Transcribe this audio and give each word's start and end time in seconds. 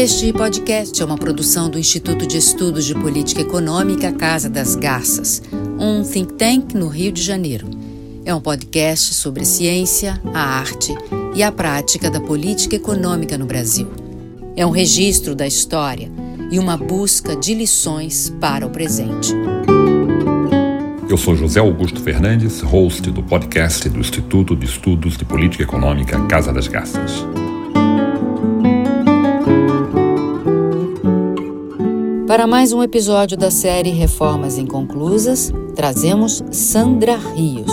Este 0.00 0.32
podcast 0.32 1.02
é 1.02 1.04
uma 1.04 1.18
produção 1.18 1.68
do 1.68 1.78
Instituto 1.78 2.26
de 2.26 2.38
Estudos 2.38 2.86
de 2.86 2.94
Política 2.94 3.42
Econômica 3.42 4.10
Casa 4.10 4.48
das 4.48 4.74
Garças, 4.74 5.42
um 5.78 6.02
think 6.02 6.32
tank 6.38 6.74
no 6.74 6.88
Rio 6.88 7.12
de 7.12 7.20
Janeiro. 7.20 7.68
É 8.24 8.34
um 8.34 8.40
podcast 8.40 9.12
sobre 9.12 9.44
ciência, 9.44 10.18
a 10.32 10.40
arte 10.40 10.94
e 11.34 11.42
a 11.42 11.52
prática 11.52 12.10
da 12.10 12.18
política 12.18 12.76
econômica 12.76 13.36
no 13.36 13.44
Brasil. 13.44 13.88
É 14.56 14.64
um 14.64 14.70
registro 14.70 15.34
da 15.34 15.46
história 15.46 16.10
e 16.50 16.58
uma 16.58 16.78
busca 16.78 17.36
de 17.36 17.52
lições 17.52 18.34
para 18.40 18.66
o 18.66 18.70
presente. 18.70 19.34
Eu 21.10 21.18
sou 21.18 21.36
José 21.36 21.60
Augusto 21.60 22.00
Fernandes, 22.00 22.62
host 22.62 23.10
do 23.10 23.22
podcast 23.22 23.86
do 23.90 23.98
Instituto 23.98 24.56
de 24.56 24.64
Estudos 24.64 25.18
de 25.18 25.26
Política 25.26 25.62
Econômica 25.62 26.18
Casa 26.26 26.54
das 26.54 26.68
Garças. 26.68 27.22
Para 32.30 32.46
mais 32.46 32.72
um 32.72 32.80
episódio 32.80 33.36
da 33.36 33.50
série 33.50 33.90
Reformas 33.90 34.56
Inconclusas, 34.56 35.52
trazemos 35.74 36.44
Sandra 36.52 37.16
Rios, 37.16 37.72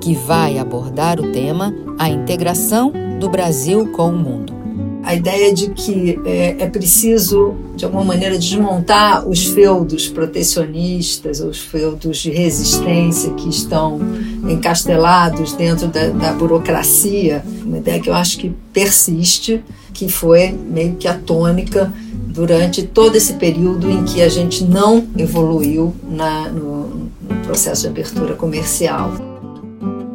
que 0.00 0.14
vai 0.14 0.58
abordar 0.58 1.20
o 1.20 1.30
tema 1.30 1.74
A 1.98 2.08
integração 2.08 2.90
do 3.20 3.28
Brasil 3.28 3.92
com 3.92 4.08
o 4.08 4.16
mundo. 4.16 4.54
A 5.02 5.14
ideia 5.14 5.52
de 5.52 5.68
que 5.72 6.18
é, 6.24 6.56
é 6.58 6.66
preciso, 6.70 7.54
de 7.76 7.84
alguma 7.84 8.02
maneira, 8.02 8.38
desmontar 8.38 9.28
os 9.28 9.44
feudos 9.44 10.08
protecionistas, 10.08 11.40
os 11.40 11.58
feudos 11.58 12.16
de 12.16 12.30
resistência 12.30 13.34
que 13.34 13.50
estão 13.50 14.00
encastelados 14.48 15.52
dentro 15.52 15.86
da, 15.86 16.08
da 16.08 16.32
burocracia, 16.32 17.44
uma 17.62 17.76
ideia 17.76 18.00
que 18.00 18.08
eu 18.08 18.14
acho 18.14 18.38
que 18.38 18.54
persiste, 18.72 19.62
que 19.98 20.08
foi 20.08 20.52
meio 20.52 20.94
que 20.94 21.08
a 21.08 21.14
tônica 21.18 21.92
durante 22.28 22.84
todo 22.84 23.16
esse 23.16 23.32
período 23.32 23.90
em 23.90 24.04
que 24.04 24.22
a 24.22 24.28
gente 24.28 24.62
não 24.62 25.04
evoluiu 25.16 25.92
na, 26.08 26.48
no, 26.48 26.86
no 26.88 27.36
processo 27.42 27.82
de 27.82 27.88
abertura 27.88 28.36
comercial. 28.36 29.10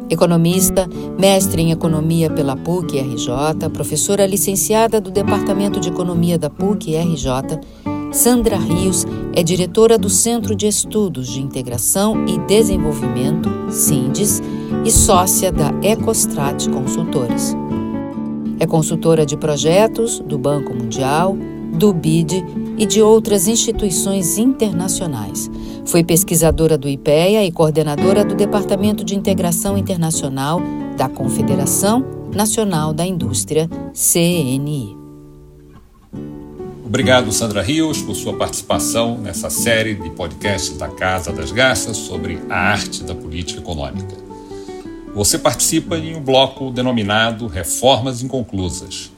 Economista, 0.08 0.88
mestre 1.18 1.60
em 1.60 1.70
economia 1.70 2.30
pela 2.30 2.56
PUC 2.56 2.98
RJ, 2.98 3.68
professora 3.74 4.26
licenciada 4.26 5.02
do 5.02 5.10
Departamento 5.10 5.78
de 5.78 5.90
Economia 5.90 6.38
da 6.38 6.48
PUC 6.48 6.96
RJ, 6.96 7.60
Sandra 8.10 8.56
Rios 8.56 9.04
é 9.34 9.42
diretora 9.42 9.98
do 9.98 10.08
Centro 10.08 10.54
de 10.54 10.66
Estudos 10.66 11.28
de 11.28 11.42
Integração 11.42 12.24
e 12.26 12.38
Desenvolvimento, 12.46 13.50
SINDES, 13.70 14.40
e 14.82 14.90
sócia 14.90 15.52
da 15.52 15.74
Ecostrat 15.82 16.68
Consultores. 16.70 17.54
É 18.58 18.66
consultora 18.66 19.26
de 19.26 19.36
projetos 19.36 20.20
do 20.20 20.38
Banco 20.38 20.74
Mundial, 20.74 21.36
do 21.74 21.92
BID 21.92 22.44
e 22.78 22.86
de 22.86 23.02
outras 23.02 23.48
instituições 23.48 24.38
internacionais. 24.38 25.50
Foi 25.84 26.02
pesquisadora 26.02 26.78
do 26.78 26.88
IPEA 26.88 27.44
e 27.44 27.52
coordenadora 27.52 28.24
do 28.24 28.34
Departamento 28.34 29.04
de 29.04 29.14
Integração 29.14 29.76
Internacional 29.76 30.60
da 30.96 31.08
Confederação 31.08 32.04
Nacional 32.32 32.92
da 32.92 33.04
Indústria, 33.04 33.68
CNI. 33.92 34.96
Obrigado, 36.84 37.32
Sandra 37.32 37.60
Rios, 37.60 38.00
por 38.02 38.14
sua 38.14 38.34
participação 38.34 39.18
nessa 39.18 39.50
série 39.50 39.94
de 39.94 40.10
podcasts 40.10 40.76
da 40.76 40.86
Casa 40.88 41.32
das 41.32 41.50
Garças 41.50 41.96
sobre 41.96 42.38
a 42.48 42.56
arte 42.56 43.02
da 43.02 43.14
política 43.14 43.60
econômica. 43.60 44.14
Você 45.14 45.38
participa 45.38 45.96
em 45.96 46.16
um 46.16 46.20
bloco 46.20 46.72
denominado 46.72 47.46
Reformas 47.46 48.20
Inconclusas 48.20 49.12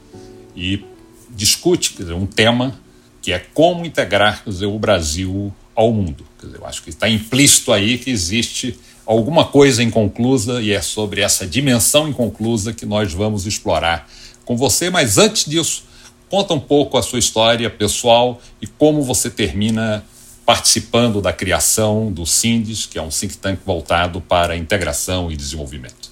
e 0.55 0.85
discute 1.31 1.95
dizer, 1.97 2.13
um 2.13 2.27
tema 2.27 2.79
que 3.19 3.33
é 3.33 3.39
como 3.39 3.83
integrar 3.83 4.43
dizer, 4.45 4.67
o 4.67 4.77
Brasil 4.77 5.51
ao 5.75 5.91
mundo. 5.91 6.23
Dizer, 6.39 6.57
eu 6.57 6.67
acho 6.67 6.83
que 6.83 6.91
está 6.91 7.09
implícito 7.09 7.73
aí 7.73 7.97
que 7.97 8.11
existe 8.11 8.77
alguma 9.07 9.45
coisa 9.45 9.81
inconclusa 9.81 10.61
e 10.61 10.71
é 10.71 10.83
sobre 10.83 11.21
essa 11.21 11.47
dimensão 11.47 12.07
inconclusa 12.07 12.73
que 12.73 12.85
nós 12.85 13.11
vamos 13.11 13.47
explorar 13.47 14.07
com 14.45 14.55
você. 14.55 14.91
Mas 14.91 15.17
antes 15.17 15.45
disso, 15.45 15.83
conta 16.29 16.53
um 16.53 16.59
pouco 16.59 16.95
a 16.99 17.01
sua 17.01 17.17
história 17.17 17.71
pessoal 17.71 18.39
e 18.61 18.67
como 18.67 19.01
você 19.01 19.31
termina 19.31 20.05
participando 20.47 21.21
da 21.21 21.33
criação 21.33 22.09
do 22.09 22.25
SINDES, 22.25 22.85
que 22.85 22.97
é 22.97 23.01
um 23.01 23.09
think 23.09 23.35
tank 23.37 23.59
voltado 23.65 24.21
para 24.21 24.55
integração 24.55 25.29
e 25.29 25.35
desenvolvimento. 25.35 26.09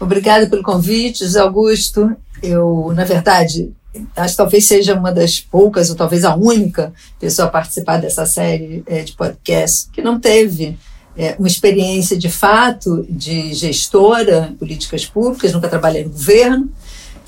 Obrigada 0.00 0.46
pelo 0.48 0.62
convite, 0.62 1.18
José 1.18 1.38
Augusto. 1.38 2.16
Eu, 2.42 2.90
na 2.94 3.04
verdade, 3.04 3.70
acho 4.16 4.32
que 4.32 4.36
talvez 4.38 4.64
seja 4.64 4.94
uma 4.94 5.12
das 5.12 5.38
poucas, 5.38 5.90
ou 5.90 5.96
talvez 5.96 6.24
a 6.24 6.34
única 6.34 6.94
pessoa 7.20 7.46
a 7.46 7.50
participar 7.50 7.98
dessa 7.98 8.24
série 8.24 8.82
é, 8.86 9.02
de 9.02 9.12
podcast 9.12 9.90
que 9.92 10.00
não 10.00 10.18
teve 10.18 10.78
é, 11.14 11.36
uma 11.38 11.46
experiência 11.46 12.16
de 12.16 12.30
fato 12.30 13.04
de 13.06 13.52
gestora 13.52 14.48
em 14.50 14.56
políticas 14.56 15.04
públicas, 15.04 15.52
nunca 15.52 15.68
trabalhei 15.68 16.04
no 16.04 16.10
governo. 16.10 16.70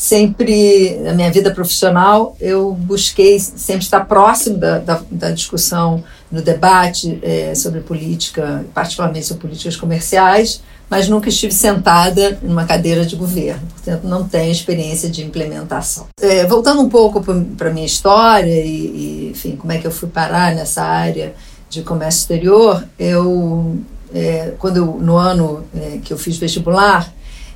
Sempre, 0.04 0.98
na 1.02 1.14
minha 1.14 1.32
vida 1.32 1.50
profissional, 1.50 2.36
eu 2.38 2.72
busquei 2.72 3.40
sempre 3.40 3.84
estar 3.84 4.04
próximo 4.04 4.58
da, 4.58 4.78
da, 4.78 5.00
da 5.10 5.30
discussão, 5.30 6.04
no 6.30 6.42
debate 6.42 7.18
é, 7.22 7.54
sobre 7.54 7.80
política, 7.80 8.66
particularmente 8.74 9.24
sobre 9.24 9.40
políticas 9.40 9.76
comerciais, 9.76 10.60
mas 10.90 11.08
nunca 11.08 11.30
estive 11.30 11.54
sentada 11.54 12.38
numa 12.42 12.66
cadeira 12.66 13.06
de 13.06 13.16
governo, 13.16 13.66
portanto 13.72 14.04
não 14.04 14.28
tenho 14.28 14.52
experiência 14.52 15.08
de 15.08 15.24
implementação. 15.24 16.08
É, 16.20 16.44
voltando 16.44 16.82
um 16.82 16.90
pouco 16.90 17.22
para 17.56 17.70
a 17.70 17.72
minha 17.72 17.86
história 17.86 18.60
e, 18.62 18.68
e, 18.68 19.30
enfim, 19.30 19.56
como 19.56 19.72
é 19.72 19.78
que 19.78 19.86
eu 19.86 19.90
fui 19.90 20.10
parar 20.10 20.54
nessa 20.54 20.82
área 20.82 21.34
de 21.70 21.80
comércio 21.80 22.18
exterior, 22.20 22.86
eu, 22.98 23.78
é, 24.14 24.52
quando 24.58 24.76
eu, 24.76 24.86
no 25.00 25.16
ano 25.16 25.64
é, 25.74 25.98
que 26.04 26.12
eu 26.12 26.18
fiz 26.18 26.36
vestibular, 26.36 27.10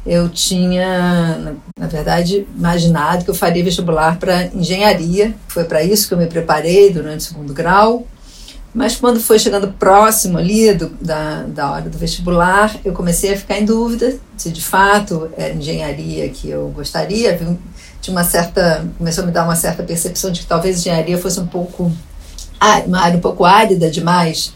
eu 0.06 0.28
tinha, 0.28 1.56
na, 1.78 1.86
verdade, 1.86 2.46
imaginado 2.56 3.24
que 3.24 3.30
eu 3.30 3.34
faria 3.34 3.62
vestibular 3.62 4.18
para 4.18 4.46
engenharia. 4.46 5.34
Foi 5.48 5.64
para 5.64 5.82
isso 5.82 6.08
que 6.08 6.14
eu 6.14 6.18
me 6.18 6.26
preparei 6.26 6.92
durante 6.92 7.20
o 7.20 7.24
segundo 7.24 7.52
grau. 7.52 8.06
Mas 8.72 8.96
quando 8.96 9.18
foi 9.18 9.38
chegando 9.38 9.68
próximo 9.68 10.38
ali 10.38 10.72
do, 10.74 10.88
da, 11.00 11.42
da 11.42 11.72
hora 11.72 11.88
do 11.88 11.98
vestibular, 11.98 12.74
eu 12.84 12.92
comecei 12.92 13.32
a 13.32 13.36
ficar 13.36 13.58
em 13.58 13.64
dúvida 13.64 14.14
se 14.36 14.50
de 14.50 14.62
fato 14.62 15.30
era 15.36 15.52
engenharia 15.52 16.28
que 16.28 16.48
eu 16.48 16.68
gostaria. 16.68 17.36
Tinha 18.00 18.14
uma 18.14 18.24
certa, 18.24 18.86
começou 18.96 19.24
a 19.24 19.26
me 19.26 19.32
dar 19.32 19.44
uma 19.44 19.56
certa 19.56 19.82
percepção 19.82 20.30
de 20.30 20.40
que 20.40 20.46
talvez 20.46 20.78
engenharia 20.78 21.18
fosse 21.18 21.40
um 21.40 21.46
pouco 21.46 21.90
uma 22.86 23.00
área 23.00 23.16
um 23.16 23.20
pouco 23.20 23.44
árida 23.44 23.90
demais 23.90 24.52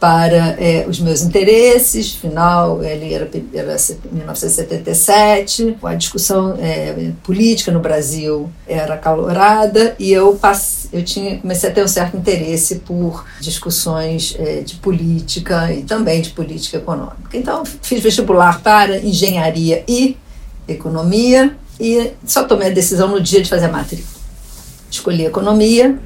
para 0.00 0.56
é, 0.58 0.86
os 0.88 0.98
meus 0.98 1.20
interesses. 1.20 2.14
Final, 2.14 2.82
ele 2.82 3.12
era, 3.12 3.30
era 3.52 3.76
1977, 4.10 5.76
a 5.82 5.94
discussão 5.94 6.56
é, 6.58 7.12
política 7.22 7.70
no 7.70 7.80
Brasil 7.80 8.50
era 8.66 8.96
calorada 8.96 9.94
e 9.98 10.10
eu 10.10 10.34
passei, 10.36 10.88
eu 10.92 11.04
tinha 11.04 11.38
comecei 11.38 11.68
a 11.68 11.72
ter 11.72 11.84
um 11.84 11.88
certo 11.88 12.16
interesse 12.16 12.76
por 12.76 13.26
discussões 13.40 14.34
é, 14.38 14.62
de 14.62 14.76
política 14.76 15.70
e 15.72 15.82
também 15.82 16.22
de 16.22 16.30
política 16.30 16.78
econômica. 16.78 17.28
Então 17.34 17.62
fiz 17.82 18.02
vestibular 18.02 18.62
para 18.62 18.98
engenharia 18.98 19.84
e 19.86 20.16
economia 20.66 21.54
e 21.78 22.12
só 22.24 22.44
tomei 22.44 22.68
a 22.68 22.72
decisão 22.72 23.08
no 23.08 23.20
dia 23.20 23.42
de 23.42 23.50
fazer 23.50 23.66
a 23.66 23.72
matrícula. 23.72 24.08
Escolhi 24.90 25.26
economia 25.26 25.98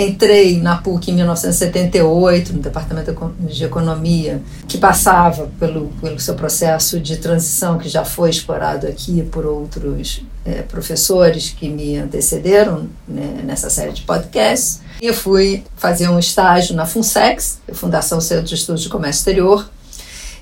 Entrei 0.00 0.60
na 0.60 0.76
PUC 0.76 1.10
em 1.10 1.14
1978, 1.14 2.52
no 2.52 2.60
Departamento 2.60 3.32
de 3.40 3.64
Economia, 3.64 4.40
que 4.68 4.78
passava 4.78 5.50
pelo, 5.58 5.88
pelo 6.00 6.20
seu 6.20 6.36
processo 6.36 7.00
de 7.00 7.16
transição, 7.16 7.78
que 7.78 7.88
já 7.88 8.04
foi 8.04 8.30
explorado 8.30 8.86
aqui 8.86 9.24
por 9.24 9.44
outros 9.44 10.22
é, 10.44 10.62
professores 10.62 11.50
que 11.50 11.68
me 11.68 11.96
antecederam 11.96 12.88
né, 13.08 13.40
nessa 13.42 13.68
série 13.68 13.90
de 13.90 14.02
podcasts. 14.02 14.82
Eu 15.02 15.12
fui 15.12 15.64
fazer 15.76 16.08
um 16.08 16.20
estágio 16.20 16.76
na 16.76 16.86
FUNSEX, 16.86 17.58
Fundação 17.72 18.20
Centro 18.20 18.44
de 18.44 18.54
Estudos 18.54 18.84
de 18.84 18.88
Comércio 18.88 19.18
Exterior, 19.18 19.68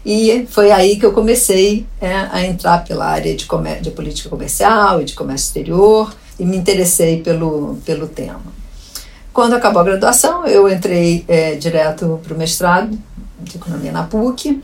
e 0.04 0.46
foi 0.50 0.70
aí 0.70 0.98
que 0.98 1.06
eu 1.06 1.14
comecei 1.14 1.86
é, 1.98 2.12
a 2.30 2.44
entrar 2.44 2.84
pela 2.84 3.06
área 3.06 3.34
de, 3.34 3.48
de 3.80 3.90
política 3.90 4.28
comercial 4.28 5.00
e 5.00 5.06
de 5.06 5.14
comércio 5.14 5.46
exterior 5.46 6.14
e 6.38 6.44
me 6.44 6.58
interessei 6.58 7.22
pelo, 7.22 7.78
pelo 7.86 8.06
tema. 8.06 8.65
Quando 9.36 9.52
acabou 9.52 9.82
a 9.82 9.84
graduação, 9.84 10.46
eu 10.46 10.66
entrei 10.66 11.22
é, 11.28 11.56
direto 11.56 12.18
para 12.24 12.32
o 12.32 12.38
mestrado 12.38 12.98
de 13.42 13.58
economia 13.58 13.92
na 13.92 14.04
PUC. 14.04 14.62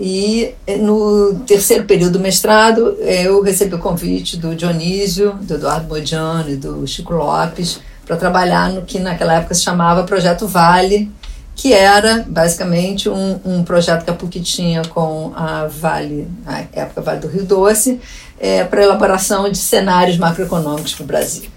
E 0.00 0.54
é, 0.66 0.78
no 0.78 1.40
terceiro 1.46 1.84
período 1.84 2.14
do 2.14 2.18
mestrado, 2.18 2.96
eu 3.00 3.42
recebi 3.42 3.74
o 3.74 3.78
convite 3.78 4.38
do 4.38 4.56
Dionísio, 4.56 5.34
do 5.42 5.56
Eduardo 5.56 5.88
Modiano 5.88 6.48
e 6.48 6.56
do 6.56 6.86
Chico 6.86 7.12
Lopes 7.12 7.80
para 8.06 8.16
trabalhar 8.16 8.70
no 8.70 8.80
que 8.80 8.98
naquela 8.98 9.34
época 9.34 9.54
se 9.54 9.60
chamava 9.60 10.04
Projeto 10.04 10.48
Vale, 10.48 11.12
que 11.54 11.74
era 11.74 12.24
basicamente 12.26 13.10
um, 13.10 13.40
um 13.44 13.62
projeto 13.62 14.06
que 14.06 14.10
a 14.10 14.14
PUC 14.14 14.40
tinha 14.40 14.80
com 14.86 15.34
a 15.36 15.66
Vale, 15.66 16.26
na 16.46 16.60
época 16.72 17.02
Vale 17.02 17.20
do 17.20 17.28
Rio 17.28 17.44
Doce, 17.44 18.00
é, 18.40 18.64
para 18.64 18.84
elaboração 18.84 19.50
de 19.50 19.58
cenários 19.58 20.16
macroeconômicos 20.16 20.94
para 20.94 21.04
o 21.04 21.06
Brasil. 21.06 21.50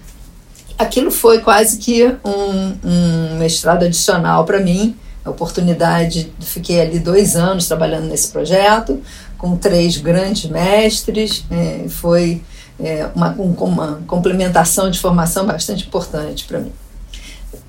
Aquilo 0.78 1.10
foi 1.10 1.40
quase 1.40 1.78
que 1.78 2.04
um, 2.24 2.76
um 2.84 3.38
mestrado 3.38 3.84
adicional 3.84 4.44
para 4.44 4.60
mim, 4.60 4.96
a 5.24 5.30
oportunidade, 5.30 6.32
fiquei 6.40 6.80
ali 6.80 6.98
dois 6.98 7.34
anos 7.34 7.66
trabalhando 7.66 8.06
nesse 8.06 8.28
projeto, 8.28 9.02
com 9.36 9.56
três 9.56 9.96
grandes 9.96 10.48
mestres, 10.50 11.44
é, 11.50 11.88
foi 11.88 12.42
é, 12.78 13.08
uma, 13.14 13.32
um, 13.32 13.52
uma 13.52 14.02
complementação 14.06 14.90
de 14.90 14.98
formação 14.98 15.46
bastante 15.46 15.86
importante 15.86 16.44
para 16.44 16.60
mim. 16.60 16.72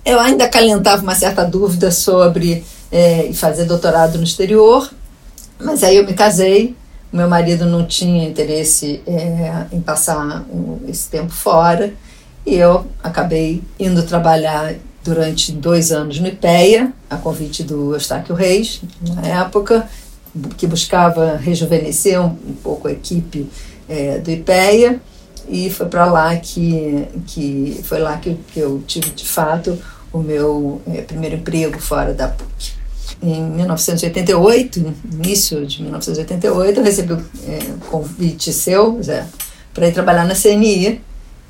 Eu 0.05 0.19
ainda 0.19 0.45
acalentava 0.45 1.01
uma 1.01 1.15
certa 1.15 1.43
dúvida 1.43 1.91
sobre 1.91 2.63
é, 2.91 3.31
fazer 3.33 3.65
doutorado 3.65 4.17
no 4.17 4.23
exterior, 4.23 4.89
mas 5.59 5.83
aí 5.83 5.97
eu 5.97 6.05
me 6.05 6.13
casei, 6.13 6.75
meu 7.11 7.27
marido 7.27 7.65
não 7.65 7.85
tinha 7.85 8.27
interesse 8.27 9.01
é, 9.07 9.65
em 9.71 9.81
passar 9.81 10.45
esse 10.87 11.09
tempo 11.09 11.33
fora, 11.33 11.93
e 12.47 12.55
eu 12.55 12.87
acabei 13.03 13.61
indo 13.77 14.01
trabalhar 14.03 14.73
durante 15.03 15.51
dois 15.51 15.91
anos 15.91 16.17
no 16.17 16.27
IPEA, 16.29 16.93
a 17.09 17.17
convite 17.17 17.61
do 17.61 17.93
Eustáquio 17.93 18.33
Reis, 18.33 18.81
na 19.01 19.27
época, 19.27 19.85
que 20.55 20.65
buscava 20.65 21.35
rejuvenescer 21.35 22.21
um, 22.21 22.27
um 22.27 22.55
pouco 22.63 22.87
a 22.87 22.91
equipe 22.93 23.49
é, 23.89 24.19
do 24.19 24.31
IPEA, 24.31 25.01
e 25.49 25.69
foi 25.69 25.87
para 25.87 26.05
lá 26.05 26.33
que, 26.37 27.05
que 27.25 27.81
foi 27.83 27.99
lá 27.99 28.15
que, 28.15 28.35
que 28.53 28.61
eu 28.61 28.81
tive 28.87 29.09
de 29.09 29.25
fato 29.25 29.77
o 30.13 30.19
meu 30.19 30.81
é, 30.87 31.01
primeiro 31.01 31.35
emprego 31.35 31.77
fora 31.81 32.13
da 32.13 32.29
PUC. 32.29 32.71
Em 33.21 33.43
1988, 33.43 34.95
início 35.11 35.65
de 35.65 35.81
1988, 35.83 36.79
eu 36.79 36.83
recebi 36.83 37.11
o 37.11 37.25
é, 37.45 37.59
convite 37.89 38.53
seu, 38.53 39.03
Zé, 39.03 39.25
para 39.73 39.89
ir 39.89 39.93
trabalhar 39.93 40.25
na 40.25 40.33
CNI, 40.33 41.01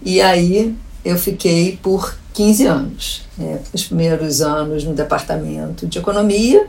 e 0.01 0.21
aí 0.21 0.75
eu 1.07 1.17
fiquei 1.17 1.79
por 1.81 2.15
15 2.33 2.65
anos. 2.65 3.21
É, 3.39 3.59
os 3.73 3.85
primeiros 3.85 4.41
anos 4.41 4.83
no 4.83 4.93
departamento 4.93 5.87
de 5.87 5.99
economia, 5.99 6.67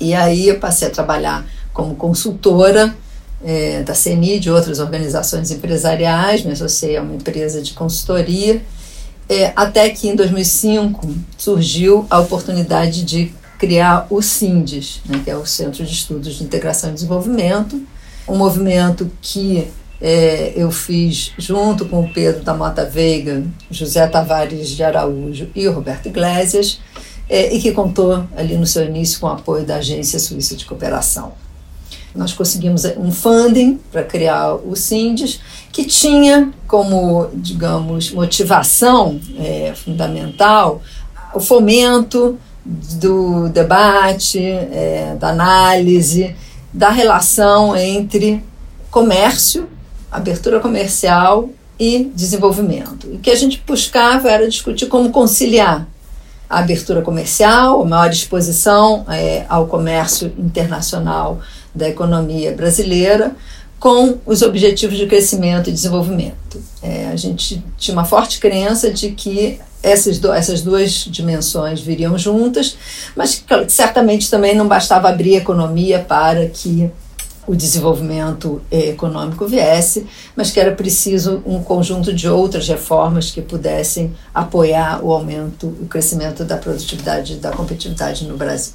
e 0.00 0.12
aí 0.12 0.48
eu 0.48 0.58
passei 0.58 0.88
a 0.88 0.90
trabalhar 0.90 1.46
como 1.72 1.94
consultora 1.94 2.94
é, 3.44 3.82
da 3.82 3.94
CNI, 3.94 4.40
de 4.40 4.50
outras 4.50 4.80
organizações 4.80 5.50
empresariais, 5.50 6.42
me 6.42 6.52
associei 6.52 6.96
a 6.96 7.02
uma 7.02 7.14
empresa 7.14 7.62
de 7.62 7.74
consultoria, 7.74 8.62
é, 9.28 9.52
até 9.54 9.88
que 9.90 10.08
em 10.08 10.16
2005 10.16 11.14
surgiu 11.38 12.06
a 12.10 12.18
oportunidade 12.18 13.04
de 13.04 13.32
criar 13.58 14.06
o 14.10 14.20
CINDES, 14.20 15.00
né, 15.06 15.20
que 15.22 15.30
é 15.30 15.36
o 15.36 15.46
Centro 15.46 15.84
de 15.84 15.92
Estudos 15.92 16.34
de 16.34 16.44
Integração 16.44 16.90
e 16.90 16.94
Desenvolvimento, 16.94 17.80
um 18.26 18.36
movimento 18.36 19.10
que 19.22 19.68
é, 20.06 20.52
eu 20.54 20.70
fiz 20.70 21.32
junto 21.38 21.86
com 21.86 22.00
o 22.00 22.12
Pedro 22.12 22.42
da 22.42 22.52
Mota 22.52 22.84
Veiga, 22.84 23.42
José 23.70 24.06
Tavares 24.06 24.68
de 24.68 24.84
Araújo 24.84 25.48
e 25.54 25.66
o 25.66 25.72
Roberto 25.72 26.08
Iglesias, 26.08 26.78
é, 27.26 27.54
e 27.54 27.58
que 27.58 27.72
contou 27.72 28.22
ali 28.36 28.54
no 28.58 28.66
seu 28.66 28.84
início 28.84 29.18
com 29.18 29.28
o 29.28 29.30
apoio 29.30 29.64
da 29.64 29.76
Agência 29.76 30.18
Suíça 30.18 30.56
de 30.56 30.66
Cooperação. 30.66 31.32
Nós 32.14 32.34
conseguimos 32.34 32.84
um 32.98 33.10
funding 33.10 33.80
para 33.90 34.02
criar 34.02 34.52
o 34.52 34.76
SINDES, 34.76 35.40
que 35.72 35.86
tinha 35.86 36.52
como, 36.68 37.30
digamos, 37.32 38.10
motivação 38.10 39.18
é, 39.38 39.72
fundamental 39.74 40.82
o 41.34 41.40
fomento 41.40 42.38
do 42.62 43.48
debate, 43.48 44.38
é, 44.38 45.16
da 45.18 45.30
análise, 45.30 46.36
da 46.74 46.90
relação 46.90 47.74
entre 47.74 48.44
comércio 48.90 49.72
abertura 50.16 50.60
comercial 50.60 51.48
e 51.78 52.10
desenvolvimento. 52.14 53.06
E 53.10 53.16
o 53.16 53.18
que 53.18 53.30
a 53.30 53.34
gente 53.34 53.62
buscava 53.66 54.30
era 54.30 54.48
discutir 54.48 54.86
como 54.86 55.10
conciliar 55.10 55.86
a 56.48 56.58
abertura 56.58 57.02
comercial, 57.02 57.82
a 57.82 57.84
maior 57.84 58.10
exposição 58.10 59.04
é, 59.08 59.44
ao 59.48 59.66
comércio 59.66 60.32
internacional 60.38 61.40
da 61.74 61.88
economia 61.88 62.52
brasileira, 62.52 63.34
com 63.80 64.18
os 64.24 64.40
objetivos 64.40 64.96
de 64.96 65.06
crescimento 65.06 65.68
e 65.68 65.72
desenvolvimento. 65.72 66.62
É, 66.80 67.08
a 67.08 67.16
gente 67.16 67.62
tinha 67.76 67.94
uma 67.94 68.04
forte 68.04 68.38
crença 68.38 68.90
de 68.90 69.10
que 69.10 69.60
essas, 69.82 70.18
do, 70.18 70.32
essas 70.32 70.62
duas 70.62 70.90
dimensões 70.90 71.80
viriam 71.80 72.16
juntas, 72.16 72.76
mas 73.14 73.44
certamente 73.68 74.30
também 74.30 74.54
não 74.54 74.66
bastava 74.66 75.10
abrir 75.10 75.34
a 75.34 75.38
economia 75.38 75.98
para 75.98 76.46
que 76.46 76.90
o 77.46 77.54
desenvolvimento 77.54 78.62
eh, 78.70 78.90
econômico 78.90 79.46
viesse, 79.46 80.06
mas 80.34 80.50
que 80.50 80.60
era 80.60 80.72
preciso 80.72 81.42
um 81.44 81.62
conjunto 81.62 82.12
de 82.12 82.28
outras 82.28 82.68
reformas 82.68 83.30
que 83.30 83.42
pudessem 83.42 84.14
apoiar 84.32 85.04
o 85.04 85.12
aumento, 85.12 85.66
o 85.66 85.86
crescimento 85.86 86.44
da 86.44 86.56
produtividade 86.56 87.34
e 87.34 87.36
da 87.36 87.50
competitividade 87.50 88.26
no 88.26 88.36
Brasil. 88.36 88.74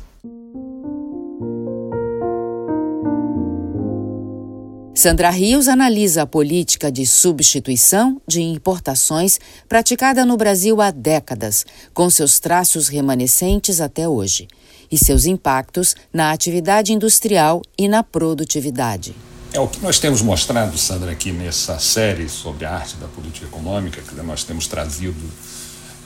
Sandra 4.94 5.30
Rios 5.30 5.70
analisa 5.70 6.24
a 6.24 6.28
política 6.28 6.92
de 6.92 7.08
substituição 7.08 8.22
de 8.28 8.42
importações 8.42 9.40
praticada 9.68 10.26
no 10.26 10.36
Brasil 10.36 10.82
há 10.82 10.92
décadas, 10.92 11.66
com 11.94 12.10
seus 12.10 12.38
traços 12.38 12.90
remanescentes 12.90 13.80
até 13.80 14.10
hoje 14.10 14.46
e 14.92 14.98
seus 14.98 15.26
impactos 15.26 15.96
na 16.14 16.32
atividade 16.32 16.94
industrial 16.94 17.62
e 17.78 17.88
na 17.88 18.04
produtividade. 18.04 19.16
É 19.52 19.60
o 19.60 19.68
que 19.68 19.80
nós 19.80 19.98
temos 19.98 20.22
mostrado, 20.22 20.78
Sandra, 20.78 21.12
aqui 21.12 21.32
nessa 21.32 21.80
série 21.80 22.30
sobre 22.30 22.66
a 22.66 22.76
arte 22.76 22.96
da 22.98 23.08
política 23.08 23.48
econômica, 23.48 24.02
que 24.02 24.14
nós 24.22 24.44
temos 24.44 24.68
trazido 24.68 25.20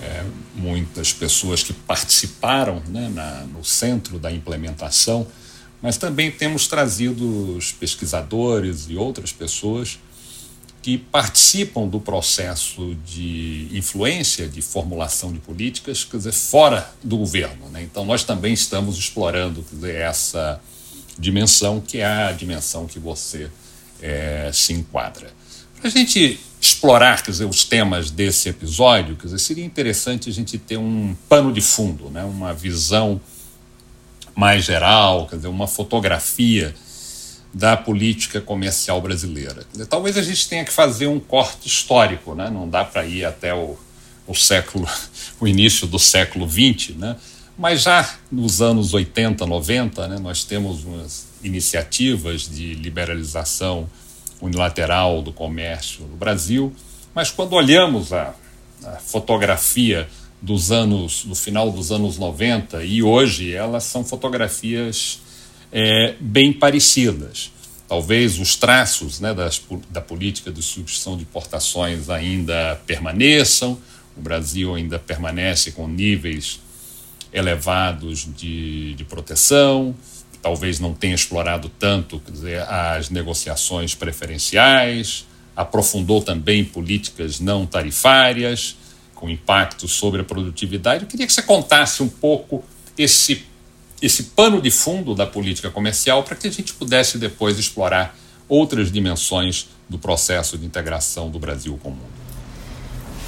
é, 0.01 0.23
muitas 0.55 1.11
pessoas 1.11 1.61
que 1.61 1.73
participaram 1.73 2.81
né, 2.87 3.11
na, 3.13 3.43
no 3.45 3.63
centro 3.63 4.17
da 4.17 4.31
implementação, 4.31 5.27
mas 5.81 5.97
também 5.97 6.31
temos 6.31 6.67
trazido 6.67 7.57
os 7.57 7.73
pesquisadores 7.73 8.85
e 8.89 8.95
outras 8.95 9.33
pessoas 9.33 9.99
que 10.83 10.97
participam 10.97 11.87
do 11.87 11.97
processo 11.97 12.93
de 13.05 13.69
influência, 13.71 14.49
de 14.49 14.61
formulação 14.61 15.31
de 15.31 15.39
políticas, 15.39 16.03
quer 16.03 16.17
dizer, 16.17 16.33
fora 16.33 16.93
do 17.01 17.15
governo. 17.15 17.69
Né? 17.69 17.83
Então, 17.83 18.03
nós 18.03 18.25
também 18.25 18.51
estamos 18.51 18.97
explorando 18.97 19.65
dizer, 19.71 19.95
essa 19.95 20.61
dimensão, 21.17 21.79
que 21.79 21.99
é 21.99 22.05
a 22.05 22.33
dimensão 22.33 22.85
que 22.85 22.99
você 22.99 23.49
é, 24.01 24.51
se 24.53 24.73
enquadra. 24.73 25.31
Para 25.79 25.87
a 25.87 25.91
gente 25.91 26.37
explorar 26.59 27.23
quer 27.23 27.31
dizer, 27.31 27.45
os 27.45 27.63
temas 27.63 28.11
desse 28.11 28.49
episódio, 28.49 29.15
quer 29.15 29.27
dizer, 29.27 29.39
seria 29.39 29.63
interessante 29.63 30.29
a 30.29 30.33
gente 30.33 30.57
ter 30.57 30.77
um 30.77 31.15
pano 31.29 31.53
de 31.53 31.61
fundo, 31.61 32.09
né? 32.09 32.25
uma 32.25 32.53
visão 32.53 33.21
mais 34.35 34.65
geral, 34.65 35.27
quer 35.27 35.37
dizer, 35.37 35.47
uma 35.47 35.67
fotografia 35.67 36.75
da 37.53 37.77
política 37.77 38.41
comercial 38.41 38.99
brasileira. 38.99 39.63
Talvez 39.87 40.17
a 40.17 40.23
gente 40.23 40.49
tenha 40.49 40.65
que 40.65 40.71
fazer 40.71 41.07
um 41.07 41.19
corte 41.19 41.67
histórico, 41.67 42.33
né? 42.33 42.49
não 42.49 42.67
dá 42.67 42.83
para 42.83 43.05
ir 43.05 43.23
até 43.23 43.53
o, 43.53 43.77
o 44.25 44.33
século, 44.33 44.87
o 45.39 45.47
início 45.47 45.85
do 45.85 45.99
século 45.99 46.49
XX, 46.49 46.95
né? 46.95 47.15
mas 47.57 47.83
já 47.83 48.11
nos 48.31 48.61
anos 48.61 48.93
80, 48.93 49.45
90, 49.45 50.07
né, 50.07 50.17
nós 50.19 50.43
temos 50.43 50.83
umas 50.83 51.27
iniciativas 51.43 52.49
de 52.49 52.73
liberalização 52.73 53.87
unilateral 54.41 55.21
do 55.21 55.31
comércio 55.31 56.05
no 56.07 56.15
Brasil, 56.15 56.73
mas 57.13 57.29
quando 57.29 57.53
olhamos 57.53 58.11
a, 58.11 58.33
a 58.83 58.93
fotografia 58.93 60.09
dos 60.41 60.71
anos, 60.71 61.23
do 61.25 61.35
final 61.35 61.71
dos 61.71 61.91
anos 61.91 62.17
90 62.17 62.83
e 62.83 63.03
hoje, 63.03 63.53
elas 63.53 63.83
são 63.83 64.03
fotografias 64.03 65.19
é, 65.73 66.13
bem 66.19 66.53
parecidas. 66.53 67.51
Talvez 67.87 68.39
os 68.39 68.55
traços 68.55 69.19
né, 69.19 69.33
das, 69.33 69.59
da 69.89 69.99
política 69.99 70.51
de 70.51 70.61
substituição 70.61 71.17
de 71.17 71.23
importações 71.23 72.09
ainda 72.09 72.79
permaneçam, 72.85 73.77
o 74.15 74.21
Brasil 74.21 74.75
ainda 74.75 74.99
permanece 74.99 75.71
com 75.71 75.87
níveis 75.87 76.59
elevados 77.33 78.27
de, 78.37 78.93
de 78.93 79.03
proteção, 79.03 79.95
talvez 80.41 80.79
não 80.79 80.93
tenha 80.93 81.15
explorado 81.15 81.67
tanto 81.79 82.21
dizer, 82.29 82.61
as 82.61 83.09
negociações 83.09 83.95
preferenciais, 83.95 85.25
aprofundou 85.55 86.21
também 86.21 86.63
políticas 86.63 87.39
não 87.39 87.65
tarifárias, 87.65 88.75
com 89.15 89.29
impacto 89.29 89.87
sobre 89.87 90.21
a 90.21 90.23
produtividade. 90.23 91.03
Eu 91.03 91.09
queria 91.09 91.25
que 91.25 91.33
você 91.33 91.41
contasse 91.41 92.03
um 92.03 92.09
pouco 92.09 92.63
esse 92.97 93.45
esse 94.03 94.23
pano 94.23 94.61
de 94.61 94.69
fundo 94.69 95.15
da 95.15 95.25
política 95.25 95.71
comercial 95.71 96.23
para 96.23 96.35
que 96.35 96.45
a 96.45 96.51
gente 96.51 96.73
pudesse 96.73 97.17
depois 97.17 97.57
explorar 97.57 98.13
outras 98.49 98.91
dimensões 98.91 99.69
do 99.87 99.97
processo 99.97 100.57
de 100.57 100.65
integração 100.65 101.29
do 101.29 101.39
Brasil 101.39 101.79
com 101.81 101.87
o 101.87 101.91
mundo. 101.93 102.13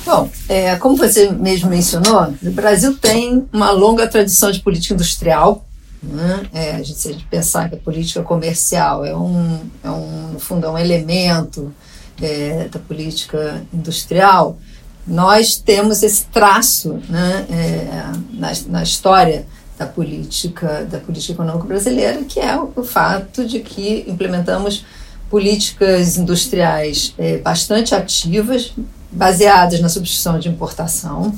Bom, 0.05 0.29
é, 0.49 0.75
como 0.75 0.97
você 0.97 1.31
mesmo 1.31 1.69
mencionou, 1.69 2.35
o 2.43 2.51
Brasil 2.51 2.97
tem 2.97 3.47
uma 3.53 3.71
longa 3.71 4.05
tradição 4.05 4.51
de 4.51 4.59
política 4.59 4.93
industrial. 4.93 5.65
Né? 6.03 6.45
É, 6.53 6.71
a 6.71 6.83
gente, 6.83 6.99
se 6.99 7.07
a 7.07 7.11
gente 7.13 7.25
pensar 7.25 7.69
que 7.69 7.75
a 7.75 7.79
política 7.79 8.21
comercial 8.21 9.05
é 9.05 9.15
um, 9.15 9.61
é 9.81 9.89
um 9.89 10.33
no 10.33 10.39
fundo, 10.39 10.67
é 10.67 10.69
um 10.69 10.77
elemento 10.77 11.73
é, 12.21 12.67
da 12.67 12.79
política 12.79 13.65
industrial, 13.73 14.59
nós 15.07 15.55
temos 15.55 16.03
esse 16.03 16.25
traço 16.25 16.99
né, 17.07 17.45
é, 17.49 18.37
na, 18.37 18.51
na 18.67 18.83
história 18.83 19.47
da 19.77 19.85
política 19.85 20.85
da 20.89 20.99
política 20.99 21.33
econômica 21.33 21.67
brasileira, 21.67 22.23
que 22.23 22.39
é 22.39 22.57
o, 22.57 22.71
o 22.75 22.83
fato 22.83 23.45
de 23.45 23.59
que 23.59 24.05
implementamos 24.07 24.85
políticas 25.29 26.17
industriais 26.17 27.13
é, 27.17 27.37
bastante 27.37 27.93
ativas, 27.93 28.73
baseadas 29.11 29.79
na 29.81 29.89
substituição 29.89 30.39
de 30.39 30.47
importação, 30.47 31.37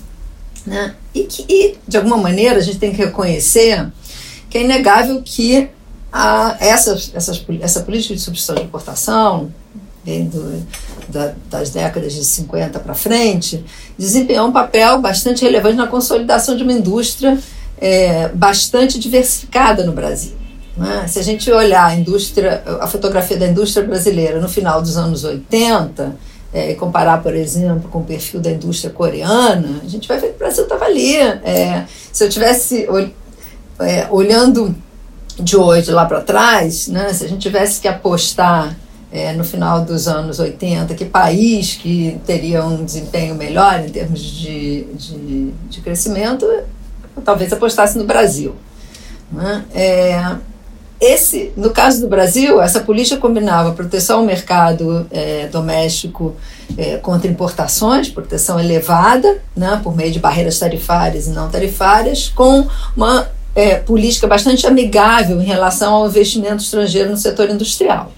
né? 0.66 0.94
e 1.14 1.24
que, 1.24 1.46
e, 1.48 1.78
de 1.88 1.98
alguma 1.98 2.18
maneira, 2.18 2.58
a 2.58 2.62
gente 2.62 2.78
tem 2.78 2.92
que 2.92 2.98
reconhecer 2.98 3.92
que 4.50 4.58
é 4.58 4.64
inegável 4.64 5.22
que 5.24 5.70
a, 6.12 6.58
essas, 6.60 7.12
essa 7.14 7.80
política 7.82 8.14
de 8.14 8.22
substituição 8.22 8.56
de 8.56 8.64
importação, 8.64 9.52
do, 10.06 10.66
da, 11.10 11.34
das 11.50 11.70
décadas 11.70 12.14
de 12.14 12.24
50 12.24 12.80
para 12.80 12.94
frente, 12.94 13.64
desempenhou 13.98 14.48
um 14.48 14.52
papel 14.52 15.02
bastante 15.02 15.44
relevante 15.44 15.76
na 15.76 15.88
consolidação 15.88 16.56
de 16.56 16.64
uma 16.64 16.72
indústria 16.72 17.38
é, 17.80 18.30
bastante 18.30 19.00
diversificada 19.00 19.84
no 19.84 19.92
Brasil. 19.92 20.34
Né? 20.76 21.08
Se 21.08 21.20
a 21.20 21.24
gente 21.24 21.52
olhar 21.52 21.86
a 21.86 21.96
indústria, 21.96 22.64
a 22.80 22.88
fotografia 22.88 23.38
da 23.38 23.48
indústria 23.48 23.86
brasileira 23.86 24.40
no 24.40 24.48
final 24.48 24.82
dos 24.82 24.96
anos 24.98 25.24
80 25.24 26.16
é, 26.54 26.72
e 26.72 26.76
comparar, 26.76 27.22
por 27.22 27.36
exemplo, 27.36 27.90
com 27.90 28.00
o 28.00 28.04
perfil 28.04 28.40
da 28.40 28.52
indústria 28.52 28.92
coreana, 28.92 29.82
a 29.84 29.88
gente 29.88 30.08
vai 30.08 30.20
ver 30.20 30.30
que 30.30 30.36
o 30.36 30.40
Brasil 30.40 30.64
estava 30.64 30.86
ali. 30.86 31.16
É, 31.16 31.86
se 32.12 32.24
eu 32.24 32.30
tivesse 32.30 32.88
é, 33.80 34.08
olhando 34.12 34.76
de 35.40 35.58
hoje 35.58 35.92
lá 35.92 36.06
para 36.06 36.22
trás, 36.22 36.88
né, 36.88 37.12
se 37.14 37.26
a 37.26 37.28
gente 37.28 37.42
tivesse 37.42 37.82
que 37.82 37.88
apostar 37.88 38.76
é, 39.12 39.34
no 39.34 39.44
final 39.44 39.84
dos 39.84 40.08
anos 40.08 40.40
80, 40.40 40.94
que 40.94 41.06
país 41.06 41.76
que 41.76 42.20
teria 42.26 42.64
um 42.66 42.84
desempenho 42.84 43.36
melhor 43.36 43.80
em 43.80 43.90
termos 43.90 44.20
de, 44.20 44.84
de, 44.94 45.52
de 45.70 45.82
crescimento, 45.82 46.46
talvez 47.22 47.52
apostasse 47.52 47.98
no 47.98 48.06
Brasil. 48.06 48.56
Né? 49.32 49.66
É, 49.74 50.36
esse, 51.00 51.54
no 51.56 51.70
caso 51.70 52.02
do 52.02 52.08
Brasil, 52.08 52.60
essa 52.60 52.80
política 52.80 53.18
combinava 53.18 53.72
proteção 53.74 54.20
ao 54.20 54.26
mercado 54.26 55.06
é, 55.12 55.48
doméstico 55.48 56.36
é, 56.76 56.98
contra 56.98 57.30
importações, 57.30 58.10
proteção 58.10 58.60
elevada, 58.60 59.40
né, 59.56 59.80
por 59.84 59.96
meio 59.96 60.12
de 60.12 60.20
barreiras 60.20 60.58
tarifárias 60.58 61.28
e 61.28 61.30
não 61.30 61.50
tarifárias, 61.50 62.30
com 62.30 62.68
uma 62.96 63.28
é, 63.54 63.76
política 63.76 64.26
bastante 64.26 64.66
amigável 64.66 65.40
em 65.40 65.46
relação 65.46 65.94
ao 65.94 66.08
investimento 66.08 66.64
estrangeiro 66.64 67.12
no 67.12 67.18
setor 67.18 67.50
industrial. 67.50 68.12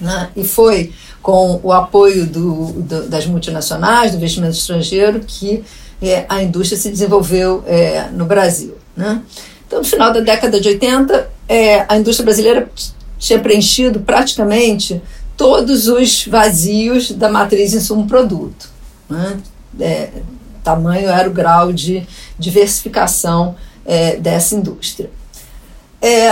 Né? 0.00 0.28
E 0.36 0.44
foi 0.44 0.92
com 1.20 1.58
o 1.62 1.72
apoio 1.72 2.26
do, 2.26 2.72
do, 2.74 3.08
das 3.08 3.26
multinacionais, 3.26 4.12
do 4.12 4.18
investimento 4.18 4.56
estrangeiro, 4.56 5.20
que 5.20 5.64
é, 6.02 6.24
a 6.28 6.42
indústria 6.42 6.78
se 6.78 6.90
desenvolveu 6.90 7.62
é, 7.66 8.08
no 8.12 8.26
Brasil. 8.26 8.76
Né? 8.96 9.22
Então, 9.66 9.80
no 9.80 9.84
final 9.84 10.12
da 10.12 10.20
década 10.20 10.60
de 10.60 10.68
80, 10.68 11.30
é, 11.48 11.84
a 11.88 11.96
indústria 11.96 12.24
brasileira 12.24 12.70
tinha 13.18 13.38
preenchido 13.38 14.00
praticamente 14.00 15.00
todos 15.36 15.88
os 15.88 16.26
vazios 16.26 17.10
da 17.10 17.28
matriz 17.28 17.74
insumo-produto. 17.74 18.68
Né? 19.08 19.38
É, 19.80 20.08
tamanho 20.64 21.08
era 21.08 21.28
o 21.28 21.32
grau 21.32 21.72
de 21.72 22.06
diversificação 22.38 23.54
é, 23.84 24.16
dessa 24.16 24.54
indústria. 24.54 25.10
É, 26.00 26.30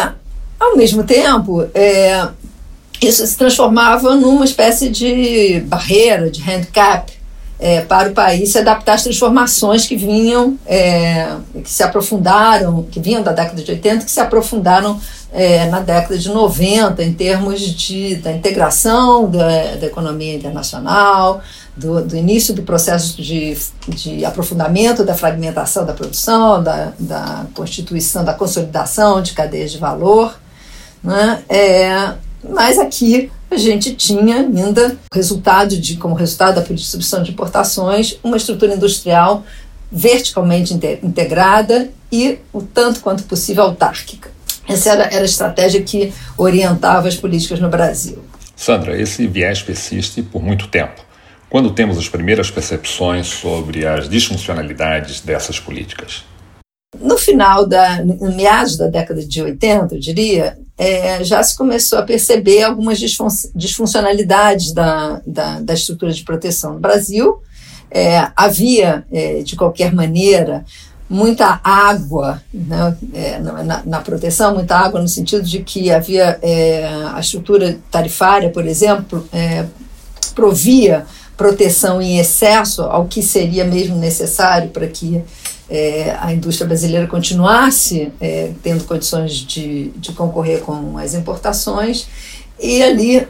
ao 0.59 0.77
mesmo 0.77 1.05
tempo, 1.05 1.69
é, 1.75 2.29
isso 3.01 3.27
se 3.27 3.37
transformava 3.37 4.15
numa 4.15 4.45
espécie 4.45 4.89
de 4.89 5.61
barreira, 5.67 6.31
de 6.31 6.43
handicap, 6.43 7.13
é, 7.63 7.81
para 7.81 8.09
o 8.09 8.13
país 8.13 8.51
se 8.51 8.59
adaptar 8.59 8.95
às 8.95 9.05
transformações 9.05 9.87
que 9.87 9.95
vinham, 9.95 10.59
é, 10.67 11.37
que 11.63 11.71
se 11.71 11.85
aprofundaram, 11.85 12.83
que 12.91 12.99
vinham 12.99 13.23
da 13.23 13.31
década 13.31 13.63
de 13.63 13.71
80, 13.71 14.05
que 14.05 14.11
se 14.11 14.19
aprofundaram 14.19 15.01
é, 15.33 15.67
na 15.67 15.79
década 15.79 16.19
de 16.19 16.29
90, 16.29 17.05
em 17.05 17.13
termos 17.13 17.61
de, 17.61 18.17
da 18.17 18.33
integração 18.33 19.31
da, 19.31 19.77
da 19.77 19.87
economia 19.87 20.35
internacional, 20.35 21.41
do, 21.77 22.05
do, 22.05 22.17
início 22.17 22.53
do 22.53 22.63
processo 22.63 23.23
de, 23.23 23.57
de 23.87 24.25
aprofundamento 24.25 25.05
da 25.05 25.15
fragmentação 25.15 25.87
da 25.87 25.93
produção, 25.93 26.61
da, 26.61 26.93
da 26.99 27.47
constituição, 27.55 28.25
da 28.25 28.35
consolidação 28.35 29.23
de 29.23 29.35
cadeias 29.35 29.71
de 29.71 29.79
valor. 29.79 30.35
Né? 31.01 31.45
É, 31.49 32.15
mas 32.49 32.79
aqui 32.79 33.31
a 33.51 33.57
gente 33.57 33.95
tinha 33.95 34.37
ainda 34.37 34.97
resultado 35.13 35.77
de, 35.77 35.97
como 35.97 36.15
resultado 36.15 36.57
da 36.57 36.65
substituição 36.65 37.23
de 37.23 37.33
importações, 37.33 38.19
uma 38.23 38.37
estrutura 38.37 38.75
industrial 38.75 39.45
verticalmente 39.91 40.73
integrada 41.03 41.91
e 42.11 42.39
o 42.53 42.63
tanto 42.63 43.01
quanto 43.01 43.25
possível 43.25 43.65
autárquica. 43.65 44.31
Essa 44.67 44.91
era, 44.91 45.05
era 45.05 45.23
a 45.23 45.25
estratégia 45.25 45.83
que 45.83 46.13
orientava 46.37 47.09
as 47.09 47.17
políticas 47.17 47.61
no 47.61 47.69
Brasil. 47.69 48.23
Sandra, 48.57 48.99
esse 48.99 49.27
viés 49.27 49.61
persiste 49.61 50.23
por 50.23 50.43
muito 50.43 50.69
tempo. 50.69 51.05
Quando 51.51 51.75
temos 51.75 51.99
as 51.99 52.09
primeiras 52.09 52.51
percepções 52.51 53.27
sobre 53.27 53.87
as 53.87 54.09
disfuncionalidades 54.09 55.21
dessas 55.21 55.61
políticas? 55.61 56.25
No 56.99 57.19
final 57.19 57.67
da, 57.67 58.03
no 58.03 58.35
meados 58.35 58.77
da 58.77 58.87
década 58.87 59.23
de 59.23 59.43
80, 59.43 59.95
eu 59.95 60.01
diria, 60.01 60.59
é, 60.83 61.23
já 61.23 61.41
se 61.43 61.57
começou 61.57 62.01
a 62.01 62.03
perceber 62.03 62.65
algumas 62.65 62.99
disfun 62.99 63.29
disfuncionalidades 63.55 64.73
da, 64.73 65.21
da, 65.25 65.61
da, 65.61 65.75
estrutura 65.75 66.13
de 66.13 66.25
proteção 66.25 66.75
no 66.75 66.81
Brasil. 66.81 67.41
É, 67.89 68.29
havia, 68.35 69.05
é, 69.13 69.43
de 69.43 69.55
qualquer 69.55 69.95
maneira, 69.95 70.65
muita 71.09 71.61
água 71.63 72.43
né, 72.53 72.97
é, 73.15 73.39
na, 73.39 73.83
na, 73.85 74.01
proteção, 74.01 74.55
muita 74.55 74.77
água 74.77 75.01
no 75.01 75.07
sentido 75.07 75.45
de 75.45 75.63
que 75.63 75.93
havia 75.93 76.39
é, 76.43 76.85
a 77.15 77.21
estrutura 77.21 77.79
tarifária, 77.89 78.51
por 78.51 78.67
exemplo, 78.67 79.29
é, 79.33 79.67
provia 80.35 81.07
proteção 81.37 82.03
em 82.03 82.19
excesso 82.19 82.83
ao 82.83 83.05
que 83.05 83.23
seria 83.23 83.65
mesmo 83.65 83.97
necessário 83.97 84.71
para 84.71 84.87
que 84.89 85.23
é, 85.73 86.15
a 86.21 86.31
indústria 86.35 86.67
brasileira 86.67 87.07
continuasse 87.07 88.13
é, 88.21 88.51
tendo 88.63 88.85
condições 88.85 89.33
de, 89.37 89.89
de 89.97 90.13
concorrer 90.13 90.61
com 90.61 90.99
as 90.99 91.15
importações. 91.15 92.07
E 92.61 92.83
ali, 92.83 93.27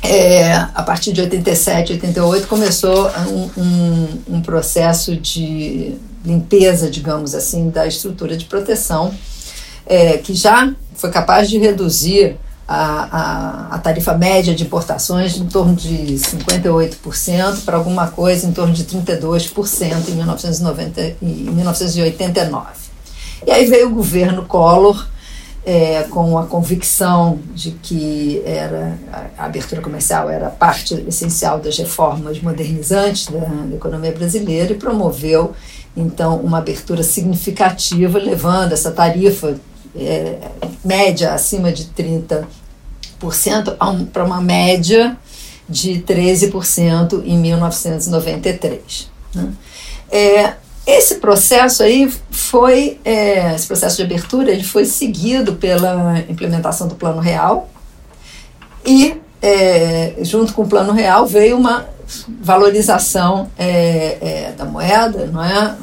é, 0.00 0.52
a 0.54 0.84
partir 0.84 1.12
de 1.12 1.20
87, 1.20 1.94
88, 1.94 2.46
começou 2.46 3.10
um, 3.28 3.60
um, 3.60 4.08
um, 4.36 4.40
processo 4.40 5.16
de 5.16 5.96
limpeza, 6.24 6.88
digamos 6.88 7.34
assim, 7.34 7.68
da 7.70 7.88
estrutura 7.88 8.36
de 8.36 8.44
proteção, 8.44 9.12
é, 9.84 10.18
que 10.18 10.32
já 10.32 10.72
foi 10.94 11.10
capaz 11.10 11.50
de 11.50 11.58
reduzir 11.58 12.36
a, 12.66 12.76
a, 12.76 13.74
a, 13.74 13.78
tarifa 13.78 14.16
média 14.16 14.54
de 14.54 14.64
importações 14.64 15.36
em 15.36 15.46
torno 15.46 15.74
de 15.74 16.14
58% 16.14 17.64
para 17.64 17.76
alguma 17.76 18.08
coisa 18.08 18.46
em 18.46 18.52
torno 18.52 18.72
de 18.72 18.84
32% 18.84 20.08
em, 20.08 20.12
1990, 20.12 21.16
em 21.20 21.26
1989. 21.50 22.66
E 23.46 23.50
aí 23.50 23.66
veio 23.66 23.88
o 23.88 23.94
governo 23.94 24.46
Collor 24.46 25.06
é, 25.66 26.02
com 26.04 26.38
a 26.38 26.46
convicção 26.46 27.38
de 27.54 27.72
que 27.72 28.42
era, 28.44 28.98
a 29.36 29.44
abertura 29.44 29.80
comercial 29.80 30.30
era 30.30 30.48
parte 30.50 30.94
essencial 31.06 31.58
das 31.58 31.76
reformas 31.78 32.40
modernizantes 32.40 33.26
da, 33.26 33.40
da 33.40 33.76
economia 33.76 34.12
brasileira 34.12 34.72
e 34.72 34.76
promoveu 34.76 35.54
então 35.96 36.36
uma 36.38 36.58
abertura 36.58 37.02
significativa, 37.02 38.18
levando 38.18 38.72
essa 38.72 38.90
tarifa 38.90 39.56
é, 39.96 40.38
média 40.84 41.32
acima 41.32 41.72
de 41.72 41.84
30% 41.86 42.46
um, 43.82 44.04
para 44.04 44.24
uma 44.24 44.40
média 44.40 45.16
de 45.68 46.02
13% 46.06 47.22
em 47.24 47.38
1993. 47.38 49.10
Né? 49.34 49.52
É, 50.10 50.54
esse 50.86 51.16
processo 51.16 51.82
aí 51.82 52.12
foi, 52.30 53.00
é, 53.04 53.54
esse 53.54 53.66
processo 53.66 53.96
de 53.96 54.02
abertura, 54.02 54.50
ele 54.50 54.64
foi 54.64 54.84
seguido 54.84 55.54
pela 55.54 56.20
implementação 56.28 56.86
do 56.86 56.94
Plano 56.94 57.20
Real 57.20 57.70
e, 58.84 59.16
é, 59.44 60.14
junto 60.22 60.54
com 60.54 60.62
o 60.62 60.66
Plano 60.66 60.90
Real, 60.90 61.26
veio 61.26 61.58
uma 61.58 61.84
valorização 62.40 63.50
é, 63.58 64.16
é, 64.22 64.54
da 64.56 64.64
moeda, 64.64 65.26
não 65.26 65.44
é? 65.44 65.76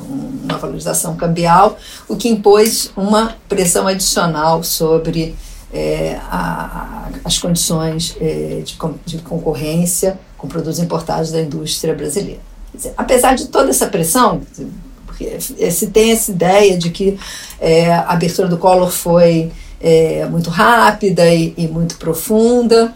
uma 0.44 0.58
valorização 0.58 1.15
cambial, 1.15 1.77
o 2.08 2.15
que 2.15 2.27
impôs 2.27 2.91
uma 2.98 3.36
pressão 3.48 3.88
adicional 3.88 4.63
sobre 4.63 5.36
é, 5.72 6.18
a, 6.24 7.10
as 7.24 7.38
condições 7.38 8.18
é, 8.20 8.63
de, 8.65 8.75
de, 9.06 9.20
concorrência 9.20 10.20
com 10.39 10.48
produtos 10.48 10.80
importados 10.80 11.32
da 11.32 11.39
indústria 11.39 11.94
brasileira. 11.94 12.41
Dizer, 12.74 12.96
apesar 12.98 13.36
de 13.36 13.46
toda 13.46 13.70
essa 13.70 13.86
pressão, 13.86 14.41
porque 15.06 15.39
se 15.39 15.88
tem 15.88 16.12
essa 16.12 16.32
ideia 16.32 16.75
de 16.75 16.89
que 16.89 17.20
é, 17.60 17.94
a 17.94 18.13
abertura 18.13 18.48
do 18.48 18.58
Collor 18.58 18.89
foi 18.89 19.51
é, 19.80 20.25
muito 20.25 20.50
rápida 20.50 21.32
e, 21.32 21.53
e 21.56 21.68
muito 21.68 21.98
profunda, 21.98 22.96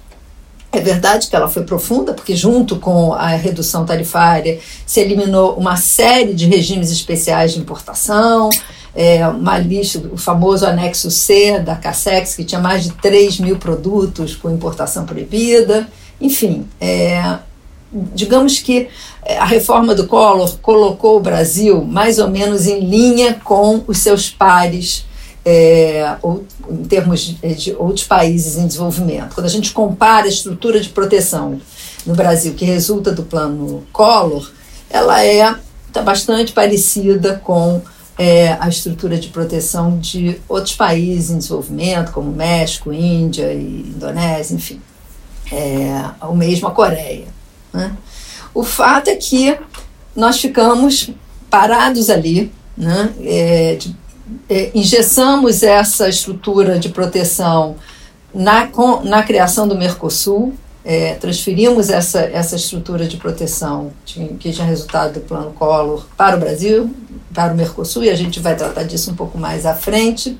É 0.76 0.82
verdade 0.82 1.30
que 1.30 1.36
ela 1.36 1.48
foi 1.48 1.64
profunda, 1.64 2.14
porque 2.14 2.36
junto 2.36 2.76
com 2.76 3.14
a 3.14 3.30
redução 3.30 3.86
tarifária 3.86 4.60
se 4.86 5.00
eliminou 5.00 5.54
uma 5.54 5.78
série 5.78 6.34
de 6.34 6.48
regimes 6.48 6.92
especiais 6.92 7.54
de 7.54 7.62
importação, 7.62 8.50
é, 8.94 9.26
uma 9.26 9.58
lista, 9.58 10.04
o 10.12 10.18
famoso 10.18 10.66
anexo 10.66 11.10
C 11.10 11.60
da 11.60 11.78
CASEX, 11.78 12.36
que 12.36 12.44
tinha 12.44 12.60
mais 12.60 12.84
de 12.84 12.92
3 12.92 13.40
mil 13.40 13.56
produtos 13.56 14.36
com 14.36 14.52
importação 14.52 15.06
proibida. 15.06 15.88
Enfim, 16.20 16.68
é, 16.82 17.38
digamos 18.14 18.60
que 18.60 18.90
é, 19.24 19.38
a 19.38 19.46
reforma 19.46 19.96
do 19.96 20.06
Collor 20.08 20.58
colocou 20.58 21.16
o 21.16 21.22
Brasil 21.22 21.86
mais 21.86 22.20
ou 22.20 22.30
menos 22.30 22.68
em 22.68 22.82
linha 22.82 23.40
com 23.46 23.82
os 23.88 24.00
seus 24.00 24.30
pares 24.30 25.06
é, 25.46 26.18
ou, 26.24 26.44
em 26.70 26.84
termos 26.86 27.22
de, 27.22 27.56
de, 27.56 27.76
outros 27.76 28.06
países 28.06 28.58
em 28.58 28.66
desenvolvimento. 28.66 29.36
Quando 29.36 29.46
a 29.46 29.50
gente 29.50 29.72
compara 29.72 30.26
a 30.26 30.30
estrutura 30.30 30.80
de 30.80 30.90
proteção 30.90 31.62
no 32.06 32.16
Brasil, 32.16 32.56
que 32.56 32.66
resulta 32.66 33.12
do 33.12 33.24
plano 33.24 33.86
Collor, 33.94 34.52
ela 34.90 35.24
é 35.24 35.56
tá 35.94 36.02
bastante 36.02 36.52
parecida 36.52 37.40
com 37.44 37.82
é, 38.18 38.54
a 38.60 38.68
estrutura 38.68 39.18
de 39.18 39.28
proteção 39.30 39.98
de 40.00 40.42
outros 40.50 40.76
países 40.76 41.30
em 41.30 41.38
desenvolvimento, 41.38 42.12
como 42.12 42.32
México, 42.32 42.92
Índia 42.92 43.54
e 43.54 43.94
Indonésia, 43.96 44.56
enfim. 44.56 44.82
É, 45.52 46.26
o 46.26 46.36
mesmo 46.36 46.68
a 46.68 46.72
Coreia. 46.72 47.28
Né? 47.72 47.96
O 48.54 48.64
fato 48.64 49.10
é 49.10 49.16
que 49.16 49.58
nós 50.16 50.40
ficamos 50.40 51.12
parados 51.50 52.10
ali, 52.10 52.52
né? 52.76 53.14
É, 53.22 53.76
de, 53.76 53.96
é, 54.50 54.72
engessamos 54.74 55.64
essa 55.64 56.10
estrutura 56.10 56.80
de 56.80 56.90
proteção 56.90 57.76
na, 58.34 58.68
com, 58.68 59.02
na 59.04 59.24
criação 59.24 59.68
do 59.68 59.76
Mercosul, 59.76 60.54
é, 60.84 61.16
transferimos 61.16 61.90
essa, 61.90 62.20
essa 62.20 62.56
estrutura 62.56 63.08
de 63.08 63.18
proteção 63.18 63.92
que 64.06 64.36
tinha 64.38 64.66
resultado 64.66 65.14
do 65.14 65.20
plano 65.22 65.52
Collor 65.54 66.06
para 66.16 66.36
o 66.36 66.40
Brasil, 66.40 66.94
para 67.34 67.54
o 67.54 67.56
Mercosul, 67.56 68.04
e 68.04 68.10
a 68.10 68.16
gente 68.16 68.40
vai 68.40 68.56
tratar 68.56 68.84
disso 68.84 69.10
um 69.10 69.16
pouco 69.16 69.38
mais 69.38 69.66
à 69.66 69.74
frente. 69.74 70.38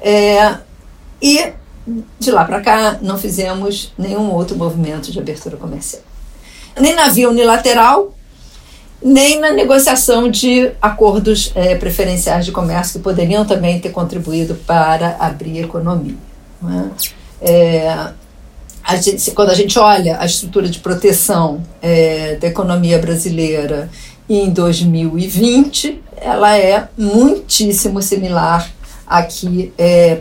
É, 0.00 0.56
e 1.22 1.52
de 2.18 2.30
lá 2.30 2.44
para 2.44 2.60
cá 2.60 2.98
não 3.00 3.16
fizemos 3.16 3.92
nenhum 3.96 4.30
outro 4.30 4.56
movimento 4.56 5.10
de 5.10 5.18
abertura 5.18 5.56
comercial. 5.56 6.02
Nem 6.78 6.94
na 6.94 7.08
via 7.08 7.28
unilateral, 7.28 8.14
nem 9.02 9.40
na 9.40 9.52
negociação 9.52 10.30
de 10.30 10.70
acordos 10.80 11.52
é, 11.54 11.74
preferenciais 11.74 12.44
de 12.44 12.52
comércio 12.52 12.98
que 12.98 13.04
poderiam 13.04 13.44
também 13.44 13.80
ter 13.80 13.90
contribuído 13.90 14.54
para 14.66 15.16
abrir 15.18 15.58
a 15.58 15.62
economia. 15.62 16.16
É? 17.42 17.50
É, 17.50 18.08
a 18.84 18.96
gente, 18.96 19.30
quando 19.32 19.50
a 19.50 19.54
gente 19.54 19.78
olha 19.78 20.18
a 20.20 20.26
estrutura 20.26 20.68
de 20.68 20.78
proteção 20.78 21.62
é, 21.80 22.36
da 22.36 22.48
economia 22.48 22.98
brasileira 22.98 23.90
em 24.28 24.50
2020, 24.50 26.00
ela 26.16 26.56
é 26.56 26.88
muitíssimo 26.96 28.00
similar 28.00 28.70
à 29.06 29.22
que 29.22 29.72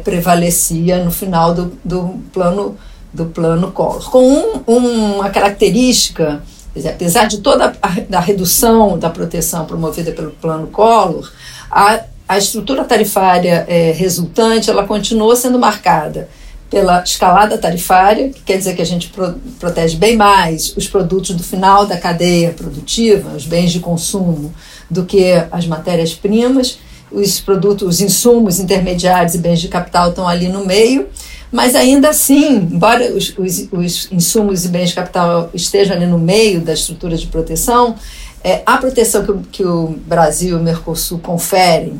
prevalecia 0.04 1.04
no 1.04 1.12
final 1.12 1.54
do, 1.54 1.72
do 1.84 2.20
plano 2.34 2.78
do 3.14 3.26
plano 3.26 3.72
Collor, 3.72 4.10
com 4.10 4.62
um, 4.68 5.16
uma 5.16 5.30
característica 5.30 6.42
Dizer, 6.76 6.90
apesar 6.90 7.26
de 7.26 7.40
toda 7.40 7.74
a, 7.82 8.18
a, 8.18 8.20
redução 8.20 8.98
da 8.98 9.10
proteção 9.10 9.66
promovida 9.66 10.12
pelo 10.12 10.32
plano 10.32 10.68
Collor, 10.68 11.30
a, 11.70 12.02
a 12.28 12.38
estrutura 12.38 12.86
tarifária 12.86 13.66
é, 13.68 13.92
resultante 13.92 14.70
ela 14.70 14.88
continua 14.88 15.36
sendo 15.36 15.60
marcada 15.60 16.30
pela 16.70 17.04
escalada 17.04 17.58
tarifária, 17.58 18.30
que 18.30 18.42
quer 18.44 18.58
dizer 18.58 18.74
que 18.74 18.82
a 18.82 18.86
gente 18.86 19.10
pro, 19.10 19.34
protege 19.60 19.98
bem 19.98 20.16
mais 20.16 20.74
os 20.78 20.88
produtos 20.88 21.36
do 21.36 21.44
final 21.44 21.86
da 21.86 21.98
cadeia 21.98 22.52
produtiva, 22.52 23.36
os 23.36 23.46
bens 23.46 23.74
de 23.74 23.82
consumo, 23.82 24.54
do 24.90 25.04
que 25.04 25.34
as 25.52 25.68
matérias-primas. 25.68 26.80
Os 27.12 27.42
produtos, 27.42 27.86
os 27.86 28.00
insumos 28.00 28.58
intermediários 28.58 29.36
e 29.36 29.38
bens 29.38 29.60
de 29.60 29.68
capital 29.68 30.12
estão 30.12 30.26
ali 30.26 30.48
no 30.48 30.66
meio. 30.66 31.10
Mas 31.52 31.76
ainda 31.76 32.10
assim, 32.10 32.56
embora 32.56 33.12
os, 33.14 33.34
os, 33.38 33.68
os, 33.72 34.12
insumos 34.12 34.64
e 34.64 34.70
bens 34.70 34.90
de 34.90 34.96
capital 34.96 35.50
estejam 35.54 35.96
ali 35.96 36.06
no 36.06 36.18
meio 36.18 36.62
da 36.62 36.74
estrutura 36.74 37.18
de 37.18 37.28
proteção, 37.28 37.96
é, 38.44 38.62
a 38.66 38.78
proteção 38.78 39.26
que, 39.26 39.34
que 39.52 39.64
o 39.64 39.88
Brasil 40.06 40.58
e 40.58 40.62
o 40.62 40.64
Mercosul 40.64 41.20
conferem 41.20 42.00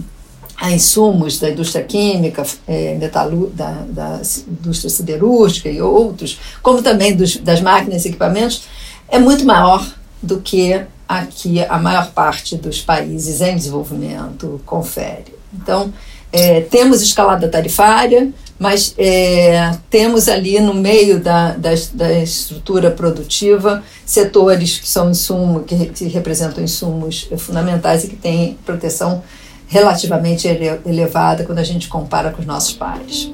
a 0.56 0.72
insumos 0.72 1.40
da 1.40 1.50
indústria 1.50 1.84
química, 1.84 2.44
é, 2.68 2.96
da, 2.96 3.26
da, 3.90 4.22
indústria 4.48 4.90
siderúrgica 4.90 5.68
e 5.68 5.82
outros, 5.82 6.40
como 6.62 6.82
também 6.82 7.16
dos, 7.16 7.38
das 7.38 7.60
máquinas 7.60 8.06
e 8.06 8.10
equipamentos, 8.10 8.64
é 9.10 9.18
muito 9.18 9.44
maior 9.44 9.86
do 10.22 10.40
que 10.40 10.80
aqui 11.08 11.64
a 11.66 11.78
maior 11.78 12.12
parte 12.12 12.56
dos 12.56 12.80
países 12.80 13.42
em 13.42 13.56
desenvolvimento 13.56 14.62
confere. 14.66 15.36
Então, 15.54 15.92
é, 16.32 16.62
temos 16.62 17.02
escalada 17.02 17.50
tarifária, 17.50 18.32
mas 18.62 18.94
é, 18.96 19.76
temos 19.90 20.30
ali 20.30 20.60
no 20.60 20.76
meio 20.76 21.20
da, 21.20 21.54
da, 21.54 21.72
da, 21.94 22.14
estrutura 22.22 22.92
produtiva 22.92 23.84
setores 24.06 24.78
que 24.78 24.88
são 24.88 25.10
insumos, 25.10 25.64
que, 25.66 25.88
que 25.88 26.06
representam 26.06 26.64
insumos 26.64 27.28
fundamentais 27.40 28.04
e 28.04 28.10
que 28.10 28.16
têm 28.16 28.60
proteção 28.64 29.24
relativamente 29.68 30.48
ele, 30.48 30.80
elevada 30.86 31.44
quando 31.44 31.58
a 31.58 31.64
gente 31.64 31.88
compara 31.88 32.30
com 32.30 32.40
os 32.40 32.46
nossos 32.46 32.74
pares. 32.74 33.32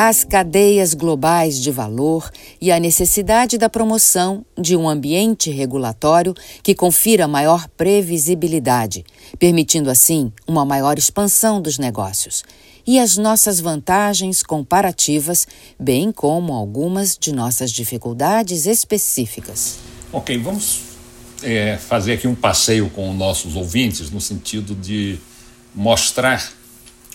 As 0.00 0.22
cadeias 0.22 0.94
globais 0.94 1.60
de 1.60 1.72
valor 1.72 2.30
e 2.60 2.70
a 2.70 2.78
necessidade 2.78 3.58
da 3.58 3.68
promoção 3.68 4.46
de 4.56 4.76
um 4.76 4.88
ambiente 4.88 5.50
regulatório 5.50 6.34
que 6.62 6.72
confira 6.72 7.26
maior 7.26 7.66
previsibilidade, 7.76 9.04
permitindo 9.40 9.90
assim 9.90 10.32
uma 10.46 10.64
maior 10.64 10.96
expansão 10.96 11.60
dos 11.60 11.80
negócios, 11.80 12.44
e 12.86 13.00
as 13.00 13.16
nossas 13.16 13.58
vantagens 13.58 14.40
comparativas, 14.40 15.48
bem 15.80 16.12
como 16.12 16.52
algumas 16.52 17.18
de 17.18 17.32
nossas 17.32 17.72
dificuldades 17.72 18.66
específicas. 18.66 19.80
Ok, 20.12 20.38
vamos 20.38 20.80
é, 21.42 21.76
fazer 21.76 22.12
aqui 22.12 22.28
um 22.28 22.36
passeio 22.36 22.88
com 22.88 23.12
nossos 23.12 23.56
ouvintes 23.56 24.12
no 24.12 24.20
sentido 24.20 24.76
de 24.76 25.18
mostrar 25.74 26.56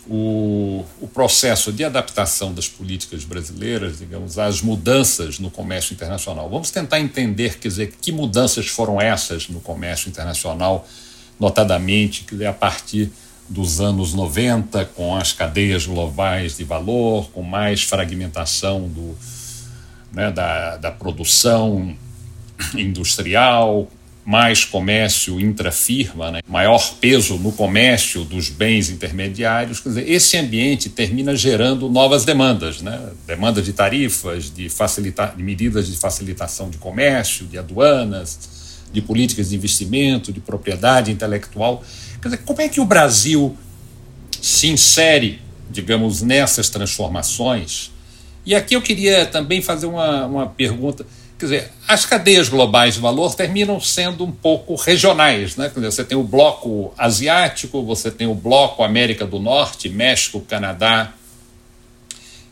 o, 0.08 0.86
o, 1.02 1.08
processo 1.08 1.72
de 1.72 1.84
adaptação 1.84 2.54
das 2.54 2.68
políticas 2.68 3.24
brasileiras, 3.24 4.00
digamos, 4.00 4.38
às 4.38 4.62
mudanças 4.62 5.40
no 5.40 5.50
comércio 5.50 5.94
internacional. 5.94 6.50
Vamos 6.50 6.72
tentar 6.72 7.00
entender, 7.00 7.58
quer 7.58 7.70
dizer, 7.70 7.94
que 8.02 8.12
mudanças 8.12 8.68
foram 8.68 9.00
essas 9.00 9.48
no 9.48 9.62
comércio 9.62 10.10
internacional, 10.10 10.88
notadamente, 11.40 12.24
quer 12.24 12.36
dizer, 12.36 12.46
a 12.48 12.54
partir 12.54 13.12
dos 13.48 13.80
anos 13.80 14.14
90, 14.14 14.86
com 14.88 15.16
as 15.16 15.32
cadeias 15.32 15.86
globais 15.86 16.58
de 16.58 16.64
valor, 16.64 17.30
com 17.32 17.42
mais 17.42 17.84
fragmentação 17.84 18.88
do, 18.88 19.18
né, 20.12 20.32
da, 20.32 20.78
da 20.78 20.92
produção 20.92 21.96
industrial, 22.76 23.90
mais 24.26 24.64
comércio 24.64 25.40
intrafirma, 25.40 26.32
né? 26.32 26.40
maior 26.48 26.94
peso 27.02 27.38
no 27.38 27.52
comércio 27.52 28.24
dos 28.24 28.50
bens 28.50 28.90
intermediários, 28.90 29.80
quer 29.80 29.90
dizer, 29.90 30.10
esse 30.10 30.38
ambiente 30.38 30.90
termina 30.90 31.36
gerando 31.36 31.90
novas 31.90 32.24
demandas, 32.24 32.82
né? 32.82 33.12
demanda 33.28 33.62
de 33.62 33.74
tarifas, 33.74 34.46
de, 34.46 34.68
de 34.68 35.44
medidas 35.44 35.88
de 35.88 35.98
facilitação 35.98 36.70
de 36.70 36.78
comércio, 36.78 37.46
de 37.46 37.58
aduanas, 37.58 38.80
de 38.94 39.02
políticas 39.02 39.50
de 39.50 39.56
investimento, 39.56 40.32
de 40.32 40.40
propriedade 40.40 41.12
intelectual. 41.12 41.84
Quer 42.22 42.30
dizer, 42.30 42.44
como 42.46 42.62
é 42.62 42.70
que 42.70 42.80
o 42.80 42.86
Brasil 42.86 43.58
se 44.42 44.68
insere, 44.68 45.42
digamos, 45.70 46.22
nessas 46.22 46.70
transformações? 46.70 47.92
E 48.46 48.54
aqui 48.54 48.76
eu 48.76 48.82
queria 48.82 49.26
também 49.26 49.62
fazer 49.62 49.86
uma, 49.86 50.26
uma 50.26 50.48
pergunta 50.48 51.06
Quer 51.38 51.46
dizer, 51.46 51.72
as 51.88 52.06
cadeias 52.06 52.48
globais 52.48 52.96
de 52.96 53.02
valor 53.02 53.36
terminam 53.36 53.80
sendo 53.80 54.24
um 54.24 54.32
pouco 54.32 54.76
regionais. 54.76 55.56
Né? 55.56 55.70
Quer 55.70 55.80
dizer, 55.80 55.92
você 55.92 56.04
tem 56.04 56.18
o 56.18 56.24
bloco 56.24 56.94
asiático, 56.98 57.84
você 57.84 58.10
tem 58.10 58.28
o 58.28 58.36
bloco 58.36 58.84
América 58.84 59.26
do 59.26 59.40
Norte, 59.40 59.90
México, 59.90 60.40
Canadá, 60.42 61.14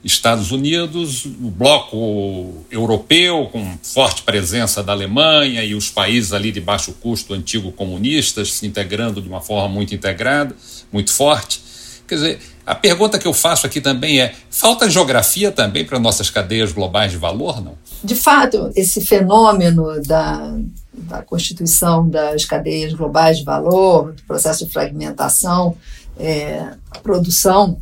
Estados 0.04 0.52
Unidos, 0.52 1.26
o 1.26 1.52
bloco 1.52 2.65
europeu, 2.72 3.48
com 3.52 3.78
forte 3.84 4.24
presença 4.24 4.82
da 4.82 4.94
Alemanha 4.94 5.63
e 5.63 5.76
os 5.76 5.91
países 5.91 6.34
ali 6.34 6.52
de 6.52 6.60
baixo 6.60 6.91
custo 6.94 7.36
antigo 7.36 7.72
comunistas 7.72 8.54
se 8.54 8.65
integrando 8.65 9.22
de 9.22 9.30
uma 9.30 9.41
forma 9.41 9.70
muito 9.70 9.94
integrada, 9.94 10.56
muito 10.91 11.13
forte. 11.13 11.62
Quer 12.08 12.15
dizer, 12.15 12.39
a 12.65 12.74
pergunta 12.74 13.20
que 13.20 13.28
eu 13.28 13.34
faço 13.34 13.67
aqui 13.67 13.80
também 13.80 14.20
é: 14.20 14.34
falta 14.50 14.89
geografia 14.89 15.52
também 15.52 15.86
para 15.86 16.00
nossas 16.00 16.32
cadeias 16.32 16.72
globais 16.72 17.12
de 17.12 17.17
valor, 17.17 17.63
não? 17.63 17.78
De 18.04 18.16
fato, 18.16 18.72
esse 18.76 19.02
fenômeno 19.02 20.02
da, 20.02 20.58
da 20.94 21.22
constituição 21.22 22.08
das 22.10 22.46
cadeias 22.46 22.94
globais 22.94 23.40
de 23.40 23.44
valor, 23.44 24.14
do 24.14 24.24
processo 24.24 24.66
de 24.66 24.72
fragmentação, 24.72 25.76
é, 26.18 26.74
a 26.92 27.00
produção 27.00 27.78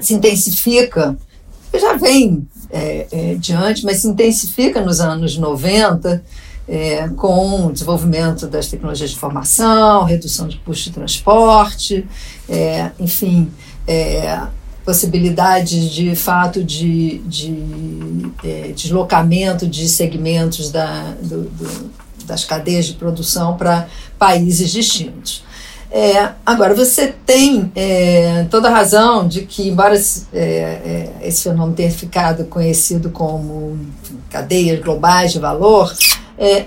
se 0.00 0.14
intensifica 0.14 1.16
já 1.78 1.94
vem 1.94 2.48
é, 2.70 3.06
é, 3.12 3.34
diante, 3.36 3.84
mas 3.84 3.98
se 3.98 4.08
intensifica 4.08 4.80
nos 4.80 5.00
anos 5.00 5.36
90 5.36 6.22
é, 6.66 7.08
com 7.08 7.66
o 7.66 7.72
desenvolvimento 7.72 8.46
das 8.46 8.68
tecnologias 8.68 9.10
de 9.10 9.16
informação, 9.16 10.04
redução 10.04 10.48
de 10.48 10.56
custo 10.58 10.84
de 10.84 10.90
transporte, 10.92 12.06
é, 12.48 12.90
enfim, 12.98 13.50
é, 13.86 14.40
possibilidades 14.90 15.88
de 15.88 16.16
fato 16.16 16.64
de, 16.64 17.18
de 17.18 18.32
é, 18.42 18.72
deslocamento 18.74 19.64
de 19.68 19.88
segmentos 19.88 20.72
da, 20.72 21.14
do, 21.22 21.42
do, 21.42 21.90
das 22.24 22.44
cadeias 22.44 22.86
de 22.86 22.94
produção 22.94 23.56
para 23.56 23.86
países 24.18 24.72
distintos. 24.72 25.44
É, 25.92 26.30
agora, 26.44 26.74
você 26.74 27.14
tem 27.24 27.70
é, 27.76 28.46
toda 28.50 28.68
a 28.68 28.72
razão 28.72 29.28
de 29.28 29.42
que, 29.42 29.68
embora 29.68 29.94
é, 30.32 30.40
é 30.42 31.12
esse 31.22 31.44
fenômeno 31.44 31.72
tenha 31.72 31.90
ficado 31.92 32.44
conhecido 32.46 33.10
como 33.10 33.78
cadeias 34.28 34.80
globais 34.80 35.30
de 35.30 35.38
valor, 35.38 35.94
é, 36.36 36.66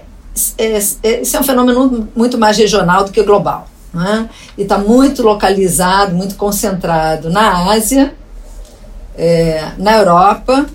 é, 0.58 0.78
esse 0.78 1.36
é 1.36 1.40
um 1.40 1.44
fenômeno 1.44 2.08
muito 2.16 2.38
mais 2.38 2.58
regional 2.58 3.04
do 3.04 3.12
que 3.12 3.22
global. 3.22 3.68
Né? 3.94 4.30
E 4.58 4.64
está 4.64 4.78
muito 4.78 5.22
localizado, 5.22 6.16
muito 6.16 6.36
concentrado 6.36 7.30
na 7.30 7.72
Ásia, 7.72 8.14
na 9.78 9.98
Europa 9.98 10.66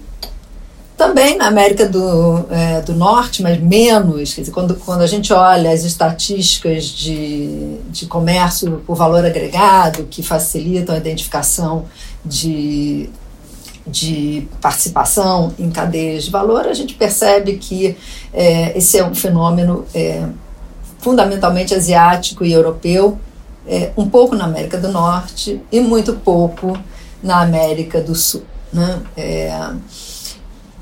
também 0.98 1.38
na 1.38 1.46
América 1.46 1.88
do, 1.88 2.44
é, 2.50 2.82
do 2.82 2.92
Norte, 2.92 3.40
mas 3.40 3.58
menos. 3.60 4.34
Quer 4.34 4.40
dizer, 4.40 4.52
quando, 4.52 4.74
quando 4.74 5.02
a 5.02 5.06
gente 5.06 5.32
olha 5.32 5.70
as 5.70 5.84
estatísticas 5.84 6.86
de, 6.86 7.78
de 7.88 8.06
comércio 8.06 8.82
por 8.84 8.96
valor 8.96 9.24
agregado, 9.24 10.08
que 10.10 10.24
facilitam 10.24 10.96
a 10.96 10.98
identificação 10.98 11.84
de, 12.24 13.08
de 13.86 14.48
participação 14.60 15.54
em 15.56 15.70
cadeias 15.70 16.24
de 16.24 16.30
valor, 16.32 16.66
a 16.66 16.74
gente 16.74 16.94
percebe 16.94 17.58
que 17.58 17.96
é, 18.34 18.76
esse 18.76 18.98
é 18.98 19.06
um 19.06 19.14
fenômeno 19.14 19.86
é, 19.94 20.26
fundamentalmente 20.98 21.74
asiático 21.74 22.44
e 22.44 22.52
europeu, 22.52 23.18
é, 23.66 23.92
um 23.96 24.08
pouco 24.08 24.34
na 24.34 24.44
América 24.44 24.78
do 24.78 24.88
Norte 24.88 25.60
e 25.70 25.80
muito 25.80 26.14
pouco 26.14 26.78
na 27.22 27.42
América 27.42 28.00
do 28.00 28.14
Sul. 28.14 28.42
Né? 28.72 29.00
É, 29.16 29.70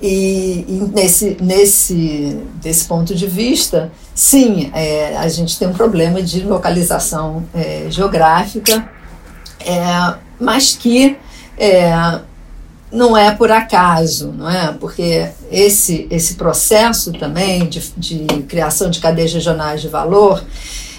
e, 0.01 0.65
e, 0.69 0.91
nesse, 0.93 1.37
nesse 1.41 2.39
desse 2.57 2.85
ponto 2.85 3.15
de 3.15 3.27
vista, 3.27 3.91
sim, 4.15 4.71
é, 4.75 5.17
a 5.17 5.29
gente 5.29 5.59
tem 5.59 5.69
um 5.69 5.73
problema 5.73 6.23
de 6.23 6.43
localização 6.43 7.45
é, 7.55 7.87
geográfica, 7.89 8.89
é, 9.61 10.15
mas 10.39 10.77
que 10.77 11.17
é, 11.59 12.21
não 12.91 13.17
é 13.17 13.31
por 13.33 13.51
acaso, 13.51 14.33
não 14.37 14.49
é? 14.49 14.73
Porque 14.73 15.29
esse, 15.51 16.07
esse 16.11 16.35
processo 16.35 17.13
também 17.13 17.67
de, 17.67 17.81
de 17.97 18.27
criação 18.45 18.91
de 18.91 19.01
cadeias 19.01 19.33
regionais 19.33 19.81
de 19.81 19.89
valor, 19.89 20.43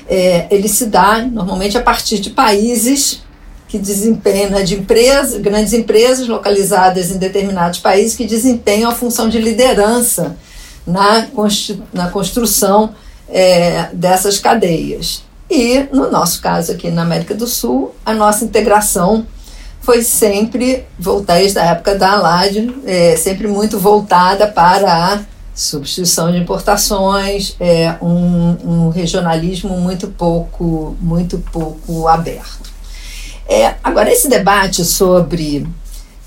é, 0.08 0.48
ele 0.52 0.68
se 0.68 0.86
dá 0.88 1.22
normalmente 1.22 1.78
a 1.78 1.82
partir 1.82 2.20
de 2.20 2.30
países 2.30 3.22
que 3.68 3.78
desempenham, 3.78 4.64
de 4.64 4.76
empresas, 4.76 5.40
grandes 5.42 5.74
empresas 5.74 6.28
localizadas 6.28 7.12
em 7.12 7.18
determinados 7.18 7.80
países 7.80 8.16
que 8.16 8.26
desempenham 8.26 8.90
a 8.90 8.96
função 8.96 9.28
de 9.28 9.40
liderança 9.40 10.38
na, 10.86 11.28
na 11.94 12.10
construção 12.10 12.94
é, 13.30 13.90
dessas 13.92 14.40
cadeias. 14.40 15.24
E, 15.50 15.86
no 15.92 16.10
nosso 16.10 16.42
caso 16.42 16.72
aqui 16.72 16.90
na 16.90 17.02
América 17.02 17.34
do 17.34 17.48
Sul, 17.48 17.94
a 18.06 18.14
nossa 18.14 18.44
integração 18.46 19.26
foi 19.88 20.04
sempre, 20.04 20.84
voltada 21.00 21.40
desde 21.40 21.60
a 21.60 21.66
época 21.68 21.96
da 21.96 22.12
Alad, 22.12 22.58
é, 22.86 23.16
sempre 23.16 23.48
muito 23.48 23.80
voltada 23.80 24.46
para 24.46 25.14
a 25.14 25.20
substituição 25.56 26.30
de 26.30 26.38
importações, 26.38 27.56
é, 27.58 27.96
um, 28.02 28.58
um 28.66 28.90
regionalismo 28.90 29.80
muito 29.80 30.10
pouco, 30.10 30.98
muito 31.00 31.38
pouco 31.38 32.06
aberto. 32.06 32.70
É, 33.48 33.76
agora, 33.82 34.12
esse 34.12 34.28
debate 34.28 34.84
sobre 34.84 35.66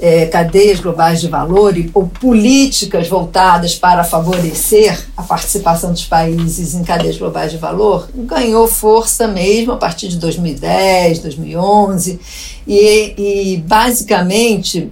é, 0.01 0.27
cadeias 0.27 0.81
globais 0.81 1.21
de 1.21 1.29
valor 1.29 1.77
e, 1.77 1.91
ou 1.93 2.07
políticas 2.07 3.07
voltadas 3.07 3.75
para 3.75 4.03
favorecer 4.03 4.99
a 5.17 5.23
participação 5.23 5.93
dos 5.93 6.07
países 6.07 6.75
em 6.75 6.83
cadeias 6.83 7.19
globais 7.19 7.53
de 7.53 7.59
valor 7.59 8.09
ganhou 8.15 8.67
força 8.67 9.29
mesmo 9.29 9.73
a 9.73 9.77
partir 9.77 10.09
de 10.09 10.17
2010, 10.17 11.19
2011 11.19 12.19
e, 12.67 13.15
e 13.55 13.57
basicamente 13.59 14.91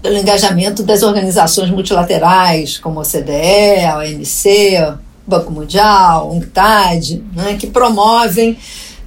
pelo 0.00 0.18
engajamento 0.18 0.82
das 0.82 1.02
organizações 1.02 1.70
multilaterais 1.70 2.78
como 2.78 3.00
a 3.00 3.02
OCDE, 3.02 3.84
a 3.86 3.98
OMC, 3.98 4.94
Banco 5.26 5.50
Mundial, 5.50 6.30
UNCTAD, 6.30 7.24
né, 7.34 7.56
que 7.58 7.66
promovem 7.66 8.56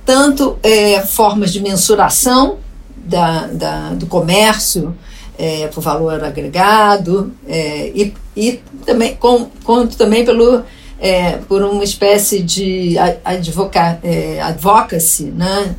tanto 0.06 0.58
é, 0.64 1.02
formas 1.02 1.54
de 1.54 1.62
mensuração 1.62 2.58
da, 2.98 3.48
da 3.48 3.90
do 3.90 4.08
comércio 4.08 4.96
é, 5.38 5.68
por 5.68 5.82
valor 5.82 6.24
agregado 6.24 7.32
é, 7.48 7.92
e, 7.94 8.14
e 8.36 8.60
também 8.86 9.16
com, 9.16 9.50
quanto 9.64 9.96
também 9.98 10.26
pelo 10.26 10.64
é, 11.00 11.38
por 11.48 11.62
uma 11.62 11.84
espécie 11.84 12.42
de 12.42 12.96
advoca, 13.24 14.00
é, 14.04 14.42
advocacy, 14.42 15.26
né? 15.26 15.76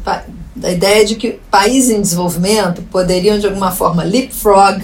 da 0.55 0.71
ideia 0.71 1.05
de 1.05 1.17
que 1.17 1.41
países 1.51 1.91
em 1.91 2.01
desenvolvimento 2.01 2.83
poderiam 2.83 3.39
de 3.39 3.47
alguma 3.47 3.71
forma 3.71 4.03
leapfrog 4.03 4.83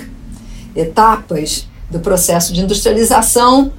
etapas 0.74 1.68
do 1.90 2.00
processo 2.00 2.52
de 2.52 2.60
industrialização 2.60 3.72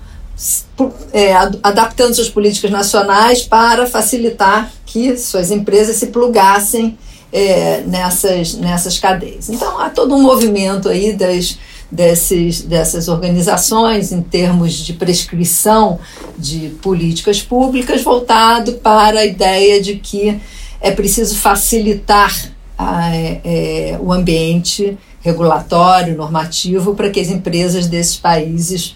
é, 1.13 1.33
adaptando 1.63 2.13
suas 2.13 2.29
políticas 2.29 2.69
nacionais 2.69 3.43
para 3.43 3.87
facilitar 3.87 4.71
que 4.85 5.17
suas 5.17 5.51
empresas 5.51 5.95
se 5.95 6.07
plugassem 6.07 6.97
é, 7.31 7.81
nessas, 7.81 8.55
nessas 8.55 8.99
cadeias. 8.99 9.49
Então, 9.49 9.79
há 9.79 9.89
todo 9.89 10.15
um 10.15 10.21
movimento 10.21 10.89
aí 10.89 11.13
das, 11.13 11.57
desses, 11.91 12.61
dessas 12.61 13.07
organizações 13.07 14.11
em 14.11 14.21
termos 14.21 14.73
de 14.73 14.93
prescrição 14.93 15.99
de 16.37 16.69
políticas 16.81 17.41
públicas 17.41 18.01
voltado 18.01 18.73
para 18.73 19.19
a 19.19 19.25
ideia 19.25 19.81
de 19.81 19.95
que 19.95 20.39
é 20.81 20.91
preciso 20.91 21.35
facilitar 21.35 22.33
a, 22.77 23.15
é, 23.15 23.97
o 24.01 24.11
ambiente 24.11 24.97
regulatório, 25.21 26.15
normativo, 26.15 26.93
para 26.93 27.09
que 27.09 27.19
as 27.19 27.29
empresas 27.29 27.87
desses 27.87 28.15
países 28.15 28.95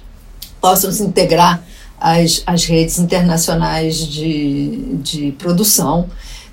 possam 0.62 0.92
se 0.92 1.02
integrar 1.02 1.64
às, 2.00 2.44
às 2.46 2.66
redes 2.66 3.00
internacionais 3.00 4.06
de, 4.08 4.98
de 5.02 5.32
produção. 5.32 6.08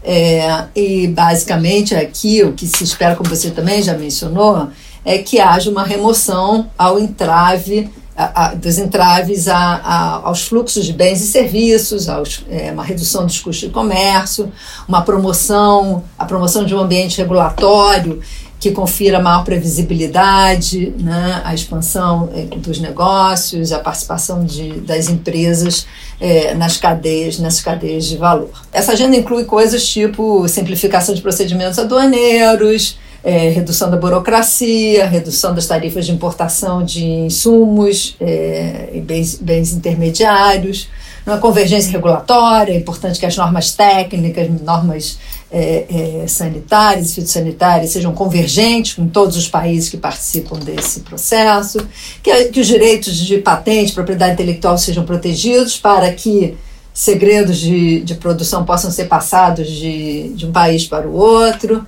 É, 0.09 0.67
e 0.77 1.09
basicamente 1.09 1.93
aqui 1.93 2.45
o 2.45 2.53
que 2.53 2.65
se 2.65 2.85
espera, 2.85 3.17
como 3.17 3.29
você 3.29 3.51
também 3.51 3.83
já 3.83 3.99
mencionou, 3.99 4.69
é 5.05 5.19
que 5.19 5.41
haja 5.41 5.69
uma 5.69 5.83
remoção 5.83 6.71
ao 6.79 6.97
entrave 6.97 7.91
a, 8.17 8.47
a, 8.47 8.55
dos 8.55 8.79
entraves 8.79 9.47
a, 9.47 10.21
aos 10.25 10.43
fluxos 10.43 10.87
de 10.87 10.93
bens 10.93 11.21
e 11.21 11.27
serviços, 11.27 12.09
aos, 12.09 12.45
é, 12.49 12.71
uma 12.73 12.83
redução 12.83 13.27
dos 13.27 13.41
custos 13.41 13.69
de 13.69 13.75
comércio, 13.75 14.51
uma 14.89 15.03
promoção, 15.03 16.05
a 16.17 16.25
promoção 16.25 16.65
de 16.65 16.75
um 16.75 16.79
ambiente 16.79 17.19
regulatório 17.19 18.23
que 18.67 18.73
confira 18.73 19.21
maior 19.21 19.45
previsibilidade, 19.45 20.93
né, 20.99 21.41
expansão 21.55 22.29
eh, 22.35 22.47
dos 22.57 22.81
negócios, 22.81 23.71
a 23.71 23.79
participação 23.79 24.45
de, 24.45 24.81
das 24.81 25.09
empresas 25.09 25.87
é, 26.21 26.53
nas 26.55 26.77
cadeias, 26.77 27.39
nas 27.39 27.61
cadeias 27.61 28.07
de 28.07 28.17
valor. 28.17 28.51
Essa 28.73 28.93
agenda 28.93 29.17
inclui 29.17 29.45
coisas 29.45 29.87
tipo 29.87 30.49
simplificação 30.49 31.15
de 31.15 31.23
procedimentos 31.23 31.79
aduaneiros, 31.79 32.99
é, 33.23 33.51
redução 33.51 33.89
da 33.89 33.97
burocracia, 33.97 35.07
redução 35.07 35.55
das 35.55 35.67
tarifas 35.67 36.05
de 36.07 36.13
importação 36.13 36.85
de 36.85 37.05
insumos 37.05 38.17
é, 38.21 38.91
e 38.93 39.01
bens, 39.01 39.37
bens 39.37 39.73
intermediários, 39.73 40.89
uma 41.25 41.39
convergência 41.39 41.91
regulatória, 41.93 42.73
é 42.73 42.77
importante 42.77 43.19
que 43.19 43.27
as 43.27 43.37
normas 43.37 43.73
técnicas, 43.73 44.49
normas 44.63 45.19
é, 45.51 46.23
é, 46.23 46.27
sanitárias 46.27 47.11
e 47.11 47.15
fitossanitárias 47.15 47.91
sejam 47.91 48.13
convergentes 48.13 48.95
com 48.95 49.07
todos 49.07 49.37
os 49.37 49.49
países 49.49 49.89
que 49.89 49.97
participam 49.97 50.59
desse 50.59 51.01
processo, 51.01 51.87
que, 52.23 52.47
que 52.47 52.61
os 52.61 52.67
direitos 52.67 53.17
de 53.17 53.39
patente, 53.39 53.93
propriedade 53.93 54.35
intelectual 54.35 54.77
sejam 54.77 55.05
protegidos 55.05 55.79
para 55.79 56.13
que 56.13 56.57
segredos 56.93 57.59
de, 57.59 58.01
de 58.01 58.15
produção 58.15 58.65
possam 58.65 58.91
ser 58.91 59.05
passados 59.05 59.69
de, 59.69 60.31
de 60.31 60.47
um 60.47 60.53
país 60.53 60.87
para 60.87 61.07
o 61.07 61.15
outro, 61.15 61.87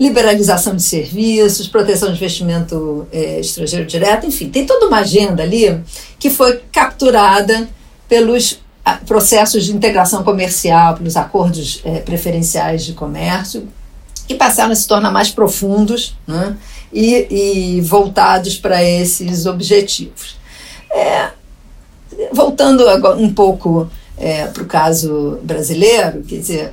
liberalização 0.00 0.74
de 0.74 0.82
serviços, 0.82 1.68
proteção 1.68 2.08
de 2.08 2.16
investimento 2.16 3.06
é, 3.12 3.40
estrangeiro 3.40 3.86
direto, 3.86 4.26
enfim, 4.26 4.48
tem 4.48 4.66
toda 4.66 4.86
uma 4.88 4.98
agenda 4.98 5.42
ali 5.42 5.80
que 6.18 6.28
foi 6.28 6.60
capturada 6.72 7.68
pelos 8.08 8.58
processos 9.06 9.64
de 9.64 9.74
integração 9.74 10.22
comercial, 10.22 10.96
pelos 10.96 11.16
acordos 11.16 11.80
é, 11.84 12.00
preferenciais 12.00 12.84
de 12.84 12.92
comércio, 12.92 13.68
que 14.26 14.34
passaram 14.34 14.72
a 14.72 14.76
se 14.76 14.86
tornar 14.86 15.10
mais 15.10 15.30
profundos 15.30 16.16
né, 16.26 16.56
e, 16.92 17.76
e 17.78 17.80
voltados 17.80 18.56
para 18.56 18.82
esses 18.82 19.46
objetivos. 19.46 20.36
É, 20.90 21.30
voltando 22.32 22.84
um 23.18 23.32
pouco 23.32 23.90
é, 24.16 24.46
para 24.46 24.62
o 24.62 24.66
caso 24.66 25.38
brasileiro, 25.42 26.22
quer 26.22 26.36
dizer, 26.36 26.72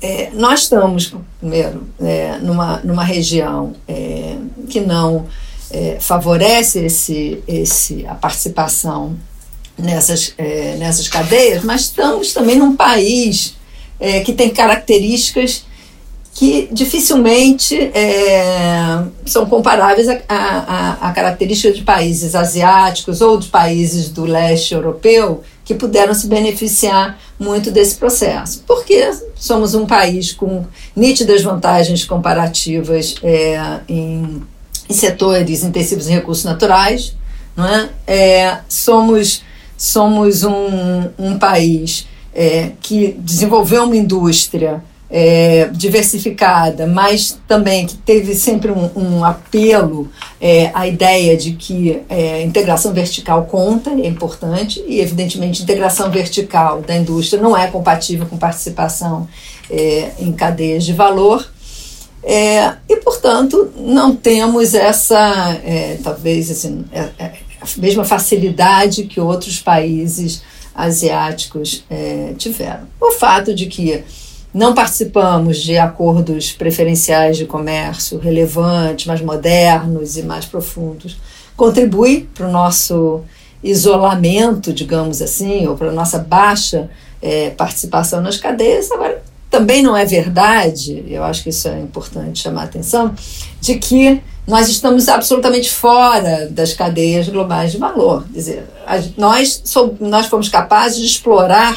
é, 0.00 0.30
nós 0.34 0.62
estamos, 0.62 1.14
primeiro, 1.38 1.86
é, 2.00 2.38
numa, 2.38 2.78
numa 2.84 3.04
região 3.04 3.74
é, 3.88 4.36
que 4.68 4.80
não 4.80 5.26
é, 5.70 5.98
favorece 6.00 6.84
esse, 6.84 7.42
esse, 7.46 8.06
a 8.06 8.14
participação 8.14 9.16
nessas, 9.78 10.34
é, 10.38 10.76
nessas 10.78 11.08
cadeias, 11.08 11.62
mas 11.64 11.82
estamos 11.82 12.32
também 12.32 12.56
num 12.56 12.74
país 12.74 13.54
é, 14.00 14.20
que 14.20 14.32
tem 14.32 14.50
características 14.50 15.64
que 16.36 16.68
dificilmente 16.70 17.74
é, 17.94 19.02
são 19.24 19.46
comparáveis 19.46 20.06
a, 20.06 20.20
a, 20.28 21.08
a, 21.08 21.12
características 21.12 21.78
de 21.78 21.82
países 21.82 22.34
asiáticos 22.34 23.22
ou 23.22 23.38
de 23.38 23.48
países 23.48 24.10
do 24.10 24.26
leste 24.26 24.74
europeu 24.74 25.42
que 25.64 25.74
puderam 25.74 26.12
se 26.12 26.26
beneficiar 26.26 27.18
muito 27.38 27.70
desse 27.70 27.96
processo. 27.96 28.62
Porque 28.66 29.10
somos 29.34 29.74
um 29.74 29.86
país 29.86 30.30
com 30.30 30.66
nítidas 30.94 31.42
vantagens 31.42 32.04
comparativas 32.04 33.14
é, 33.22 33.80
em, 33.88 34.42
em, 34.90 34.94
setores 34.94 35.64
intensivos 35.64 36.06
em 36.06 36.16
recursos 36.16 36.44
naturais, 36.44 37.16
não 37.56 37.66
é? 37.66 37.88
é 38.06 38.58
somos, 38.68 39.42
somos 39.76 40.44
um, 40.44 41.08
um 41.18 41.38
país 41.38 42.06
é, 42.34 42.72
que 42.80 43.16
desenvolveu 43.18 43.84
uma 43.84 43.96
indústria 43.96 44.82
é, 45.08 45.68
diversificada, 45.72 46.86
mas 46.86 47.38
também 47.46 47.86
que 47.86 47.96
teve 47.96 48.34
sempre 48.34 48.72
um, 48.72 48.90
um 48.96 49.24
apelo 49.24 50.10
é, 50.40 50.70
à 50.74 50.86
ideia 50.86 51.36
de 51.36 51.52
que 51.52 52.02
é, 52.08 52.42
integração 52.42 52.92
vertical 52.92 53.44
conta, 53.44 53.90
é 53.90 54.06
importante, 54.06 54.82
e 54.86 55.00
evidentemente 55.00 55.62
integração 55.62 56.10
vertical 56.10 56.82
da 56.82 56.96
indústria 56.96 57.40
não 57.40 57.56
é 57.56 57.68
compatível 57.68 58.26
com 58.26 58.36
participação 58.36 59.28
é, 59.70 60.10
em 60.18 60.32
cadeias 60.32 60.84
de 60.84 60.92
valor. 60.92 61.48
É, 62.28 62.72
e, 62.88 62.96
portanto, 62.96 63.70
não 63.76 64.16
temos 64.16 64.74
essa, 64.74 65.60
é, 65.64 65.96
talvez, 66.02 66.50
assim, 66.50 66.84
mesma 67.78 68.04
facilidade 68.04 69.04
que 69.04 69.20
outros 69.20 69.60
países 69.60 70.42
asiáticos 70.74 71.84
tiveram. 72.36 72.86
O 73.00 73.12
fato 73.12 73.54
de 73.54 73.66
que 73.66 74.04
não 74.56 74.74
participamos 74.74 75.58
de 75.58 75.76
acordos 75.76 76.50
preferenciais 76.52 77.36
de 77.36 77.44
comércio 77.44 78.18
relevantes, 78.18 79.04
mais 79.04 79.20
modernos 79.20 80.16
e 80.16 80.22
mais 80.22 80.46
profundos. 80.46 81.18
Contribui 81.54 82.26
para 82.34 82.48
o 82.48 82.50
nosso 82.50 83.20
isolamento, 83.62 84.72
digamos 84.72 85.20
assim, 85.20 85.66
ou 85.66 85.76
para 85.76 85.88
a 85.88 85.92
nossa 85.92 86.18
baixa 86.18 86.88
é, 87.20 87.50
participação 87.50 88.22
nas 88.22 88.38
cadeias. 88.38 88.90
Agora, 88.90 89.22
também 89.50 89.82
não 89.82 89.94
é 89.94 90.06
verdade, 90.06 91.04
eu 91.06 91.22
acho 91.22 91.42
que 91.42 91.50
isso 91.50 91.68
é 91.68 91.78
importante 91.78 92.42
chamar 92.42 92.62
a 92.62 92.64
atenção, 92.64 93.14
de 93.60 93.76
que 93.76 94.22
nós 94.46 94.68
estamos 94.68 95.08
absolutamente 95.08 95.70
fora 95.70 96.48
das 96.48 96.72
cadeias 96.72 97.28
globais 97.28 97.72
de 97.72 97.78
valor. 97.78 98.24
Quer 98.32 98.38
dizer, 98.38 98.64
nós, 99.16 99.62
nós 99.98 100.26
fomos 100.26 100.48
capazes 100.48 101.00
de 101.00 101.06
explorar 101.06 101.76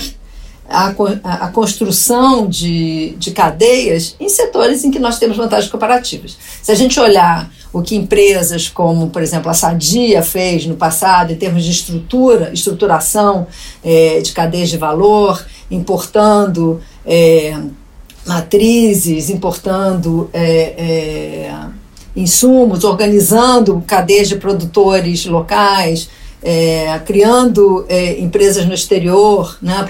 a, 0.70 0.94
a, 1.24 1.48
construção 1.48 2.48
de, 2.48 3.16
de 3.18 3.32
cadeias 3.32 4.16
em 4.20 4.30
setores 4.30 4.84
em 4.84 4.92
que 4.92 5.00
nós 5.00 5.18
temos 5.18 5.36
vantagens 5.36 5.72
comparativas. 5.72 6.38
Se 6.62 6.72
a 6.72 6.76
gente 6.76 7.00
olhar 7.00 7.50
o 7.74 7.82
que 7.82 7.96
empresas 7.96 8.70
como, 8.70 9.10
por 9.10 9.24
exemplo, 9.24 9.50
a 9.50 9.54
Sadia 9.56 10.22
fez 10.22 10.68
no 10.68 10.76
passado 10.76 11.34
em 11.34 11.36
termos 11.36 11.64
de 11.64 11.72
estrutura, 11.72 12.52
estruturação 12.54 13.48
é, 13.84 14.22
de 14.22 14.32
cadeias 14.32 14.70
de 14.70 14.78
valor, 14.78 15.44
importando 15.72 16.80
é, 17.04 17.58
matrizes, 18.28 19.32
importando 19.32 20.30
é, 20.32 20.76
é 20.78 21.79
insumos, 22.20 22.84
organizando 22.84 23.84
cadeias 23.88 24.28
de 24.28 24.36
produtores 24.36 25.26
locais, 25.26 26.10
é, 26.42 27.00
criando 27.06 27.86
é, 27.90 28.20
empresas 28.20 28.66
no 28.66 28.74
exterior, 28.74 29.58
né, 29.62 29.86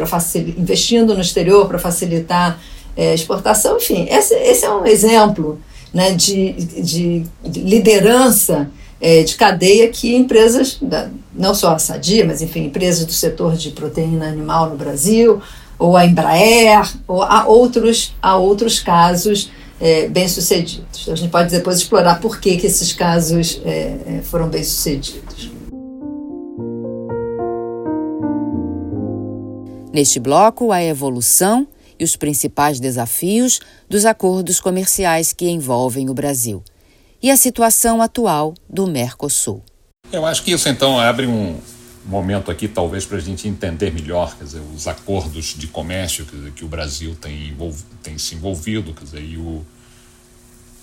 investindo 0.57 1.13
no 1.13 1.21
exterior 1.21 1.67
para 1.67 1.77
facilitar 1.77 2.59
é, 2.95 3.13
exportação. 3.13 3.77
Enfim, 3.77 4.07
esse, 4.09 4.35
esse 4.35 4.65
é 4.65 4.71
um 4.71 4.85
exemplo 4.85 5.59
né, 5.93 6.11
de, 6.11 6.53
de, 6.53 7.25
de 7.43 7.59
liderança 7.61 8.69
é, 9.01 9.23
de 9.23 9.35
cadeia 9.35 9.87
que 9.89 10.15
empresas, 10.15 10.77
da, 10.81 11.09
não 11.33 11.55
só 11.55 11.73
a 11.73 11.79
Sadia, 11.79 12.25
mas 12.25 12.41
enfim, 12.41 12.65
empresas 12.65 13.05
do 13.05 13.13
setor 13.13 13.55
de 13.55 13.71
proteína 13.71 14.27
animal 14.27 14.69
no 14.69 14.75
Brasil, 14.75 15.41
ou 15.77 15.95
a 15.95 16.05
Embraer, 16.05 16.91
ou 17.07 17.23
há 17.23 17.47
outros, 17.47 18.13
há 18.21 18.35
outros 18.35 18.79
casos 18.79 19.49
é, 19.79 20.07
bem-sucedidos. 20.07 21.07
A 21.09 21.15
gente 21.15 21.31
pode 21.31 21.49
depois 21.49 21.77
explorar 21.77 22.19
por 22.19 22.39
que, 22.39 22.57
que 22.57 22.67
esses 22.67 22.93
casos 22.93 23.61
é, 23.65 23.97
é 24.05 24.21
foram 24.23 24.49
bem-sucedidos. 24.49 25.51
Neste 29.91 30.19
bloco, 30.19 30.71
a 30.71 30.83
evolução 30.83 31.67
e 31.99 32.03
os 32.03 32.15
principais 32.15 32.79
desafios 32.79 33.59
dos 33.89 34.05
acordos 34.05 34.59
comerciais 34.59 35.33
que 35.33 35.49
envolvem 35.49 36.09
o 36.09 36.13
Brasil 36.13 36.63
e 37.21 37.29
a 37.29 37.35
situação 37.35 38.01
atual 38.01 38.53
do 38.69 38.87
Mercosul. 38.87 39.61
Eu 40.11 40.25
acho 40.25 40.43
que 40.43 40.51
isso 40.51 40.69
então 40.69 40.99
abre 40.99 41.27
um 41.27 41.57
momento 42.09 42.49
aqui, 42.49 42.67
talvez, 42.67 43.05
para 43.05 43.17
a 43.17 43.21
gente 43.21 43.47
entender 43.47 43.91
melhor 43.93 44.35
dizer, 44.39 44.61
os 44.75 44.87
acordos 44.87 45.55
de 45.57 45.67
comércio 45.67 46.25
dizer, 46.25 46.51
que 46.51 46.65
o 46.65 46.67
Brasil 46.67 47.15
tem, 47.15 47.55
tem 48.01 48.17
se 48.17 48.35
envolvido, 48.35 48.93
quer 48.93 49.03
dizer, 49.03 49.23
e 49.23 49.37
o, 49.37 49.65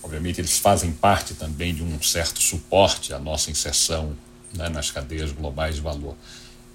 obviamente 0.02 0.40
eles 0.40 0.58
fazem 0.58 0.92
parte 0.92 1.34
também 1.34 1.74
de 1.74 1.82
um 1.82 2.00
certo 2.00 2.40
suporte 2.40 3.12
à 3.12 3.18
nossa 3.18 3.50
inserção 3.50 4.14
né, 4.54 4.68
nas 4.68 4.90
cadeias 4.90 5.32
globais 5.32 5.76
de 5.76 5.80
valor. 5.80 6.14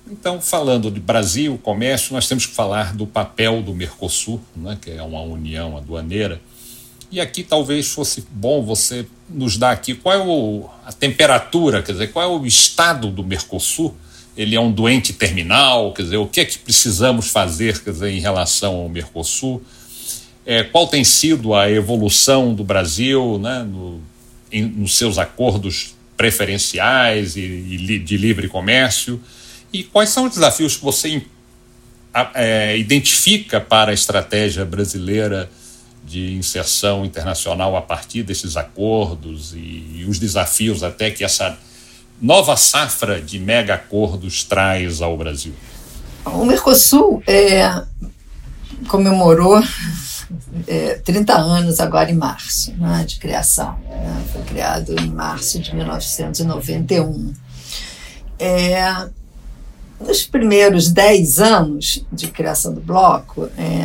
Então, 0.10 0.42
falando 0.42 0.92
de 0.92 1.00
Brasil, 1.00 1.58
comércio, 1.58 2.14
nós 2.14 2.28
temos 2.28 2.46
que 2.46 2.54
falar 2.54 2.94
do 2.94 3.08
papel 3.08 3.62
do 3.62 3.74
Mercosul, 3.74 4.42
né, 4.56 4.78
que 4.82 4.92
é 4.92 5.02
uma 5.02 5.22
união 5.22 5.78
aduaneira. 5.78 6.42
E 7.12 7.20
aqui 7.20 7.44
talvez 7.44 7.90
fosse 7.90 8.26
bom 8.32 8.64
você 8.64 9.06
nos 9.30 9.58
dar 9.58 9.72
aqui 9.72 9.94
qual 9.94 10.16
é 10.16 10.18
o, 10.18 10.70
a 10.86 10.92
temperatura, 10.92 11.84
quer 11.84 11.92
dizer, 11.92 12.12
qual 12.12 12.26
é 12.26 12.40
o 12.40 12.46
estado 12.46 13.12
do 13.12 13.24
Mercosul. 13.24 13.96
Ele 14.36 14.56
é 14.56 14.60
um 14.60 14.72
doente 14.72 15.14
terminal, 15.14 15.94
quer 15.94 16.04
dizer, 16.04 16.18
o 16.18 16.28
que 16.28 16.40
é 16.40 16.46
que 16.46 16.58
precisamos 16.58 17.30
fazer, 17.30 17.82
quer 17.84 17.92
dizer, 17.92 18.12
em 18.12 18.20
relação 18.20 18.76
ao 18.76 18.90
Mercosul? 18.90 19.62
É, 20.46 20.64
qual 20.64 20.88
tem 20.88 21.04
sido 21.04 21.54
a 21.54 21.70
evolução 21.70 22.54
do 22.54 22.64
Brasil, 22.64 23.38
né, 23.38 23.64
no, 23.64 24.02
em, 24.52 24.64
nos 24.64 24.98
seus 24.98 25.18
acordos 25.18 25.96
preferenciais 26.16 27.36
e, 27.36 27.42
e 27.42 28.00
de 28.00 28.18
livre 28.18 28.48
comércio? 28.48 29.22
E 29.74 29.84
quais 29.84 30.10
são 30.10 30.26
os 30.26 30.34
desafios 30.34 30.76
que 30.76 30.84
você 30.84 31.22
é, 32.34 32.78
identifica 32.78 33.60
para 33.62 33.92
a 33.92 33.94
estratégia 33.94 34.66
brasileira 34.66 35.50
de 36.04 36.34
inserção 36.34 37.06
internacional 37.06 37.76
a 37.76 37.82
partir 37.82 38.24
desses 38.24 38.58
acordos 38.58 39.54
e, 39.54 39.58
e 39.98 40.06
os 40.08 40.20
desafios 40.20 40.84
até 40.84 41.12
que 41.12 41.24
essa 41.24 41.58
nova 42.22 42.56
safra 42.56 43.20
de 43.20 43.40
mega 43.40 43.74
acordos 43.74 44.44
traz 44.44 45.02
ao 45.02 45.18
Brasil? 45.18 45.54
O 46.26 46.46
Mercosul 46.46 47.24
é, 47.26 47.84
comemorou 48.88 49.62
é, 50.68 50.96
30 51.04 51.34
anos 51.34 51.80
agora 51.80 52.12
em 52.12 52.16
março 52.16 52.74
né, 52.78 53.04
de 53.06 53.18
criação. 53.18 53.76
Né, 53.90 54.24
foi 54.32 54.44
criado 54.44 54.96
em 55.00 55.10
março 55.10 55.60
de 55.60 55.76
1991. 55.76 57.34
É, 58.38 59.10
nos 60.00 60.24
primeiros 60.24 60.92
dez 60.92 61.40
anos 61.40 62.06
de 62.12 62.28
criação 62.28 62.74
do 62.74 62.82
bloco, 62.82 63.50
é, 63.58 63.82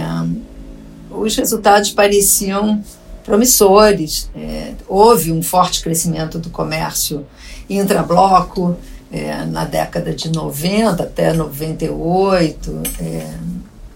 os 1.10 1.34
resultados 1.36 1.90
pareciam 1.90 2.82
promissores. 3.24 4.30
É, 4.34 4.74
houve 4.86 5.32
um 5.32 5.42
forte 5.42 5.82
crescimento 5.82 6.38
do 6.38 6.50
comércio 6.50 7.26
intrabloco 7.68 8.76
é, 9.10 9.44
na 9.44 9.64
década 9.64 10.12
de 10.12 10.30
90 10.30 11.02
até 11.02 11.32
98. 11.32 12.82
É, 13.00 13.34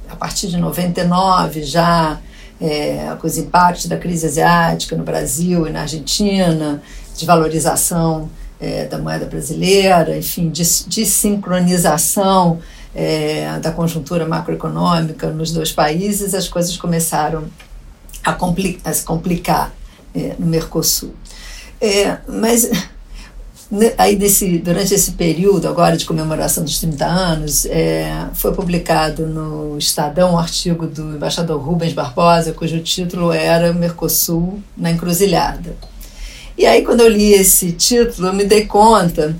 a 0.08 0.16
partir 0.16 0.48
de 0.48 0.56
99 0.56 1.62
já 1.62 2.18
é, 2.60 3.16
com 3.18 3.26
os 3.26 3.38
impactos 3.38 3.86
da 3.86 3.96
crise 3.96 4.26
asiática 4.26 4.94
no 4.96 5.02
Brasil 5.02 5.66
e 5.66 5.70
na 5.70 5.82
Argentina, 5.82 6.82
de 7.16 7.24
valorização 7.24 8.28
é, 8.60 8.84
da 8.84 8.98
moeda 8.98 9.24
brasileira, 9.24 10.16
enfim, 10.16 10.50
de, 10.50 10.62
de 10.86 11.06
sincronização 11.06 12.58
é, 12.94 13.58
da 13.60 13.70
conjuntura 13.72 14.26
macroeconômica 14.26 15.30
nos 15.30 15.52
dois 15.52 15.72
países, 15.72 16.34
as 16.34 16.48
coisas 16.48 16.76
começaram 16.76 17.44
a, 18.22 18.32
compli 18.32 18.78
a 18.84 18.92
se 18.92 19.04
complicar 19.04 19.72
é, 20.14 20.34
no 20.38 20.46
Mercosul. 20.46 21.14
É, 21.80 22.18
mas 22.28 22.70
aí 23.96 24.16
desse, 24.16 24.58
durante 24.58 24.92
esse 24.92 25.12
período 25.12 25.68
agora 25.68 25.96
de 25.96 26.04
comemoração 26.04 26.64
dos 26.64 26.80
30 26.80 27.06
anos, 27.06 27.66
é, 27.66 28.26
foi 28.34 28.52
publicado 28.52 29.26
no 29.26 29.78
Estadão 29.78 30.34
um 30.34 30.38
artigo 30.38 30.86
do 30.86 31.14
embaixador 31.14 31.60
Rubens 31.60 31.92
Barbosa, 31.92 32.52
cujo 32.52 32.80
título 32.80 33.32
era 33.32 33.72
Mercosul 33.72 34.60
na 34.76 34.90
encruzilhada. 34.90 35.76
E 36.58 36.66
aí 36.66 36.82
quando 36.82 37.00
eu 37.00 37.08
li 37.08 37.32
esse 37.32 37.72
título, 37.72 38.28
eu 38.28 38.32
me 38.32 38.44
dei 38.44 38.66
conta 38.66 39.36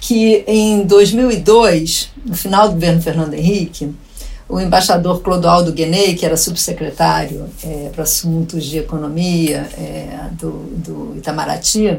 que 0.00 0.44
em 0.46 0.82
2002, 0.82 2.10
no 2.24 2.36
final 2.36 2.68
do 2.68 2.74
governo 2.74 3.00
Fernando 3.00 3.34
Henrique, 3.34 3.94
o 4.48 4.60
embaixador 4.60 5.22
Clodoaldo 5.22 5.72
Guenei, 5.72 6.14
que 6.14 6.26
era 6.26 6.36
subsecretário 6.36 7.48
é, 7.62 7.88
para 7.94 8.02
assuntos 8.02 8.64
de 8.64 8.78
economia 8.78 9.68
é, 9.78 10.28
do, 10.32 10.50
do 10.76 11.14
Itamaraty, 11.16 11.98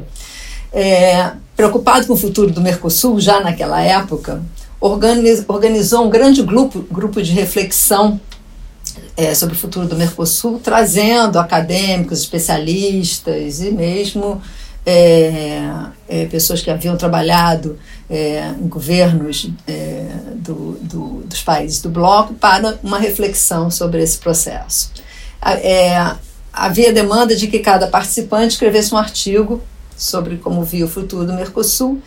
é, 0.74 1.32
preocupado 1.56 2.08
com 2.08 2.14
o 2.14 2.18
futuro 2.18 2.52
do 2.52 2.62
Mercosul, 2.62 3.20
já 3.20 3.42
naquela 3.42 3.82
época, 3.82 4.42
organiz, 4.80 5.44
organizou 5.48 6.06
um 6.06 6.10
grande 6.10 6.42
grupo, 6.42 6.82
grupo 6.92 7.22
de 7.22 7.32
reflexão 7.32 8.20
é, 9.16 9.34
sobre 9.36 9.56
o 9.56 9.58
futuro 9.58 9.88
do 9.88 9.96
Mercosul, 9.96 10.60
trazendo 10.60 11.38
acadêmicos, 11.38 12.20
especialistas 12.20 13.62
e 13.62 13.72
mesmo 13.72 14.42
é, 14.86 15.62
é, 16.10 16.26
pessoas 16.26 16.62
que 16.62 16.70
haviam 16.72 16.98
trabalhado 16.98 17.78
é, 18.10 18.54
em 18.60 18.68
governos 18.68 19.50
é, 19.68 20.08
do, 20.36 20.78
do, 20.82 21.24
dos 21.26 21.42
países 21.44 21.82
do 21.82 21.90
bloco 21.90 22.34
para 22.34 22.80
uma 22.84 22.98
reflexão 22.98 23.70
sobre 23.70 24.02
esse 24.02 24.18
processo. 24.18 24.92
É, 25.64 26.16
havia 26.52 26.92
demanda 26.92 27.36
de 27.36 27.48
que 27.48 27.60
cada 27.60 27.88
participante 27.88 28.54
escrevesse 28.54 28.94
um 28.94 28.98
artigo 28.98 29.62
sobre 30.02 30.38
como 30.38 30.64
via 30.64 30.86
o 30.86 30.90
futuro 30.90 31.26
do 31.26 31.34
Mercosul. 31.34 32.02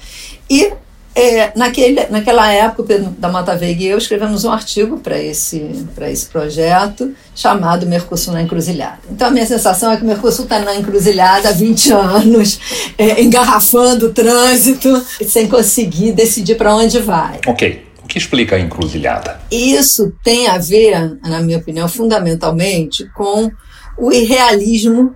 E 0.51 0.73
é, 1.15 1.53
naquele, 1.57 2.07
naquela 2.11 2.51
época, 2.53 2.99
da 3.17 3.29
Mata 3.29 3.57
Veiga 3.57 3.85
e 3.85 3.87
eu 3.87 3.99
escrevemos 3.99 4.45
um 4.45 4.51
artigo 4.51 4.99
para 4.99 5.17
esse, 5.17 5.87
esse 6.09 6.27
projeto 6.27 7.15
chamado 7.37 7.87
Mercosul 7.87 8.35
na 8.35 8.43
Encruzilhada. 8.43 8.99
Então, 9.09 9.29
a 9.29 9.31
minha 9.31 9.47
sensação 9.47 9.93
é 9.93 9.97
que 9.97 10.03
o 10.03 10.07
Mercosul 10.07 10.45
está 10.45 10.59
na 10.59 10.75
encruzilhada 10.75 11.51
há 11.51 11.53
20 11.53 11.93
anos, 11.93 12.59
é, 12.99 13.23
engarrafando 13.23 14.07
o 14.07 14.13
trânsito, 14.13 14.91
sem 15.25 15.47
conseguir 15.47 16.13
decidir 16.13 16.57
para 16.57 16.75
onde 16.75 16.99
vai. 16.99 17.39
Ok. 17.47 17.85
O 18.03 18.07
que 18.09 18.19
explica 18.19 18.57
a 18.57 18.61
encruzilhada? 18.61 19.41
Isso 19.51 20.13
tem 20.23 20.49
a 20.49 20.59
ver, 20.59 21.19
na 21.23 21.41
minha 21.41 21.59
opinião, 21.59 21.89
fundamentalmente 21.89 23.09
com 23.15 23.51
o 23.97 24.13
irrealismo 24.13 25.15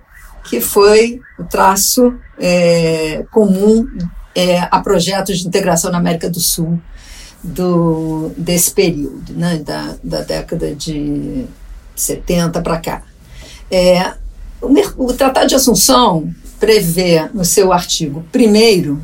que 0.49 0.59
foi 0.59 1.21
o 1.37 1.43
traço 1.43 2.15
é, 2.39 3.23
comum 3.31 3.87
é, 4.33 4.67
a 4.71 4.79
projetos 4.79 5.39
de 5.39 5.47
integração 5.47 5.91
na 5.91 5.99
América 5.99 6.27
do 6.27 6.39
Sul 6.39 6.79
do, 7.43 8.31
desse 8.35 8.71
período, 8.71 9.31
né, 9.33 9.57
da, 9.57 9.95
da 10.03 10.21
década 10.21 10.73
de 10.73 11.45
70 11.95 12.61
para 12.61 12.77
cá. 12.79 13.03
É, 13.69 14.13
o, 14.59 15.05
o, 15.05 15.13
Tratado 15.13 15.47
de 15.47 15.55
Assunção 15.55 16.33
prevê 16.59 17.29
no 17.31 17.45
seu 17.45 17.71
artigo 17.71 18.25
1 18.33 18.99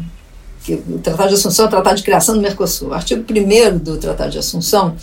que 0.64 0.74
o 0.74 0.98
Tratado 0.98 1.30
de 1.30 1.36
Assunção 1.36 1.66
é 1.66 1.68
o 1.68 1.72
Tratado 1.72 1.98
de 1.98 2.04
Criação 2.04 2.36
do 2.36 2.42
Mercosul. 2.42 2.90
O 2.90 2.94
artigo 2.96 3.24
1 3.24 3.78
do 3.78 3.98
Tratado 3.98 4.32
de 4.32 4.40
Assunção 4.40 4.96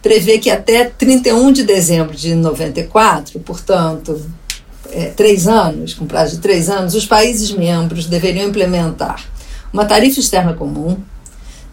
prevê 0.00 0.38
que 0.38 0.48
até 0.48 0.84
31 0.84 1.50
de 1.50 1.64
dezembro 1.64 2.16
de 2.16 2.36
94, 2.36 3.40
portanto, 3.40 4.24
é, 4.92 5.06
três 5.06 5.46
anos, 5.46 5.94
com 5.94 6.06
prazo 6.06 6.36
de 6.36 6.42
três 6.42 6.68
anos, 6.68 6.94
os 6.94 7.06
países 7.06 7.50
membros 7.50 8.06
deveriam 8.06 8.48
implementar 8.48 9.24
uma 9.72 9.84
tarifa 9.84 10.20
externa 10.20 10.54
comum, 10.54 10.96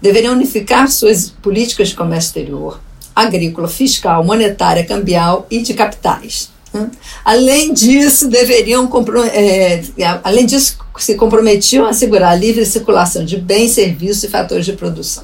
deveriam 0.02 0.34
unificar 0.34 0.90
suas 0.90 1.30
políticas 1.30 1.90
de 1.90 1.96
comércio 1.96 2.28
exterior, 2.30 2.80
agrícola, 3.16 3.68
fiscal, 3.68 4.24
monetária, 4.24 4.86
cambial 4.86 5.48
e 5.50 5.62
de 5.62 5.74
capitais. 5.74 6.50
Né? 6.74 6.92
Além 7.24 7.74
disso, 7.74 8.28
deveriam 8.28 8.90
é, 9.34 9.82
além 10.24 10.46
disso, 10.46 10.78
se 10.98 11.16
comprometiam 11.16 11.86
a 11.86 11.90
assegurar 11.90 12.34
a 12.34 12.36
livre 12.36 12.66
circulação 12.66 13.24
de 13.24 13.38
bens, 13.38 13.72
serviços 13.72 14.24
e 14.24 14.28
fatores 14.28 14.66
de 14.66 14.74
produção. 14.74 15.24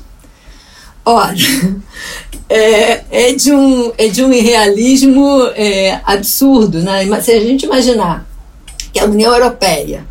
Ora, 1.03 1.33
é, 2.47 3.03
é, 3.09 3.33
de, 3.33 3.51
um, 3.51 3.91
é 3.97 4.07
de 4.07 4.23
um 4.23 4.31
irrealismo 4.31 5.47
é, 5.55 5.99
absurdo. 6.05 6.79
Né? 6.81 7.21
Se 7.21 7.31
a 7.31 7.39
gente 7.39 7.65
imaginar 7.65 8.27
que 8.93 8.99
a 8.99 9.05
União 9.05 9.33
Europeia 9.33 10.05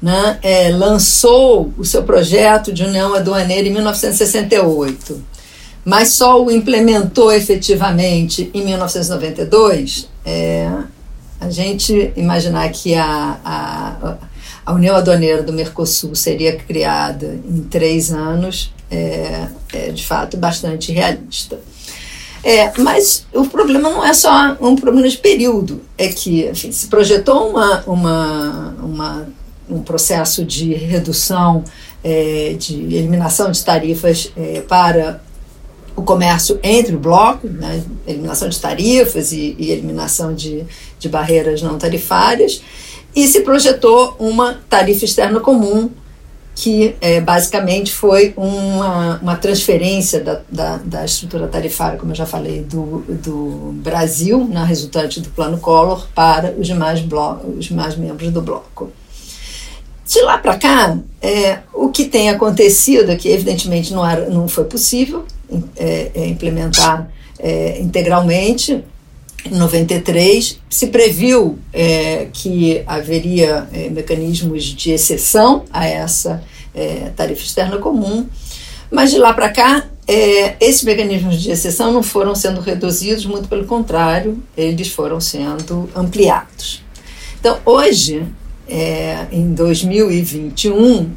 né, 0.00 0.38
é, 0.42 0.70
lançou 0.70 1.72
o 1.78 1.84
seu 1.84 2.02
projeto 2.02 2.72
de 2.72 2.84
união 2.84 3.14
aduaneira 3.14 3.66
em 3.66 3.72
1968, 3.72 5.22
mas 5.84 6.10
só 6.10 6.42
o 6.42 6.50
implementou 6.50 7.32
efetivamente 7.32 8.50
em 8.52 8.64
1992, 8.64 10.08
é, 10.24 10.70
a 11.40 11.50
gente 11.50 12.12
imaginar 12.16 12.68
que 12.70 12.94
a, 12.94 13.38
a, 13.44 14.16
a 14.66 14.72
União 14.72 14.96
Aduaneira 14.96 15.42
do 15.42 15.52
Mercosul 15.52 16.14
seria 16.14 16.56
criada 16.56 17.38
em 17.48 17.62
três 17.62 18.12
anos 18.12 18.72
é, 18.90 19.48
é 19.72 19.90
de 19.90 20.06
fato 20.06 20.36
bastante 20.36 20.92
realista. 20.92 21.58
É, 22.42 22.72
mas 22.78 23.26
o 23.32 23.46
problema 23.46 23.90
não 23.90 24.04
é 24.04 24.14
só 24.14 24.56
um 24.60 24.76
problema 24.76 25.08
de 25.08 25.18
período, 25.18 25.82
é 25.96 26.08
que 26.08 26.46
enfim, 26.46 26.70
se 26.70 26.86
projetou 26.86 27.50
uma, 27.50 27.82
uma, 27.84 28.76
uma, 28.80 29.28
um 29.68 29.82
processo 29.82 30.44
de 30.44 30.72
redução, 30.72 31.64
é, 32.02 32.54
de 32.56 32.74
eliminação 32.74 33.50
de 33.50 33.64
tarifas 33.64 34.32
é, 34.36 34.60
para 34.60 35.20
o 35.96 36.02
comércio 36.02 36.60
entre 36.62 36.94
o 36.94 36.98
bloco, 36.98 37.48
né, 37.48 37.82
eliminação 38.06 38.48
de 38.48 38.60
tarifas 38.60 39.32
e, 39.32 39.56
e 39.58 39.72
eliminação 39.72 40.32
de, 40.32 40.64
de 40.96 41.08
barreiras 41.08 41.60
não 41.60 41.76
tarifárias, 41.76 42.62
e 43.16 43.26
se 43.26 43.40
projetou 43.40 44.14
uma 44.16 44.60
tarifa 44.70 45.04
externa 45.04 45.40
comum 45.40 45.90
que 46.58 46.96
é, 47.00 47.20
basicamente 47.20 47.92
foi 47.92 48.34
uma, 48.36 49.20
uma 49.22 49.36
transferência 49.36 50.18
da, 50.18 50.40
da, 50.50 50.76
da, 50.78 51.04
estrutura 51.04 51.46
tarifária, 51.46 51.96
como 51.96 52.10
eu 52.10 52.16
já 52.16 52.26
falei, 52.26 52.62
do, 52.64 53.04
do 53.08 53.70
Brasil, 53.74 54.44
na 54.50 54.64
resultante 54.64 55.20
do 55.20 55.30
Plano 55.30 55.58
Collor, 55.58 56.08
para 56.12 56.52
os 56.58 56.66
demais, 56.66 57.00
bloco, 57.00 57.48
os 57.56 57.66
demais 57.66 57.96
membros 57.96 58.32
do 58.32 58.42
bloco. 58.42 58.90
De 60.04 60.20
lá 60.22 60.36
para 60.36 60.56
cá, 60.56 60.98
é, 61.22 61.60
o 61.72 61.90
que 61.90 62.06
tem 62.06 62.28
acontecido, 62.28 63.16
que 63.16 63.28
evidentemente 63.28 63.94
não, 63.94 64.04
era, 64.04 64.28
não 64.28 64.48
foi 64.48 64.64
possível 64.64 65.24
é, 65.76 66.10
é 66.12 66.26
implementar 66.26 67.08
é, 67.38 67.80
integralmente, 67.80 68.84
em 69.44 69.56
93, 69.56 70.60
se 70.68 70.88
previu 70.88 71.58
é, 71.72 72.28
que 72.32 72.82
haveria 72.86 73.68
é, 73.72 73.88
mecanismos 73.88 74.64
de 74.64 74.90
exceção 74.90 75.64
a 75.72 75.86
essa 75.86 76.42
é, 76.74 77.10
tarifa 77.16 77.42
externa 77.42 77.78
comum, 77.78 78.26
mas 78.90 79.10
de 79.10 79.18
lá 79.18 79.32
para 79.32 79.50
cá, 79.50 79.86
é, 80.06 80.56
esses 80.60 80.82
mecanismos 80.82 81.40
de 81.40 81.50
exceção 81.50 81.92
não 81.92 82.02
foram 82.02 82.34
sendo 82.34 82.60
reduzidos, 82.60 83.26
muito 83.26 83.48
pelo 83.48 83.66
contrário, 83.66 84.42
eles 84.56 84.88
foram 84.88 85.20
sendo 85.20 85.88
ampliados. 85.94 86.82
Então, 87.38 87.58
hoje, 87.64 88.26
é, 88.68 89.26
em 89.30 89.52
2021, 89.52 91.10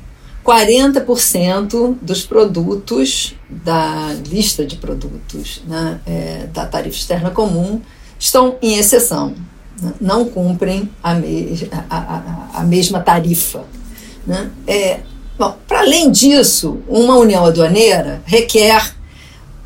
40% 0.46 1.98
dos 2.02 2.24
produtos 2.24 3.36
da 3.50 4.14
lista 4.30 4.66
de 4.66 4.76
produtos 4.76 5.62
né, 5.68 6.00
é, 6.06 6.48
da 6.54 6.66
tarifa 6.66 6.98
externa 6.98 7.30
comum 7.30 7.82
estão 8.22 8.56
em 8.62 8.78
exceção, 8.78 9.34
né? 9.82 9.94
não 10.00 10.26
cumprem 10.26 10.88
a, 11.02 11.16
me 11.16 11.68
a, 11.90 11.98
a, 11.98 12.60
a 12.60 12.64
mesma 12.64 13.00
tarifa. 13.00 13.64
Né? 14.26 14.52
É, 14.68 15.00
para 15.68 15.80
além 15.80 16.12
disso, 16.12 16.78
uma 16.88 17.18
união 17.18 17.44
aduaneira 17.44 18.22
requer 18.26 18.96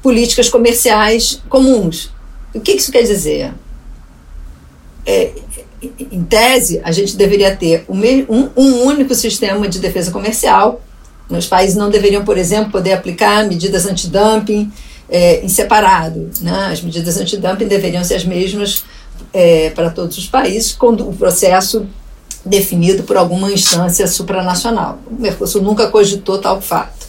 políticas 0.01 0.47
comerciais 0.47 1.41
comuns. 1.49 2.09
O 2.53 2.61
que 2.61 2.71
isso 2.71 2.93
quer 2.93 3.03
dizer? 3.03 3.53
É, 5.05 5.33
em 5.99 6.23
tese, 6.23 6.79
a 6.81 6.93
gente 6.93 7.17
deveria 7.17 7.53
ter 7.53 7.83
um, 7.89 8.49
um 8.55 8.83
único 8.83 9.13
sistema 9.13 9.67
de 9.67 9.79
defesa 9.79 10.11
comercial. 10.11 10.81
Os 11.29 11.47
países 11.47 11.75
não 11.75 11.89
deveriam, 11.89 12.23
por 12.23 12.37
exemplo, 12.37 12.71
poder 12.71 12.93
aplicar 12.93 13.45
medidas 13.45 13.85
antidumping 13.85 14.71
é, 15.09 15.43
em 15.43 15.49
separado. 15.49 16.29
Né? 16.41 16.69
As 16.71 16.81
medidas 16.81 17.17
antidumping 17.17 17.67
deveriam 17.67 18.03
ser 18.03 18.15
as 18.15 18.25
mesmas 18.25 18.83
é, 19.33 19.69
para 19.71 19.89
todos 19.89 20.17
os 20.17 20.27
países, 20.27 20.73
com 20.73 20.91
o 20.91 21.15
processo 21.15 21.85
definido 22.45 23.03
por 23.03 23.17
alguma 23.17 23.51
instância 23.51 24.07
supranacional. 24.07 24.99
O 25.09 25.19
Mercosul 25.19 25.61
nunca 25.61 25.87
cogitou 25.87 26.37
tal 26.37 26.61
fato. 26.61 27.05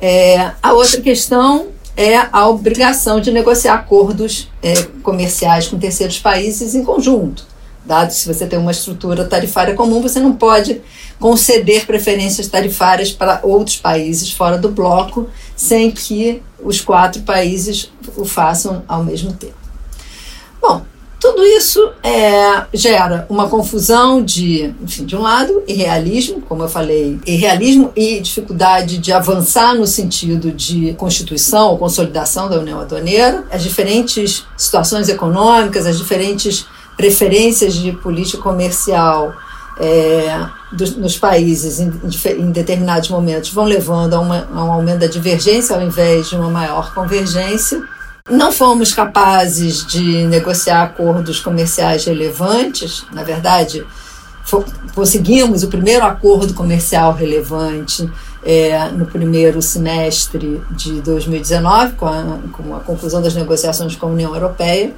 É, 0.00 0.52
a 0.62 0.72
outra 0.72 1.00
questão 1.00 1.68
é 1.96 2.16
a 2.32 2.48
obrigação 2.48 3.20
de 3.20 3.30
negociar 3.30 3.74
acordos 3.74 4.48
é, 4.62 4.74
comerciais 5.02 5.68
com 5.68 5.78
terceiros 5.78 6.18
países 6.18 6.74
em 6.74 6.82
conjunto. 6.82 7.46
Dado 7.84 8.08
que 8.08 8.14
se 8.14 8.32
você 8.32 8.46
tem 8.46 8.58
uma 8.58 8.70
estrutura 8.70 9.24
tarifária 9.24 9.74
comum, 9.74 10.00
você 10.00 10.20
não 10.20 10.32
pode 10.32 10.80
conceder 11.18 11.84
preferências 11.84 12.46
tarifárias 12.46 13.10
para 13.10 13.40
outros 13.42 13.76
países 13.76 14.32
fora 14.32 14.56
do 14.56 14.70
bloco 14.70 15.28
sem 15.56 15.90
que 15.90 16.40
os 16.62 16.80
quatro 16.80 17.22
países 17.22 17.90
o 18.16 18.24
façam 18.24 18.82
ao 18.86 19.02
mesmo 19.04 19.32
tempo. 19.32 19.54
Bom, 20.60 20.82
tudo 21.22 21.44
isso 21.44 21.92
é, 22.02 22.64
gera 22.74 23.26
uma 23.28 23.48
confusão 23.48 24.20
de, 24.20 24.74
enfim, 24.82 25.04
de 25.04 25.14
um 25.14 25.22
lado, 25.22 25.62
irrealismo, 25.68 26.40
como 26.42 26.64
eu 26.64 26.68
falei, 26.68 27.20
irrealismo 27.24 27.92
e 27.94 28.18
dificuldade 28.18 28.98
de 28.98 29.12
avançar 29.12 29.74
no 29.74 29.86
sentido 29.86 30.50
de 30.50 30.94
constituição 30.94 31.70
ou 31.70 31.78
consolidação 31.78 32.48
da 32.48 32.58
União 32.58 32.80
Aduaneira, 32.80 33.44
as 33.52 33.62
diferentes 33.62 34.44
situações 34.56 35.08
econômicas, 35.08 35.86
as 35.86 35.96
diferentes 35.96 36.66
preferências 36.96 37.74
de 37.74 37.92
política 37.92 38.42
comercial 38.42 39.32
é, 39.78 40.44
dos, 40.72 40.96
nos 40.96 41.18
países 41.18 41.80
em, 41.80 41.92
em, 42.38 42.50
determinados 42.50 43.08
momentos 43.08 43.50
vão 43.50 43.64
levando 43.64 44.14
a, 44.14 44.20
uma, 44.20 44.48
a 44.52 44.64
um 44.64 44.72
aumento 44.72 45.00
da 45.00 45.06
divergência 45.06 45.76
ao 45.76 45.82
invés 45.82 46.28
de 46.28 46.36
uma 46.36 46.50
maior 46.50 46.94
convergência. 46.94 47.82
Não 48.30 48.52
fomos 48.52 48.92
capazes 48.92 49.84
de 49.86 50.26
negociar 50.26 50.82
acordos 50.82 51.40
comerciais 51.40 52.04
relevantes, 52.04 53.04
na 53.12 53.24
verdade, 53.24 53.84
conseguimos 54.94 55.62
o 55.62 55.68
primeiro 55.68 56.04
acordo 56.04 56.54
comercial 56.54 57.12
relevante 57.12 58.08
é, 58.44 58.88
no 58.90 59.06
primeiro 59.06 59.60
semestre 59.60 60.60
de 60.70 61.00
2019, 61.00 61.94
com 61.94 62.06
a, 62.06 62.38
com 62.52 62.74
a 62.76 62.80
conclusão 62.80 63.22
das 63.22 63.34
negociações 63.34 63.96
com 63.96 64.06
a 64.06 64.10
União 64.10 64.34
Europeia. 64.34 64.92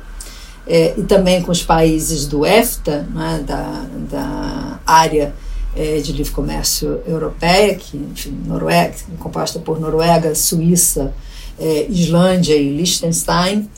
É, 0.66 0.94
e 0.96 1.02
também 1.02 1.42
com 1.42 1.52
os 1.52 1.62
países 1.62 2.26
do 2.26 2.46
EFTA, 2.46 3.06
né, 3.14 3.44
da, 3.46 3.84
da 4.10 4.78
área 4.86 5.34
é, 5.76 5.98
de 5.98 6.12
livre 6.12 6.32
comércio 6.32 7.02
europeia, 7.06 7.74
que, 7.74 7.96
enfim, 7.96 8.36
Noruega, 8.46 8.94
composta 9.18 9.58
por 9.58 9.80
Noruega, 9.80 10.34
Suíça 10.34 11.14
é, 11.58 11.86
Islândia 11.88 12.54
e 12.56 12.76
Liechtenstein. 12.76 13.68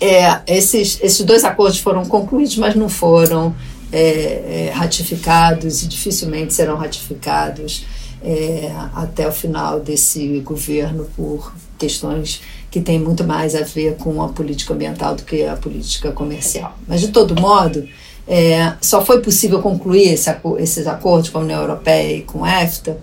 É, 0.00 0.40
esses, 0.46 0.98
esses 1.02 1.24
dois 1.24 1.44
acordos 1.44 1.78
foram 1.78 2.04
concluídos, 2.06 2.56
mas 2.56 2.74
não 2.74 2.88
foram 2.88 3.54
é, 3.92 4.68
é 4.68 4.72
ratificados 4.74 5.82
e 5.82 5.88
dificilmente 5.88 6.54
serão 6.54 6.76
ratificados 6.76 7.84
é, 8.22 8.72
até 8.94 9.28
o 9.28 9.32
final 9.32 9.80
desse 9.80 10.40
governo 10.40 11.06
por 11.16 11.52
questões 11.78 12.40
que 12.70 12.80
têm 12.80 12.98
muito 12.98 13.24
mais 13.24 13.54
a 13.54 13.62
ver 13.62 13.96
com 13.96 14.22
a 14.22 14.28
política 14.28 14.74
ambiental 14.74 15.16
do 15.16 15.24
que 15.24 15.44
a 15.44 15.56
política 15.56 16.12
comercial. 16.12 16.78
Mas, 16.86 17.00
de 17.00 17.08
todo 17.08 17.38
modo, 17.40 17.86
é, 18.28 18.74
só 18.80 19.04
foi 19.04 19.20
possível 19.20 19.60
concluir 19.60 20.12
esse, 20.12 20.30
esses 20.58 20.86
acordos 20.86 21.30
com 21.30 21.38
a 21.38 21.40
União 21.42 21.60
Europeia 21.60 22.16
e 22.16 22.22
com 22.22 22.44
a 22.44 22.62
EFTA 22.62 22.98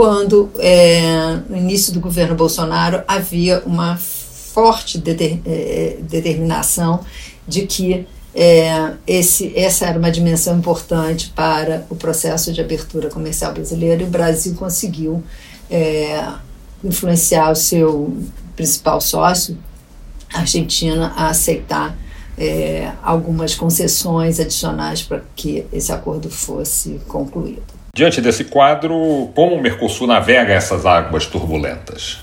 quando, 0.00 0.50
é, 0.58 1.40
no 1.46 1.56
início 1.58 1.92
do 1.92 2.00
governo 2.00 2.34
Bolsonaro, 2.34 3.02
havia 3.06 3.62
uma 3.66 3.98
forte 3.98 4.96
deter, 4.96 5.40
é, 5.44 5.98
determinação 6.00 7.00
de 7.46 7.66
que 7.66 8.06
é, 8.34 8.94
esse, 9.06 9.52
essa 9.54 9.84
era 9.84 9.98
uma 9.98 10.10
dimensão 10.10 10.56
importante 10.56 11.30
para 11.36 11.84
o 11.90 11.96
processo 11.96 12.50
de 12.50 12.62
abertura 12.62 13.10
comercial 13.10 13.52
brasileiro 13.52 14.00
e 14.00 14.04
o 14.04 14.08
Brasil 14.08 14.54
conseguiu 14.54 15.22
é, 15.70 16.26
influenciar 16.82 17.50
o 17.50 17.56
seu 17.56 18.16
principal 18.56 19.02
sócio, 19.02 19.58
a 20.32 20.40
Argentina, 20.40 21.12
a 21.14 21.28
aceitar 21.28 21.94
é, 22.40 22.90
algumas 23.02 23.54
concessões 23.54 24.40
adicionais 24.40 25.02
para 25.02 25.22
que 25.36 25.66
esse 25.70 25.92
acordo 25.92 26.30
fosse 26.30 26.98
concluído. 27.06 27.62
Diante 27.94 28.22
desse 28.22 28.44
quadro, 28.44 29.28
como 29.34 29.54
o 29.54 29.60
Mercosul 29.60 30.06
navega 30.06 30.54
essas 30.54 30.86
águas 30.86 31.26
turbulentas? 31.26 32.20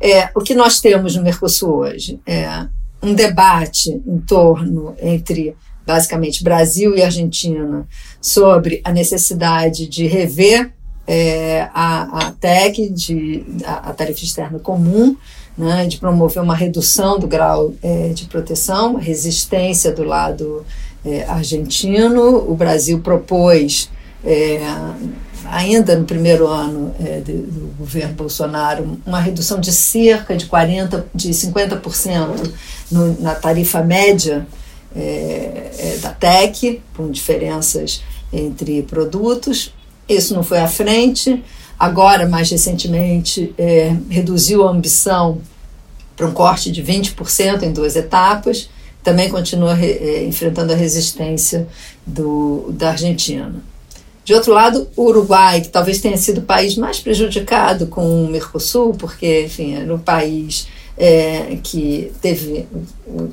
É, 0.00 0.30
o 0.34 0.40
que 0.40 0.54
nós 0.54 0.80
temos 0.80 1.14
no 1.14 1.22
Mercosul 1.22 1.76
hoje 1.76 2.18
é 2.26 2.66
um 3.00 3.14
debate 3.14 4.02
em 4.04 4.18
torno 4.18 4.96
entre 5.00 5.54
basicamente 5.86 6.42
Brasil 6.42 6.96
e 6.96 7.02
Argentina 7.02 7.86
sobre 8.20 8.80
a 8.84 8.90
necessidade 8.90 9.86
de 9.86 10.06
rever 10.06 10.72
é, 11.06 11.68
a, 11.74 12.26
a 12.26 12.32
TEC, 12.32 12.88
de, 12.90 13.44
a, 13.64 13.90
a 13.90 13.92
tarifa 13.92 14.24
externa 14.24 14.58
comum, 14.58 15.16
né, 15.56 15.86
de 15.86 15.98
promover 15.98 16.42
uma 16.42 16.54
redução 16.54 17.18
do 17.18 17.26
grau 17.26 17.74
é, 17.82 18.08
de 18.08 18.24
proteção, 18.26 18.96
resistência 18.96 19.92
do 19.92 20.02
lado 20.02 20.64
é, 21.04 21.24
argentino. 21.24 22.50
O 22.50 22.54
Brasil 22.54 23.00
propôs 23.00 23.90
é, 24.24 24.60
ainda 25.46 25.96
no 25.96 26.04
primeiro 26.04 26.46
ano 26.46 26.94
é, 27.04 27.20
do, 27.20 27.32
do, 27.32 27.74
governo 27.76 28.14
Bolsonaro, 28.14 28.98
uma 29.04 29.20
redução 29.20 29.60
de 29.60 29.72
cerca 29.72 30.36
de 30.36 30.46
40%, 30.46 31.04
de 31.14 31.30
50% 31.30 32.50
no, 32.90 33.20
na 33.20 33.34
tarifa 33.34 33.82
média 33.82 34.46
é, 34.94 35.70
é 35.78 35.98
da 36.00 36.10
TEC, 36.10 36.80
com 36.96 37.10
diferenças 37.10 38.02
entre 38.32 38.82
produtos. 38.82 39.74
Isso 40.08 40.34
não 40.34 40.42
foi 40.42 40.58
à 40.58 40.68
frente. 40.68 41.42
Agora, 41.82 42.28
mais 42.28 42.48
recentemente, 42.48 43.52
é, 43.58 43.92
reduziu 44.08 44.64
a 44.64 44.70
ambição 44.70 45.40
para 46.14 46.28
um 46.28 46.32
corte 46.32 46.70
de 46.70 46.80
20% 46.80 47.64
em 47.64 47.72
duas 47.72 47.96
etapas. 47.96 48.70
Também 49.02 49.28
continua 49.28 49.74
re, 49.74 49.90
é, 49.90 50.24
enfrentando 50.24 50.72
a 50.72 50.76
resistência 50.76 51.66
do, 52.06 52.70
da 52.70 52.90
Argentina. 52.90 53.52
De 54.24 54.32
outro 54.32 54.52
lado, 54.52 54.88
o 54.94 55.06
Uruguai, 55.06 55.60
que 55.60 55.70
talvez 55.70 56.00
tenha 56.00 56.16
sido 56.16 56.38
o 56.38 56.42
país 56.42 56.76
mais 56.76 57.00
prejudicado 57.00 57.88
com 57.88 58.26
o 58.26 58.28
Mercosul, 58.28 58.94
porque, 58.94 59.46
enfim, 59.46 59.74
era 59.74 59.92
um 59.92 59.98
país 59.98 60.68
é, 60.96 61.58
que 61.64 62.12
teve 62.22 62.64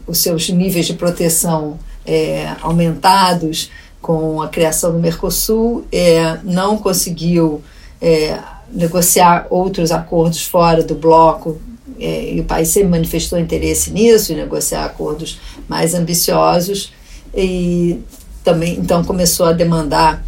os 0.07 0.17
seus 0.17 0.49
níveis 0.49 0.87
de 0.87 0.95
proteção 0.95 1.77
é, 2.03 2.55
aumentados 2.61 3.69
com 4.01 4.41
a 4.41 4.47
criação 4.47 4.91
do 4.91 4.97
Mercosul, 4.97 5.85
é, 5.91 6.39
não 6.43 6.79
conseguiu 6.79 7.61
é, 8.01 8.37
negociar 8.71 9.47
outros 9.49 9.91
acordos 9.91 10.45
fora 10.45 10.83
do 10.83 10.95
bloco, 10.95 11.59
é, 11.99 12.33
e 12.33 12.39
o 12.39 12.45
país 12.45 12.69
sempre 12.69 12.89
manifestou 12.89 13.37
interesse 13.39 13.91
nisso, 13.91 14.31
em 14.31 14.35
negociar 14.35 14.85
acordos 14.85 15.39
mais 15.67 15.93
ambiciosos, 15.93 16.93
e 17.35 17.99
também 18.43 18.75
então 18.75 19.03
começou 19.03 19.47
a 19.47 19.53
demandar 19.53 20.23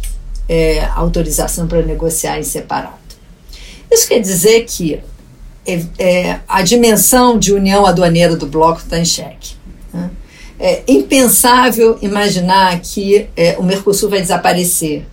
é, 0.48 0.84
autorização 0.94 1.66
para 1.66 1.82
negociar 1.82 2.38
em 2.38 2.42
separado. 2.42 2.96
Isso 3.90 4.08
quer 4.08 4.20
dizer 4.20 4.64
que 4.64 5.00
é, 5.66 5.82
é, 5.98 6.40
a 6.48 6.62
dimensão 6.62 7.38
de 7.38 7.52
união 7.52 7.86
aduaneira 7.86 8.36
do 8.36 8.46
bloco 8.46 8.80
está 8.80 8.98
em 8.98 9.04
xeque. 9.04 9.54
Né? 9.92 10.10
É 10.58 10.82
impensável 10.88 11.98
imaginar 12.02 12.80
que 12.80 13.28
é, 13.36 13.56
o 13.58 13.62
Mercosul 13.62 14.08
vai 14.08 14.20
desaparecer, 14.20 15.04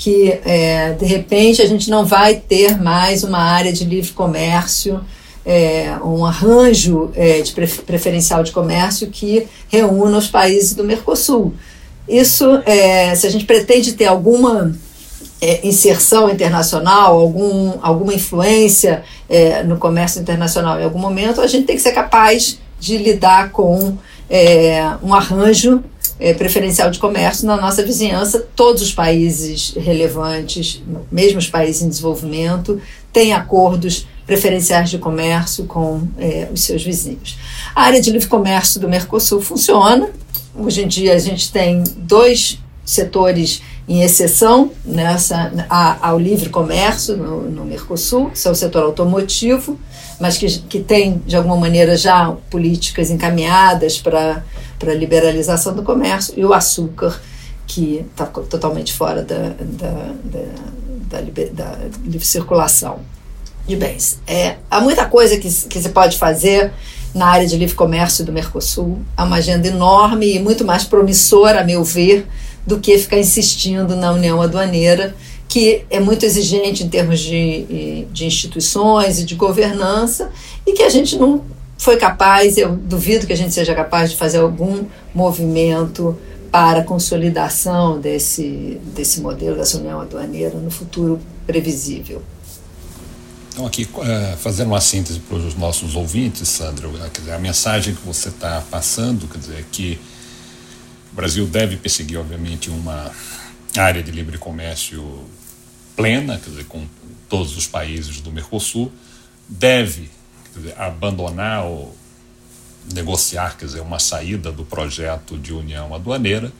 que 0.00 0.40
é, 0.46 0.94
de 0.94 1.04
repente 1.04 1.60
a 1.60 1.66
gente 1.66 1.90
não 1.90 2.06
vai 2.06 2.36
ter 2.36 2.80
mais 2.80 3.22
uma 3.22 3.38
área 3.38 3.70
de 3.70 3.84
livre 3.84 4.10
comércio, 4.12 4.98
é, 5.44 5.94
um 6.02 6.24
arranjo 6.24 7.10
é, 7.14 7.42
de 7.42 7.52
preferencial 7.52 8.42
de 8.42 8.50
comércio 8.50 9.08
que 9.08 9.46
reúna 9.68 10.16
os 10.16 10.26
países 10.26 10.74
do 10.74 10.84
Mercosul. 10.84 11.52
Isso, 12.08 12.46
é, 12.64 13.14
se 13.14 13.26
a 13.26 13.30
gente 13.30 13.44
pretende 13.44 13.92
ter 13.92 14.06
alguma 14.06 14.74
é, 15.38 15.66
inserção 15.68 16.30
internacional, 16.30 17.18
algum, 17.18 17.74
alguma 17.82 18.14
influência 18.14 19.04
é, 19.28 19.62
no 19.64 19.76
comércio 19.76 20.18
internacional 20.18 20.80
em 20.80 20.84
algum 20.84 20.98
momento, 20.98 21.42
a 21.42 21.46
gente 21.46 21.66
tem 21.66 21.76
que 21.76 21.82
ser 21.82 21.92
capaz 21.92 22.58
de 22.80 22.96
lidar 22.96 23.50
com 23.50 23.98
um 25.02 25.12
arranjo 25.12 25.82
é, 26.20 26.34
preferencial 26.34 26.90
de 26.90 26.98
comércio 26.98 27.46
na 27.46 27.56
nossa 27.56 27.82
vizinhança. 27.82 28.46
Todos 28.54 28.82
os 28.82 28.92
países 28.92 29.74
relevantes, 29.76 30.82
mesmo 31.10 31.38
os 31.38 31.48
países 31.48 31.82
em 31.82 31.88
desenvolvimento, 31.88 32.80
têm 33.12 33.32
acordos 33.32 34.06
preferenciais 34.26 34.90
de 34.90 34.98
comércio 34.98 35.64
com 35.64 36.06
é, 36.18 36.48
os 36.52 36.62
seus 36.62 36.84
vizinhos. 36.84 37.36
A 37.74 37.82
área 37.82 38.00
de 38.00 38.10
livre 38.10 38.28
comércio 38.28 38.80
do 38.80 38.88
Mercosul 38.88 39.40
funciona, 39.40 40.08
Hoje 40.54 40.82
em 40.82 40.88
dia 40.88 41.14
a 41.14 41.18
gente 41.18 41.52
tem 41.52 41.82
dois 41.96 42.58
setores 42.84 43.62
em 43.88 44.02
exceção 44.02 44.70
nessa 44.84 45.52
a, 45.68 46.08
ao 46.08 46.18
livre 46.18 46.50
comércio 46.50 47.16
no, 47.16 47.42
no 47.42 47.64
Mercosul, 47.64 48.30
que 48.30 48.48
é 48.48 48.50
o 48.50 48.54
setor 48.54 48.82
automotivo, 48.82 49.78
mas 50.18 50.36
que, 50.36 50.46
que 50.46 50.80
tem, 50.80 51.22
de 51.24 51.36
alguma 51.36 51.56
maneira, 51.56 51.96
já 51.96 52.32
políticas 52.50 53.10
encaminhadas 53.10 53.98
para 53.98 54.44
a 54.88 54.94
liberalização 54.94 55.74
do 55.74 55.82
comércio, 55.82 56.34
e 56.36 56.44
o 56.44 56.52
açúcar, 56.52 57.20
que 57.66 58.04
está 58.10 58.26
totalmente 58.26 58.92
fora 58.92 59.22
da, 59.22 59.54
da, 59.60 60.12
da, 60.24 61.20
da, 61.20 61.20
livre 62.04 62.24
circulação 62.24 63.00
de 63.66 63.76
bens. 63.76 64.18
É, 64.26 64.56
há 64.70 64.80
muita 64.80 65.06
coisa 65.06 65.36
que, 65.36 65.48
que 65.48 65.80
se 65.80 65.88
pode 65.90 66.18
fazer 66.18 66.72
na 67.14 67.26
área 67.26 67.46
de 67.46 67.56
livre 67.56 67.74
comércio 67.74 68.24
do 68.24 68.32
Mercosul. 68.32 68.98
É 69.16 69.22
uma 69.22 69.36
agenda 69.36 69.68
enorme 69.68 70.36
e 70.36 70.38
muito 70.38 70.64
mais 70.64 70.84
promissora, 70.84 71.60
a 71.60 71.64
meu 71.64 71.84
ver, 71.84 72.26
do 72.66 72.78
que 72.78 72.98
ficar 72.98 73.18
insistindo 73.18 73.96
na 73.96 74.12
união 74.12 74.40
aduaneira, 74.40 75.14
que 75.48 75.84
é 75.90 75.98
muito 75.98 76.24
exigente 76.24 76.84
em 76.84 76.88
termos 76.88 77.18
de, 77.20 78.06
de 78.12 78.24
instituições 78.24 79.18
e 79.18 79.24
de 79.24 79.34
governança, 79.34 80.30
e 80.66 80.72
que 80.72 80.82
a 80.82 80.88
gente 80.88 81.16
não 81.16 81.42
foi 81.80 81.96
capaz, 81.96 82.58
eu 82.58 82.76
duvido 82.76 83.26
que 83.26 83.32
a 83.32 83.36
gente 83.36 83.54
seja 83.54 83.74
capaz 83.74 84.10
de 84.10 84.16
fazer 84.18 84.36
algum 84.36 84.84
movimento 85.14 86.14
para 86.52 86.80
a 86.80 86.84
consolidação 86.84 87.98
desse, 87.98 88.78
desse 88.94 89.22
modelo 89.22 89.56
dessa 89.56 89.78
união 89.78 89.98
aduaneira 89.98 90.58
no 90.58 90.70
futuro 90.70 91.18
previsível. 91.46 92.22
Então, 93.50 93.66
aqui, 93.66 93.88
uh, 93.94 94.36
fazendo 94.36 94.66
uma 94.66 94.80
síntese 94.80 95.20
para 95.20 95.38
os 95.38 95.54
nossos 95.54 95.96
ouvintes, 95.96 96.50
Sandra, 96.50 96.86
a 97.34 97.38
mensagem 97.38 97.94
que 97.94 98.06
você 98.06 98.28
está 98.28 98.62
passando, 98.70 99.26
quer 99.26 99.38
dizer, 99.38 99.60
é 99.60 99.64
que 99.72 99.98
o 101.10 101.16
Brasil 101.16 101.46
deve 101.46 101.78
perseguir, 101.78 102.18
obviamente, 102.18 102.68
uma 102.68 103.10
área 103.74 104.02
de 104.02 104.10
livre 104.10 104.36
comércio 104.36 105.24
plena, 105.96 106.38
quer 106.44 106.50
dizer, 106.50 106.64
com 106.66 106.84
todos 107.26 107.56
os 107.56 107.66
países 107.66 108.20
do 108.20 108.30
Mercosul, 108.30 108.92
deve 109.48 110.19
dizer, 110.60 110.74
abandonar 110.80 111.64
ou 111.64 111.94
negociar, 112.92 113.56
quer 113.56 113.66
dizer, 113.66 113.80
uma 113.80 113.98
saída 113.98 114.50
do 114.50 114.64
projeto 114.64 115.36
de 115.36 115.52
união 115.52 115.94
aduaneira 115.94 116.52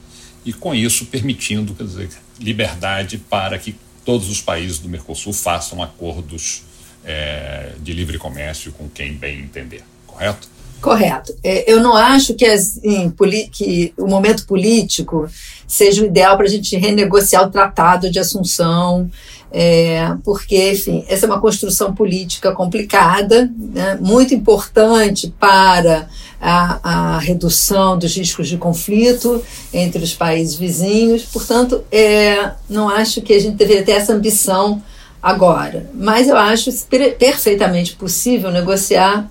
e 0.45 0.53
com 0.53 0.73
isso 0.73 1.05
permitindo, 1.05 1.73
quer 1.73 1.83
dizer, 1.83 2.09
liberdade 2.39 3.17
para 3.17 3.57
que 3.57 3.75
todos 4.03 4.29
os 4.29 4.41
países 4.41 4.79
do 4.79 4.89
Mercosul 4.89 5.33
façam 5.33 5.81
acordos 5.81 6.63
é, 7.03 7.73
de 7.79 7.93
livre 7.93 8.17
comércio 8.17 8.71
com 8.71 8.89
quem 8.89 9.13
bem 9.13 9.39
entender, 9.39 9.83
correto? 10.07 10.47
Correto. 10.81 11.35
É, 11.43 11.71
eu 11.71 11.79
não 11.79 11.95
acho 11.95 12.33
que, 12.33 12.43
as, 12.43 12.83
em, 12.83 13.13
que, 13.51 13.93
o 13.95 14.07
momento 14.07 14.47
político 14.47 15.29
seja 15.67 16.01
o 16.01 16.07
ideal 16.07 16.35
para 16.35 16.47
a 16.47 16.49
gente 16.49 16.75
renegociar 16.75 17.45
o 17.45 17.51
tratado 17.51 18.09
de 18.09 18.17
Assunção, 18.17 19.09
é, 19.51 20.15
porque, 20.23 20.71
enfim, 20.71 21.03
essa 21.09 21.25
é 21.25 21.29
uma 21.29 21.41
construção 21.41 21.93
política 21.93 22.53
complicada, 22.53 23.51
né, 23.57 23.97
muito 23.99 24.33
importante 24.33 25.33
para 25.39 26.07
a, 26.39 27.15
a, 27.15 27.19
redução 27.19 27.97
dos 27.97 28.15
riscos 28.15 28.47
de 28.47 28.57
conflito 28.57 29.43
entre 29.73 30.01
os 30.03 30.13
países 30.13 30.55
vizinhos. 30.55 31.23
Portanto, 31.23 31.83
é, 31.91 32.51
não 32.69 32.87
acho 32.87 33.21
que 33.21 33.33
a 33.33 33.39
gente 33.39 33.55
deveria 33.55 33.83
ter 33.83 33.91
essa 33.91 34.13
ambição 34.13 34.81
agora, 35.21 35.89
mas 35.93 36.27
eu 36.27 36.37
acho 36.37 36.71
perfeitamente 37.19 37.95
possível 37.95 38.49
negociar 38.49 39.29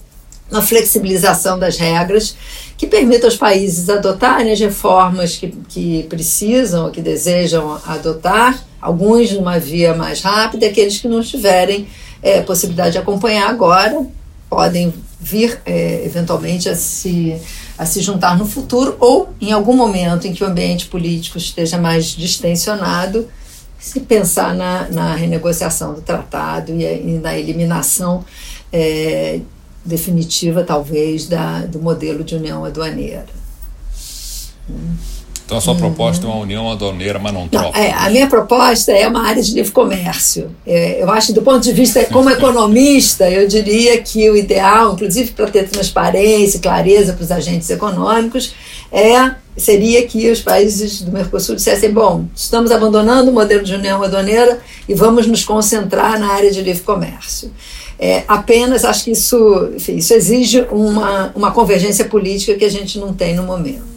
uma 0.50 0.62
flexibilização 0.62 1.58
das 1.58 1.76
regras 1.76 2.36
que 2.76 2.86
permita 2.86 3.26
aos 3.26 3.36
países 3.36 3.88
adotarem 3.88 4.52
as 4.52 4.58
reformas 4.58 5.36
que, 5.36 5.48
que 5.68 6.02
precisam 6.08 6.86
ou 6.86 6.90
que 6.90 7.00
desejam 7.00 7.78
adotar, 7.86 8.58
alguns 8.80 9.30
numa 9.32 9.58
via 9.58 9.94
mais 9.94 10.22
rápida, 10.22 10.66
aqueles 10.66 10.98
que 10.98 11.06
não 11.06 11.22
tiverem 11.22 11.86
é, 12.22 12.40
possibilidade 12.40 12.92
de 12.92 12.98
acompanhar 12.98 13.48
agora 13.48 14.06
podem 14.48 14.92
vir 15.20 15.60
é, 15.64 16.02
eventualmente 16.04 16.68
a 16.68 16.74
se, 16.74 17.36
a 17.78 17.86
se 17.86 18.00
juntar 18.00 18.36
no 18.36 18.46
futuro 18.46 18.96
ou 18.98 19.28
em 19.40 19.52
algum 19.52 19.76
momento 19.76 20.26
em 20.26 20.32
que 20.32 20.42
o 20.42 20.46
ambiente 20.46 20.86
político 20.86 21.38
esteja 21.38 21.78
mais 21.78 22.06
distensionado, 22.06 23.28
se 23.78 24.00
pensar 24.00 24.54
na, 24.54 24.88
na 24.88 25.14
renegociação 25.14 25.94
do 25.94 26.00
tratado 26.00 26.72
e, 26.72 26.84
e 26.84 27.20
na 27.22 27.38
eliminação 27.38 28.24
é, 28.72 29.40
definitiva, 29.90 30.64
talvez, 30.64 31.28
da, 31.28 31.66
do 31.66 31.80
modelo 31.80 32.24
de 32.24 32.34
união 32.36 32.64
aduaneira. 32.64 33.26
Então 35.50 35.58
a 35.58 35.60
sua 35.60 35.72
uhum. 35.72 35.80
proposta 35.80 36.24
é 36.24 36.28
uma 36.28 36.38
união 36.38 36.70
aduaneira, 36.70 37.18
mas 37.18 37.34
não 37.34 37.48
troca. 37.48 37.76
É, 37.76 37.90
a 37.90 38.08
minha 38.08 38.28
proposta 38.28 38.92
é 38.92 39.08
uma 39.08 39.26
área 39.26 39.42
de 39.42 39.52
livre 39.52 39.72
comércio. 39.72 40.48
É, 40.64 41.02
eu 41.02 41.10
acho, 41.10 41.32
do 41.32 41.42
ponto 41.42 41.60
de 41.60 41.72
vista, 41.72 42.04
como 42.04 42.30
economista, 42.30 43.28
eu 43.28 43.48
diria 43.48 44.00
que 44.00 44.30
o 44.30 44.36
ideal, 44.36 44.92
inclusive 44.92 45.32
para 45.32 45.50
ter 45.50 45.68
transparência 45.68 46.56
e 46.56 46.60
clareza 46.60 47.14
para 47.14 47.24
os 47.24 47.32
agentes 47.32 47.68
econômicos, 47.68 48.54
é, 48.92 49.34
seria 49.56 50.06
que 50.06 50.30
os 50.30 50.40
países 50.40 51.02
do 51.02 51.10
Mercosul 51.10 51.56
dissessem: 51.56 51.90
bom, 51.90 52.26
estamos 52.32 52.70
abandonando 52.70 53.32
o 53.32 53.34
modelo 53.34 53.64
de 53.64 53.74
união 53.74 54.00
aduaneira 54.04 54.60
e 54.88 54.94
vamos 54.94 55.26
nos 55.26 55.44
concentrar 55.44 56.16
na 56.20 56.28
área 56.28 56.52
de 56.52 56.62
livre 56.62 56.82
comércio. 56.82 57.50
É, 57.98 58.22
apenas 58.28 58.84
acho 58.84 59.02
que 59.02 59.10
isso, 59.10 59.68
enfim, 59.74 59.96
isso 59.96 60.14
exige 60.14 60.64
uma, 60.70 61.32
uma 61.34 61.50
convergência 61.50 62.04
política 62.04 62.54
que 62.54 62.64
a 62.64 62.70
gente 62.70 63.00
não 63.00 63.12
tem 63.12 63.34
no 63.34 63.42
momento. 63.42 63.89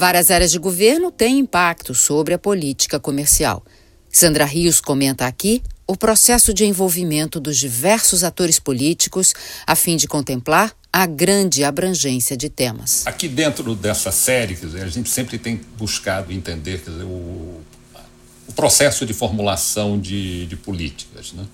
Várias 0.00 0.30
áreas 0.30 0.50
de 0.50 0.58
governo 0.58 1.12
têm 1.12 1.40
impacto 1.40 1.94
sobre 1.94 2.32
a 2.32 2.38
política 2.38 2.98
comercial. 2.98 3.62
Sandra 4.08 4.46
Rios 4.46 4.80
comenta 4.80 5.26
aqui 5.26 5.62
o 5.86 5.94
processo 5.94 6.54
de 6.54 6.64
envolvimento 6.64 7.38
dos 7.38 7.58
diversos 7.58 8.24
atores 8.24 8.58
políticos 8.58 9.34
a 9.66 9.76
fim 9.76 9.98
de 9.98 10.08
contemplar 10.08 10.74
a 10.90 11.04
grande 11.04 11.62
abrangência 11.64 12.34
de 12.34 12.48
temas. 12.48 13.06
Aqui 13.06 13.28
dentro 13.28 13.74
dessa 13.74 14.10
série, 14.10 14.54
dizer, 14.54 14.84
a 14.84 14.88
gente 14.88 15.10
sempre 15.10 15.36
tem 15.36 15.60
buscado 15.76 16.32
entender 16.32 16.78
dizer, 16.78 17.04
o, 17.04 17.60
o 18.48 18.52
processo 18.56 19.04
de 19.04 19.12
formulação 19.12 20.00
de, 20.00 20.46
de 20.46 20.56
políticas. 20.56 21.34
Né? 21.34 21.44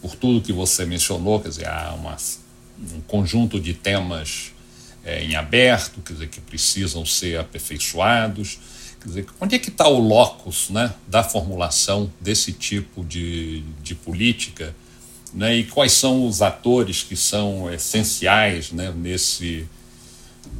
Por 0.00 0.16
tudo 0.18 0.40
que 0.40 0.50
você 0.50 0.86
mencionou, 0.86 1.40
quer 1.40 1.50
dizer, 1.50 1.68
há 1.68 1.92
uma, 1.92 2.16
um 2.94 3.02
conjunto 3.02 3.60
de 3.60 3.74
temas 3.74 4.55
é, 5.06 5.22
em 5.22 5.36
aberto, 5.36 6.02
quer 6.02 6.14
dizer, 6.14 6.28
que 6.28 6.40
precisam 6.40 7.06
ser 7.06 7.38
aperfeiçoados. 7.38 8.58
Quer 9.00 9.06
dizer, 9.06 9.26
onde 9.40 9.54
é 9.54 9.58
que 9.58 9.70
está 9.70 9.86
o 9.86 10.00
locus 10.00 10.68
né, 10.68 10.92
da 11.06 11.22
formulação 11.22 12.12
desse 12.20 12.52
tipo 12.52 13.04
de, 13.04 13.62
de 13.82 13.94
política 13.94 14.74
né, 15.32 15.54
e 15.54 15.64
quais 15.64 15.92
são 15.92 16.26
os 16.26 16.42
atores 16.42 17.04
que 17.04 17.14
são 17.14 17.72
essenciais 17.72 18.72
né, 18.72 18.92
nesse, 18.96 19.64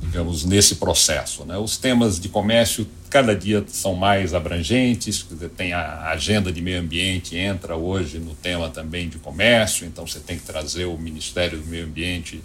digamos, 0.01 0.45
nesse 0.45 0.77
processo. 0.77 1.45
Né? 1.45 1.59
Os 1.59 1.77
temas 1.77 2.21
de 2.21 2.29
comércio 2.29 2.87
cada 3.11 3.35
dia 3.35 3.65
são 3.67 3.95
mais 3.95 4.33
abrangentes, 4.33 5.27
tem 5.57 5.73
a 5.73 6.11
agenda 6.11 6.53
de 6.53 6.61
meio 6.61 6.81
ambiente, 6.81 7.37
entra 7.37 7.75
hoje 7.75 8.19
no 8.19 8.35
tema 8.35 8.69
também 8.69 9.09
de 9.09 9.19
comércio, 9.19 9.87
então 9.87 10.07
você 10.07 10.21
tem 10.21 10.39
que 10.39 10.45
trazer 10.45 10.85
o 10.85 10.97
Ministério 10.97 11.59
do 11.59 11.67
Meio 11.67 11.85
Ambiente 11.85 12.41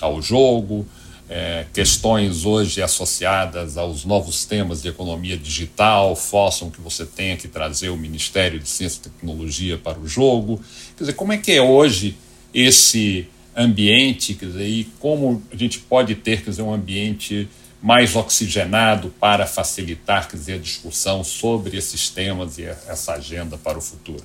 ao 0.00 0.20
jogo. 0.20 0.86
É, 1.26 1.64
questões 1.72 2.44
hoje 2.44 2.82
associadas 2.82 3.78
aos 3.78 4.04
novos 4.04 4.44
temas 4.44 4.82
de 4.82 4.88
economia 4.88 5.38
digital 5.38 6.14
forçam 6.14 6.68
que 6.68 6.80
você 6.82 7.06
tenha 7.06 7.34
que 7.34 7.48
trazer 7.48 7.88
o 7.88 7.96
Ministério 7.96 8.60
de 8.60 8.68
Ciência 8.68 8.98
e 8.98 9.10
Tecnologia 9.10 9.78
para 9.78 9.98
o 9.98 10.06
jogo. 10.06 10.60
Quer 10.96 11.04
dizer, 11.04 11.14
como 11.14 11.32
é 11.32 11.38
que 11.38 11.52
é 11.52 11.62
hoje 11.62 12.14
esse 12.52 13.26
ambiente, 13.56 14.34
quer 14.34 14.46
dizer, 14.46 14.68
e 14.68 14.84
como 15.00 15.42
a 15.50 15.56
gente 15.56 15.78
pode 15.78 16.14
ter, 16.14 16.42
quer 16.42 16.50
dizer, 16.50 16.62
um 16.62 16.74
ambiente 16.74 17.48
mais 17.80 18.16
oxigenado 18.16 19.12
para 19.20 19.46
facilitar, 19.46 20.28
quer 20.28 20.36
dizer, 20.36 20.52
a 20.54 20.58
discussão 20.58 21.24
sobre 21.24 21.76
esses 21.76 22.10
temas 22.10 22.58
e 22.58 22.64
essa 22.64 23.12
agenda 23.12 23.56
para 23.56 23.78
o 23.78 23.80
futuro? 23.80 24.24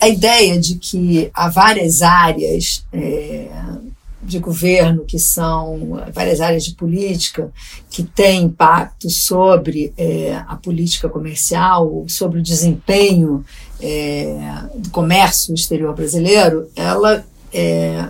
A 0.00 0.08
ideia 0.08 0.58
de 0.58 0.76
que 0.76 1.30
há 1.32 1.48
várias 1.48 2.02
áreas 2.02 2.84
é, 2.92 3.48
de 4.24 4.38
governo 4.38 5.04
que 5.04 5.18
são 5.18 6.02
várias 6.12 6.40
áreas 6.40 6.64
de 6.64 6.74
política 6.74 7.52
que 7.90 8.02
têm 8.02 8.44
impacto 8.44 9.10
sobre 9.10 9.92
é, 9.96 10.42
a 10.48 10.56
política 10.56 11.08
comercial, 11.08 12.04
sobre 12.08 12.40
o 12.40 12.42
desempenho 12.42 13.44
é, 13.80 14.62
do 14.74 14.90
comércio 14.90 15.54
exterior 15.54 15.94
brasileiro, 15.94 16.68
ela 16.74 17.24
é, 17.52 18.08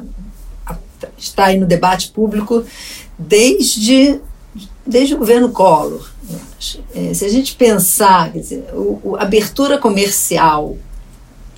está 1.19 1.47
aí 1.47 1.59
no 1.59 1.67
debate 1.67 2.11
público 2.11 2.65
desde, 3.19 4.21
desde 4.87 5.15
o 5.15 5.19
governo 5.19 5.51
Collor. 5.51 6.13
Se 6.59 7.25
a 7.25 7.29
gente 7.29 7.55
pensar, 7.57 8.31
dizer, 8.31 8.65
a 9.19 9.23
abertura 9.23 9.77
comercial 9.77 10.79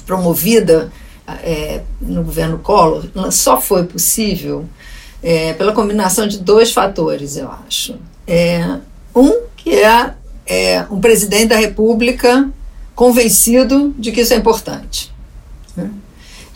promovida 0.04 0.90
é, 1.26 1.82
no 2.00 2.22
governo 2.22 2.58
Collor 2.58 3.04
só 3.30 3.60
foi 3.60 3.84
possível 3.84 4.64
é, 5.22 5.52
pela 5.54 5.72
combinação 5.72 6.26
de 6.26 6.38
dois 6.38 6.72
fatores, 6.72 7.36
eu 7.36 7.50
acho. 7.66 7.96
É, 8.26 8.78
um, 9.14 9.42
que 9.56 9.70
é, 9.70 10.14
é 10.46 10.86
um 10.90 11.00
presidente 11.00 11.48
da 11.48 11.56
República 11.56 12.48
convencido 12.94 13.94
de 13.98 14.12
que 14.12 14.20
isso 14.20 14.32
é 14.32 14.36
importante. 14.36 15.12
Né? 15.76 15.90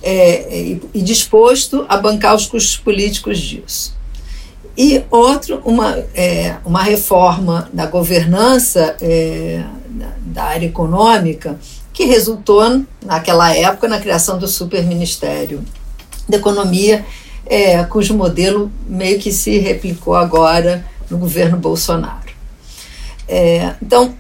é, 0.03 0.61
e, 0.61 0.83
e, 0.95 1.03
disposto 1.03 1.85
a 1.89 1.97
bancar 1.97 2.35
os 2.35 2.47
custos 2.47 2.77
políticos 2.77 3.39
disso. 3.39 3.95
E 4.77 5.03
outro, 5.11 5.61
uma, 5.64 5.99
é, 6.14 6.57
uma 6.64 6.83
reforma 6.83 7.68
da 7.73 7.87
governança 7.87 8.97
é, 9.01 9.62
da 10.27 10.45
área 10.45 10.66
econômica 10.66 11.59
que 12.01 12.07
resultou, 12.07 12.83
naquela 13.05 13.55
época, 13.55 13.87
na 13.87 14.01
criação 14.01 14.39
do 14.39 14.49
Superministério 14.49 15.63
da 16.27 16.39
Economia, 16.39 17.05
é, 17.45 17.85
cujo 17.85 18.17
modelo 18.17 18.73
meio 18.87 19.19
que 19.19 19.31
se 19.31 19.59
replicou 19.59 20.15
agora 20.15 20.83
no 21.11 21.19
governo 21.19 21.59
Bolsonaro. 21.59 22.33
É, 23.29 23.75
então, 23.83 24.15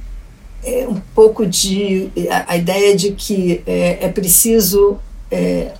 é 0.62 0.86
um 0.86 1.00
pouco 1.14 1.46
de 1.46 2.10
a, 2.28 2.52
a 2.52 2.56
ideia 2.58 2.94
de 2.94 3.12
que 3.12 3.62
é, 3.66 4.04
é 4.04 4.08
preciso, 4.10 4.98
é, 5.30 5.72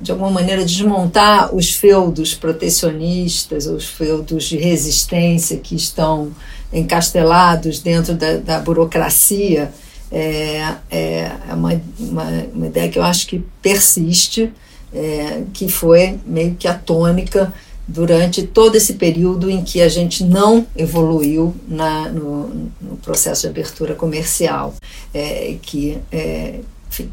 de 0.00 0.12
alguma 0.12 0.30
maneira, 0.30 0.64
desmontar 0.64 1.52
os 1.52 1.72
feudos 1.74 2.32
protecionistas, 2.32 3.66
os 3.66 3.86
feudos 3.86 4.44
de 4.44 4.56
resistência 4.56 5.56
que 5.56 5.74
estão 5.74 6.30
encastelados 6.72 7.80
dentro 7.80 8.14
da, 8.14 8.36
da 8.36 8.60
burocracia. 8.60 9.72
É, 10.14 10.74
é, 10.90 11.32
é 11.48 11.54
uma, 11.54 11.80
uma, 11.98 12.24
uma, 12.54 12.66
ideia 12.66 12.90
que 12.90 12.98
eu 12.98 13.02
acho 13.02 13.26
que 13.26 13.42
persiste, 13.62 14.52
é, 14.92 15.42
que 15.54 15.68
foi 15.68 16.20
meio 16.26 16.54
que 16.54 16.68
a 16.68 16.74
tônica 16.74 17.52
durante 17.88 18.42
todo 18.42 18.76
esse 18.76 18.94
período 18.94 19.50
em 19.50 19.64
que 19.64 19.80
a 19.80 19.88
gente 19.88 20.22
não 20.22 20.66
evoluiu 20.76 21.54
na, 21.66 22.08
no, 22.10 22.70
no 22.80 22.96
processo 23.02 23.42
de 23.42 23.48
abertura 23.48 23.94
comercial, 23.94 24.74
é, 25.12 25.56
que 25.62 25.98
é, 26.10 26.60
enfim, 26.90 27.10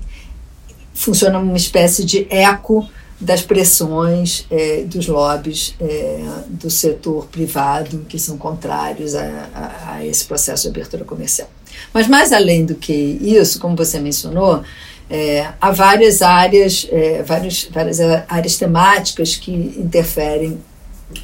funciona 0.94 1.40
uma 1.40 1.58
espécie 1.58 2.04
de 2.04 2.28
eco 2.30 2.88
das 3.20 3.42
pressões 3.42 4.46
é, 4.50 4.84
dos 4.84 5.08
lobbies 5.08 5.76
é, 5.80 6.24
do 6.48 6.70
setor 6.70 7.26
privado 7.28 8.06
que 8.08 8.18
são 8.18 8.38
contrários 8.38 9.14
a, 9.16 9.50
a, 9.54 9.94
a, 9.94 10.06
esse 10.06 10.24
processo 10.24 10.64
de 10.64 10.70
abertura 10.70 11.04
comercial. 11.04 11.50
Mas 11.94 12.08
mais 12.08 12.32
além 12.32 12.66
do 12.66 12.76
que 12.76 12.94
isso, 12.94 13.60
como 13.60 13.76
você 13.76 14.00
mencionou, 14.00 14.64
é, 15.10 15.48
há 15.60 15.72
várias 15.72 16.22
áreas, 16.22 16.88
é, 16.92 17.24
várias, 17.24 17.68
várias 17.72 18.00
áreas 18.00 18.58
temáticas 18.58 19.36
que 19.36 19.52
interferem 19.52 20.60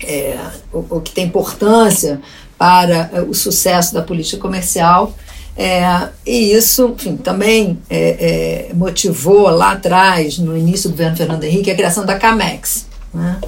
é, 0.03 0.37
o, 0.73 0.97
o, 0.97 1.01
que 1.01 1.11
tem 1.11 1.25
importância 1.25 2.19
para 2.57 3.09
é, 3.13 3.21
o 3.21 3.33
sucesso 3.33 3.93
da 3.93 4.01
política 4.01 4.41
comercial. 4.41 5.15
É, 5.57 6.09
e 6.25 6.51
isso, 6.51 6.95
enfim, 6.97 7.15
também 7.15 7.79
é, 7.89 8.69
é, 8.69 8.73
motivou 8.73 9.49
lá 9.49 9.73
atrás, 9.73 10.37
no 10.37 10.57
início 10.57 10.89
do 10.89 10.93
governo 10.93 11.15
Fernando 11.15 11.43
Henrique, 11.43 11.71
a 11.71 11.75
criação 11.75 12.05
da 12.05 12.17
CAMEX. 12.17 12.87
Né? 13.13 13.39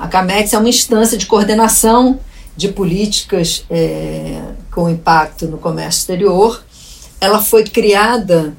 A 0.00 0.08
CAMEX 0.08 0.52
é 0.52 0.58
uma 0.58 0.68
instância 0.68 1.16
de 1.16 1.26
coordenação 1.26 2.18
de 2.56 2.68
políticas 2.68 3.64
com 4.76 4.90
impacto 4.90 5.46
no 5.46 5.56
comércio 5.56 6.00
exterior. 6.00 6.62
Ela 7.18 7.42
foi 7.42 7.64
criada 7.64 8.54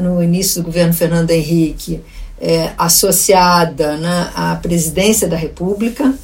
no 0.00 0.22
início 0.22 0.62
do 0.62 0.66
governo 0.66 0.92
Fernando 0.92 1.30
Henrique 1.30 2.02
é, 2.40 2.72
associada 2.78 3.96
né, 3.98 4.30
à 4.34 4.56
presidência 4.56 5.28
da 5.28 5.36
República, 5.36 6.14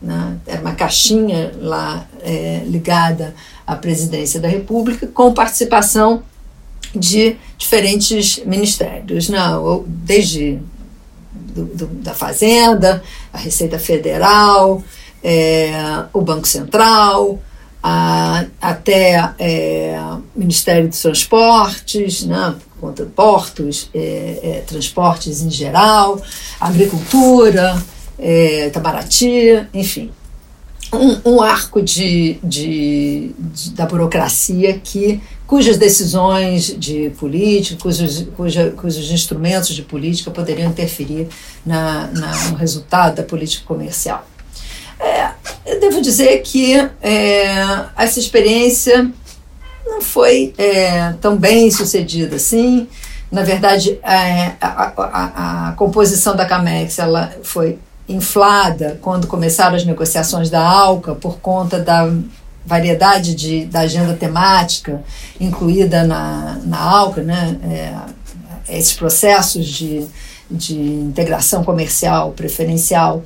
né, 0.00 0.36
era 0.46 0.60
uma 0.60 0.74
caixinha 0.74 1.52
lá 1.60 2.06
é, 2.22 2.62
ligada 2.64 3.34
à 3.66 3.74
presidência 3.74 4.38
da 4.38 4.46
República, 4.46 5.08
com 5.08 5.34
participação 5.34 6.22
de 6.94 7.36
diferentes 7.58 8.40
ministérios, 8.46 9.28
né, 9.28 9.40
desde 9.86 10.60
do, 11.32 11.64
do, 11.64 11.86
da 11.86 12.14
Fazenda, 12.14 13.02
a 13.32 13.38
Receita 13.38 13.78
Federal, 13.78 14.82
é, 15.22 15.72
o 16.12 16.20
Banco 16.20 16.46
Central, 16.46 17.40
a, 17.88 18.44
até 18.60 19.32
é, 19.38 19.96
Ministério 20.34 20.88
dos 20.88 21.00
Transportes, 21.00 22.24
né, 22.24 22.56
conta 22.80 23.04
portos, 23.04 23.88
é, 23.94 24.40
é, 24.42 24.64
transportes 24.66 25.40
em 25.40 25.50
geral, 25.50 26.20
agricultura, 26.60 27.80
é, 28.18 28.66
Itamaraty, 28.66 29.68
enfim. 29.72 30.10
Um, 30.92 31.36
um 31.36 31.42
arco 31.42 31.80
de, 31.80 32.38
de, 32.42 33.30
de, 33.38 33.70
da 33.70 33.86
burocracia 33.86 34.80
que 34.82 35.20
cujas 35.46 35.78
decisões 35.78 36.76
de 36.76 37.10
política, 37.10 37.80
cujos, 37.80 38.26
cuja, 38.36 38.70
cujos 38.70 39.10
instrumentos 39.12 39.74
de 39.74 39.82
política 39.82 40.32
poderiam 40.32 40.70
interferir 40.70 41.28
na, 41.64 42.08
na, 42.08 42.48
no 42.48 42.56
resultado 42.56 43.14
da 43.14 43.22
política 43.22 43.64
comercial. 43.64 44.26
É, 44.98 45.30
eu 45.64 45.80
devo 45.80 46.00
dizer 46.00 46.42
que 46.42 46.74
é, 47.02 47.86
essa 47.96 48.18
experiência 48.18 49.10
não 49.84 50.00
foi 50.00 50.54
é, 50.58 51.12
tão 51.20 51.36
bem 51.36 51.70
sucedida 51.70 52.36
assim. 52.36 52.88
Na 53.30 53.42
verdade, 53.42 53.98
é, 54.02 54.52
a, 54.60 54.92
a, 54.96 55.68
a, 55.68 55.72
composição 55.72 56.36
da 56.36 56.46
CAMEX 56.46 56.98
ela 56.98 57.32
foi 57.42 57.78
inflada 58.08 58.98
quando 59.02 59.26
começaram 59.26 59.74
as 59.74 59.84
negociações 59.84 60.48
da 60.48 60.60
ALCA 60.60 61.14
por 61.14 61.38
conta 61.38 61.80
da 61.80 62.08
variedade 62.64 63.34
de, 63.34 63.64
da 63.66 63.80
agenda 63.80 64.14
temática 64.14 65.02
incluída 65.40 66.04
na, 66.04 66.58
na 66.64 66.78
ALCA, 66.78 67.22
né? 67.22 67.56
É, 67.64 68.76
esses 68.76 68.92
processos 68.94 69.66
de, 69.66 70.04
de 70.50 70.76
integração 70.76 71.62
comercial 71.62 72.32
preferencial 72.32 73.22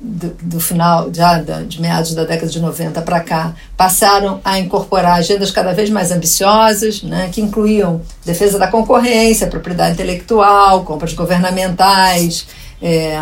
do, 0.00 0.36
do, 0.42 0.60
final, 0.60 1.12
já 1.12 1.38
de 1.40 1.80
meados 1.80 2.14
da 2.14 2.24
década 2.24 2.50
de 2.50 2.60
90 2.60 3.02
para 3.02 3.20
cá, 3.20 3.54
passaram 3.76 4.40
a 4.44 4.58
incorporar 4.58 5.18
agendas 5.18 5.50
cada 5.50 5.72
vez 5.72 5.90
mais 5.90 6.10
ambiciosas, 6.10 7.02
né, 7.02 7.28
que 7.32 7.40
incluíam 7.40 8.00
defesa 8.24 8.58
da 8.58 8.68
concorrência, 8.68 9.46
propriedade 9.46 9.94
intelectual, 9.94 10.84
compras 10.84 11.12
governamentais, 11.12 12.46
é, 12.80 13.18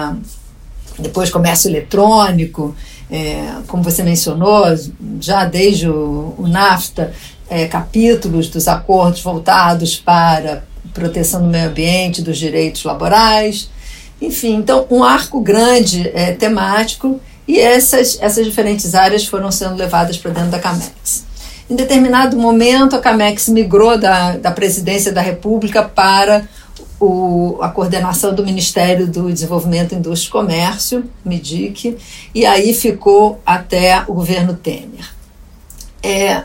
depois 0.99 1.31
comércio 1.31 1.69
eletrônico, 1.69 2.75
é, 3.11 3.47
como 3.67 3.83
você 3.83 4.03
mencionou, 4.03 4.65
já 5.21 5.45
desde 5.45 5.89
o, 5.89 6.35
o 6.39 6.47
NAFTA, 6.47 7.13
é, 7.49 7.67
capítulos 7.67 8.49
dos 8.49 8.67
acordos 8.69 9.23
voltados 9.23 9.97
para 9.97 10.65
proteção 10.93 11.43
do 11.43 11.49
meio 11.49 11.69
ambiente, 11.69 12.23
dos 12.23 12.39
direitos 12.39 12.85
laborais. 12.85 13.69
Enfim, 14.27 14.55
então 14.55 14.87
um 14.91 15.03
arco 15.05 15.41
grande 15.41 16.11
é, 16.15 16.33
temático 16.33 17.21
e 17.47 17.59
essas, 17.59 18.19
essas 18.21 18.45
diferentes 18.45 18.95
áreas 18.95 19.27
foram 19.27 19.51
sendo 19.51 19.77
levadas 19.77 20.17
para 20.17 20.31
dentro 20.31 20.51
da 20.51 20.59
CAMEX. 20.59 21.25
Em 21.69 21.77
determinado 21.77 22.37
momento, 22.37 22.97
a 22.97 23.01
CAMEX 23.01 23.49
migrou 23.49 23.99
da, 23.99 24.37
da 24.37 24.51
presidência 24.51 25.13
da 25.13 25.21
República 25.21 25.83
para 25.83 26.49
o, 27.01 27.59
a 27.61 27.69
coordenação 27.69 28.35
do 28.35 28.45
Ministério 28.45 29.07
do 29.07 29.33
Desenvolvimento, 29.33 29.95
Indústria 29.95 30.29
e 30.29 30.33
Comércio, 30.33 31.11
MIDIC, 31.25 31.97
e 32.35 32.47
aí 32.47 32.73
ficou 32.73 33.41
até 33.45 34.03
o 34.07 34.15
governo 34.15 34.55
Temer. 34.55 35.11
É, 36.03 36.45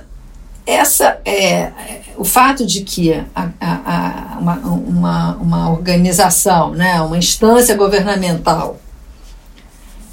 essa 0.66 1.20
é 1.26 1.72
o 2.18 2.24
fato 2.24 2.66
de 2.66 2.82
que 2.82 3.14
a, 3.14 3.50
a, 3.60 3.72
a, 3.86 4.29
uma, 4.40 4.56
uma, 4.56 5.36
uma, 5.36 5.72
organização, 5.72 6.72
né, 6.72 7.02
uma 7.02 7.18
instância 7.18 7.76
governamental 7.76 8.80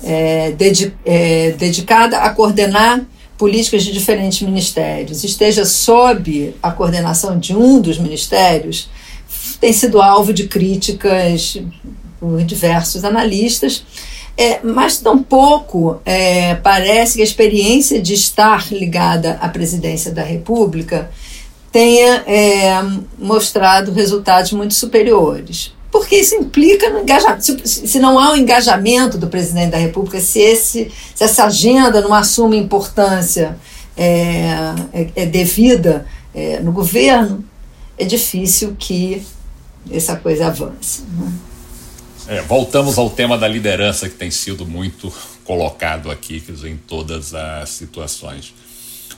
é, 0.03 0.53
dedi, 0.53 0.95
é, 1.05 1.53
dedicada 1.53 2.19
a 2.19 2.31
coordenar 2.31 3.03
políticas 3.39 3.85
de 3.85 3.93
diferentes 3.93 4.43
ministérios. 4.43 5.25
Esteja 5.25 5.65
sob 5.65 6.55
a 6.63 6.71
coordenação 6.71 7.39
de 7.39 7.55
um 7.55 7.81
dos 7.81 7.99
ministérios 7.99 8.89
tem 9.61 9.73
sido 9.73 10.01
alvo 10.01 10.33
de 10.33 10.47
críticas 10.49 11.59
por 12.21 12.43
diversos 12.43 13.05
analistas. 13.05 13.85
É, 14.39 14.61
mas 14.63 14.99
tampouco 14.99 15.99
é, 16.05 16.57
parece 16.57 17.17
que 17.17 17.23
a 17.23 17.25
experiência 17.25 18.03
de 18.03 18.13
estar 18.13 18.71
ligada 18.71 19.39
à 19.41 19.49
presidência 19.49 20.13
da 20.13 20.23
República 20.23 21.11
tenha 21.77 22.25
é, 22.27 22.83
mostrado 23.19 23.93
resultados 23.93 24.51
muito 24.53 24.73
superiores. 24.73 25.75
Porque 25.93 26.17
isso 26.17 26.35
implica 26.35 26.89
no 26.89 27.01
engajamento. 27.01 27.45
Se, 27.69 27.87
se, 27.87 27.99
não 27.99 28.19
há 28.19 28.33
um 28.33 28.37
engajamento 28.37 29.19
do 29.19 29.27
presidente 29.27 29.73
da 29.73 29.77
República, 29.77 30.19
se, 30.19 30.41
esse, 30.41 30.91
se 31.15 31.23
essa 31.23 31.45
agenda 31.45 32.01
não 32.01 32.15
assume 32.15 32.57
importância 32.57 33.59
é, 33.95 34.47
é, 34.91 35.09
é 35.17 35.27
devida 35.27 36.07
é, 36.35 36.61
no 36.61 36.73
governo, 36.73 37.45
é 37.99 38.07
difícil 38.07 38.75
que 38.79 39.23
essa 39.91 40.17
coisa 40.17 40.47
avance. 40.47 41.03
Né? 41.03 41.33
É, 42.29 42.41
voltamos 42.41 42.97
ao 42.97 43.11
tema 43.11 43.37
da 43.37 43.47
liderança 43.47 44.09
que 44.09 44.15
tem 44.15 44.31
sido 44.31 44.65
muito 44.65 45.13
colocado 45.45 46.11
aqui 46.11 46.41
quer 46.41 46.53
dizer, 46.53 46.71
em 46.71 46.79
todas 46.79 47.35
as 47.35 47.69
situações. 47.69 48.55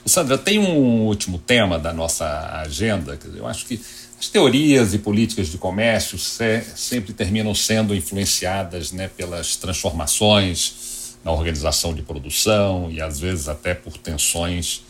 Sandra, 0.05 0.37
tem 0.37 0.59
um 0.59 1.05
último 1.05 1.37
tema 1.37 1.77
da 1.77 1.93
nossa 1.93 2.61
agenda. 2.61 3.17
Eu 3.35 3.47
acho 3.47 3.65
que 3.65 3.79
as 4.19 4.27
teorias 4.27 4.93
e 4.93 4.99
políticas 4.99 5.47
de 5.47 5.57
comércio 5.57 6.17
se, 6.17 6.61
sempre 6.75 7.13
terminam 7.13 7.55
sendo 7.55 7.95
influenciadas 7.95 8.91
né, 8.91 9.07
pelas 9.07 9.55
transformações 9.55 11.15
na 11.23 11.31
organização 11.31 11.93
de 11.93 12.01
produção 12.01 12.89
e 12.91 13.01
às 13.01 13.19
vezes 13.19 13.47
até 13.47 13.73
por 13.73 13.97
tensões 13.97 14.83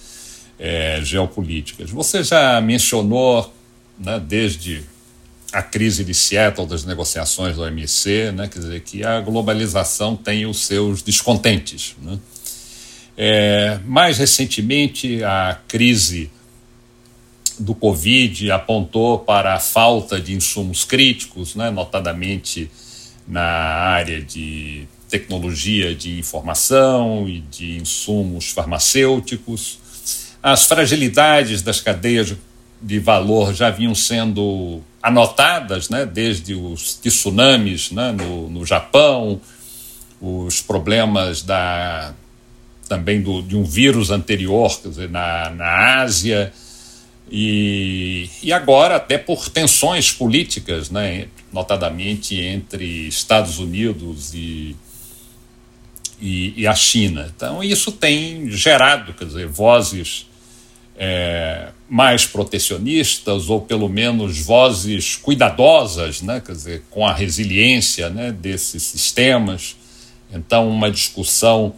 é, 0.57 0.99
geopolíticas. 1.03 1.89
Você 1.89 2.23
já 2.23 2.59
mencionou, 2.61 3.53
né, 3.97 4.19
desde 4.19 4.83
a 5.51 5.63
crise 5.63 6.03
de 6.03 6.13
Seattle, 6.13 6.67
das 6.67 6.83
negociações 6.83 7.55
do 7.55 7.63
OMC, 7.63 8.31
né? 8.31 8.47
quer 8.47 8.59
dizer, 8.59 8.81
que 8.81 9.03
a 9.03 9.19
globalização 9.19 10.15
tem 10.15 10.45
os 10.45 10.65
seus 10.65 11.01
descontentes. 11.01 11.95
Né? 12.01 12.19
É, 13.21 13.77
mais 13.85 14.17
recentemente, 14.17 15.21
a 15.25 15.59
crise 15.67 16.31
do 17.59 17.75
Covid 17.75 18.49
apontou 18.49 19.19
para 19.19 19.55
a 19.55 19.59
falta 19.59 20.21
de 20.21 20.33
insumos 20.33 20.85
críticos, 20.85 21.53
né? 21.53 21.69
notadamente 21.69 22.71
na 23.27 23.41
área 23.41 24.21
de 24.21 24.87
tecnologia 25.09 25.93
de 25.93 26.17
informação 26.17 27.27
e 27.27 27.41
de 27.41 27.75
insumos 27.75 28.51
farmacêuticos. 28.51 29.79
As 30.41 30.65
fragilidades 30.65 31.61
das 31.61 31.81
cadeias 31.81 32.33
de 32.81 32.99
valor 32.99 33.53
já 33.53 33.69
vinham 33.69 33.93
sendo 33.93 34.81
anotadas, 35.03 35.89
né, 35.89 36.05
desde 36.05 36.53
os 36.53 36.93
tsunamis 36.93 37.91
né, 37.91 38.13
no, 38.13 38.49
no 38.49 38.65
Japão, 38.65 39.41
os 40.21 40.61
problemas 40.61 41.41
da, 41.41 42.13
também 42.89 43.21
do, 43.21 43.41
de 43.43 43.55
um 43.55 43.63
vírus 43.63 44.09
anterior 44.09 44.81
quer 44.81 44.89
dizer, 44.89 45.09
na, 45.09 45.51
na 45.51 46.01
Ásia, 46.01 46.51
e, 47.31 48.27
e 48.41 48.51
agora 48.51 48.95
até 48.95 49.17
por 49.17 49.47
tensões 49.49 50.11
políticas, 50.11 50.89
né, 50.89 51.27
notadamente 51.53 52.35
entre 52.35 53.07
Estados 53.07 53.59
Unidos 53.59 54.33
e, 54.33 54.75
e, 56.19 56.53
e 56.57 56.67
a 56.67 56.73
China. 56.73 57.31
Então, 57.35 57.63
isso 57.63 57.91
tem 57.91 58.49
gerado 58.49 59.13
quer 59.13 59.25
dizer, 59.25 59.47
vozes 59.47 60.25
é, 60.97 61.69
mais 61.87 62.25
protecionistas 62.25 63.47
ou 63.47 63.61
pelo 63.61 63.87
menos 63.87 64.39
vozes 64.39 65.15
cuidadosas, 65.15 66.23
né, 66.23 66.41
quer 66.43 66.53
dizer, 66.53 66.83
com 66.89 67.05
a 67.05 67.13
resiliência 67.13 68.09
né, 68.09 68.31
desses 68.31 68.81
sistemas. 68.81 69.75
Então, 70.33 70.67
uma 70.67 70.89
discussão 70.89 71.75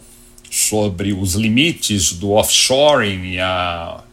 sobre 0.52 1.14
os 1.14 1.32
limites 1.32 2.12
do 2.12 2.32
offshoring 2.32 3.32
e 3.32 3.40
a 3.40 4.04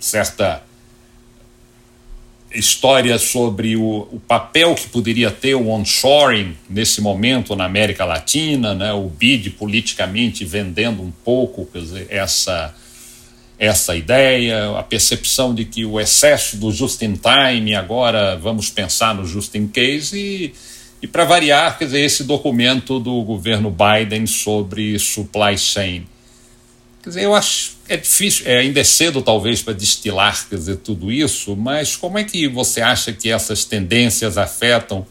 certa 0.00 0.64
história 2.52 3.16
sobre 3.16 3.76
o, 3.76 4.08
o, 4.10 4.20
papel 4.26 4.74
que 4.74 4.88
poderia 4.88 5.30
ter 5.30 5.54
o 5.54 5.68
onshoring 5.68 6.56
nesse 6.68 7.00
momento 7.00 7.54
na 7.54 7.66
América 7.66 8.04
Latina, 8.04 8.74
né, 8.74 8.92
o 8.92 9.08
BID 9.08 9.50
politicamente 9.50 10.44
vendendo 10.44 11.00
um 11.04 11.12
pouco 11.12 11.68
dizer, 11.72 12.08
essa 12.10 12.74
essa 13.58 13.96
ideia, 13.96 14.76
a 14.76 14.82
percepção 14.82 15.54
de 15.54 15.64
que 15.64 15.84
o 15.84 16.00
excesso 16.00 16.58
do 16.58 16.70
just 16.72 17.00
in 17.00 17.14
time, 17.14 17.74
agora 17.74 18.36
vamos 18.36 18.68
pensar 18.70 19.14
no 19.14 19.24
just 19.24 19.54
in 19.54 19.68
case, 19.68 20.18
e, 20.18 20.52
e 21.06 21.08
para 21.08 21.24
variar, 21.24 21.78
quer 21.78 21.84
dizer, 21.84 22.00
esse 22.00 22.24
documento 22.24 22.98
do 22.98 23.22
governo 23.22 23.70
Biden 23.70 24.26
sobre 24.26 24.98
supply 24.98 25.56
chain. 25.56 26.04
Quer 27.00 27.10
dizer, 27.10 27.22
eu 27.22 27.32
acho 27.32 27.76
é 27.88 27.96
difícil, 27.96 28.44
é, 28.44 28.58
ainda 28.58 28.80
é 28.80 28.84
cedo 28.84 29.22
talvez 29.22 29.62
para 29.62 29.72
destilar 29.72 30.48
quer 30.48 30.56
dizer, 30.56 30.78
tudo 30.78 31.12
isso, 31.12 31.54
mas 31.54 31.94
como 31.94 32.18
é 32.18 32.24
que 32.24 32.48
você 32.48 32.80
acha 32.80 33.12
que 33.12 33.30
essas 33.30 33.64
tendências 33.64 34.36
afetam 34.36 35.06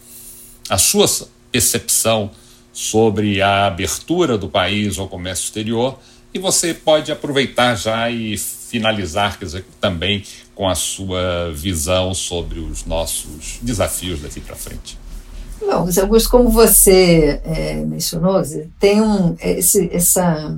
a 0.69 0.77
sua 0.77 1.07
percepção 1.49 2.29
sobre 2.73 3.41
a 3.41 3.67
abertura 3.67 4.37
do 4.37 4.49
país 4.49 4.99
ao 4.99 5.07
comércio 5.07 5.45
exterior? 5.45 5.97
E 6.33 6.39
você 6.39 6.73
pode 6.73 7.09
aproveitar 7.09 7.75
já 7.75 8.11
e 8.11 8.37
finalizar 8.37 9.39
quer 9.39 9.45
dizer, 9.45 9.65
também 9.79 10.25
com 10.53 10.67
a 10.67 10.75
sua 10.75 11.53
visão 11.53 12.13
sobre 12.13 12.59
os 12.59 12.83
nossos 12.83 13.59
desafios 13.61 14.19
daqui 14.19 14.41
para 14.41 14.57
frente. 14.57 15.04
Bom, 15.61 15.87
Augusto, 16.01 16.29
como 16.29 16.49
você 16.49 17.41
é, 17.43 17.75
mencionou, 17.85 18.41
tem 18.79 19.01
um, 19.01 19.35
esse, 19.39 19.89
essa, 19.91 20.57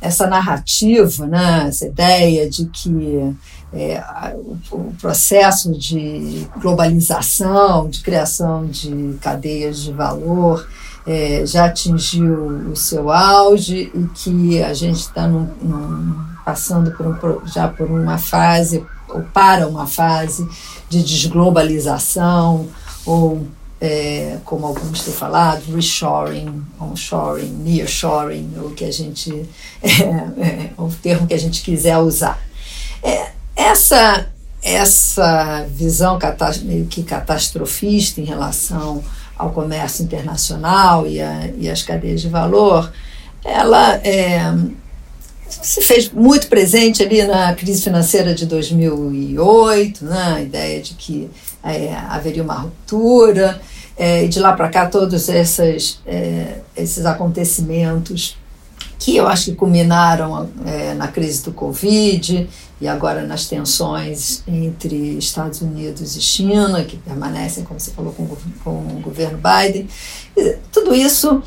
essa 0.00 0.26
narrativa, 0.26 1.26
né, 1.26 1.66
essa 1.68 1.86
ideia 1.86 2.48
de 2.48 2.66
que 2.66 3.34
é, 3.72 4.02
o, 4.36 4.56
o, 4.76 4.94
processo 5.00 5.72
de 5.72 6.46
globalização, 6.60 7.88
de 7.88 8.00
criação 8.00 8.66
de 8.66 9.18
cadeias 9.20 9.80
de 9.80 9.92
valor, 9.92 10.66
é, 11.06 11.44
já 11.46 11.66
atingiu 11.66 12.70
o 12.70 12.76
seu 12.76 13.10
auge 13.10 13.90
e 13.94 14.04
que 14.14 14.62
a 14.62 14.74
gente 14.74 15.00
está 15.00 15.28
passando 16.44 16.92
por 16.92 17.06
um, 17.06 17.46
já 17.46 17.68
por 17.68 17.90
uma 17.90 18.18
fase, 18.18 18.84
ou 19.08 19.22
para 19.22 19.66
uma 19.68 19.86
fase 19.86 20.48
de 20.88 21.02
desglobalização, 21.02 22.68
ou, 23.04 23.46
é, 23.80 24.38
como 24.44 24.66
alguns 24.66 25.02
têm 25.02 25.12
falado, 25.12 25.62
reshoring, 25.74 26.64
onshoring, 26.80 27.48
nearshoring, 27.48 28.54
o 28.58 28.70
que 28.70 28.84
a 28.84 28.92
gente, 28.92 29.48
é, 29.82 29.88
é, 29.88 30.70
o 30.78 30.88
termo 31.02 31.26
que 31.26 31.34
a 31.34 31.38
gente 31.38 31.62
quiser 31.62 31.98
usar. 31.98 32.40
É, 33.02 33.30
essa, 33.54 34.26
essa 34.62 35.66
visão 35.68 36.18
meio 36.62 36.86
que 36.86 37.02
catastrofista 37.02 38.20
em 38.20 38.24
relação 38.24 39.02
ao 39.36 39.50
comércio 39.50 40.04
internacional 40.04 41.06
e, 41.06 41.18
e 41.58 41.68
as 41.68 41.82
cadeias 41.82 42.22
de 42.22 42.28
valor, 42.28 42.90
ela 43.44 43.94
é, 43.96 44.40
se 45.48 45.80
fez 45.80 46.10
muito 46.10 46.48
presente 46.48 47.02
ali 47.02 47.24
na 47.24 47.54
crise 47.54 47.82
financeira 47.82 48.34
de 48.34 48.46
2008, 48.46 50.04
né? 50.04 50.34
a 50.36 50.42
ideia 50.42 50.80
de 50.80 50.94
que 50.94 51.30
é, 51.62 51.94
haveria 52.08 52.42
uma 52.42 52.54
ruptura, 52.54 53.60
é, 53.96 54.24
e 54.24 54.28
de 54.28 54.38
lá 54.38 54.52
para 54.52 54.68
cá 54.68 54.86
todos 54.86 55.28
esses, 55.28 56.00
é, 56.06 56.58
esses 56.76 57.06
acontecimentos 57.06 58.36
que 58.98 59.16
eu 59.16 59.26
acho 59.26 59.46
que 59.46 59.54
culminaram 59.54 60.48
é, 60.64 60.94
na 60.94 61.08
crise 61.08 61.42
do 61.44 61.52
Covid 61.52 62.48
e 62.80 62.88
agora 62.88 63.22
nas 63.22 63.46
tensões 63.46 64.42
entre 64.46 65.16
Estados 65.18 65.60
Unidos 65.60 66.16
e 66.16 66.20
China, 66.20 66.84
que 66.84 66.96
permanecem, 66.96 67.64
como 67.64 67.78
você 67.78 67.90
falou, 67.90 68.12
com, 68.12 68.26
com 68.64 68.70
o 68.70 69.00
governo 69.02 69.38
Biden. 69.38 69.88
Tudo 70.72 70.94
isso 70.94 71.42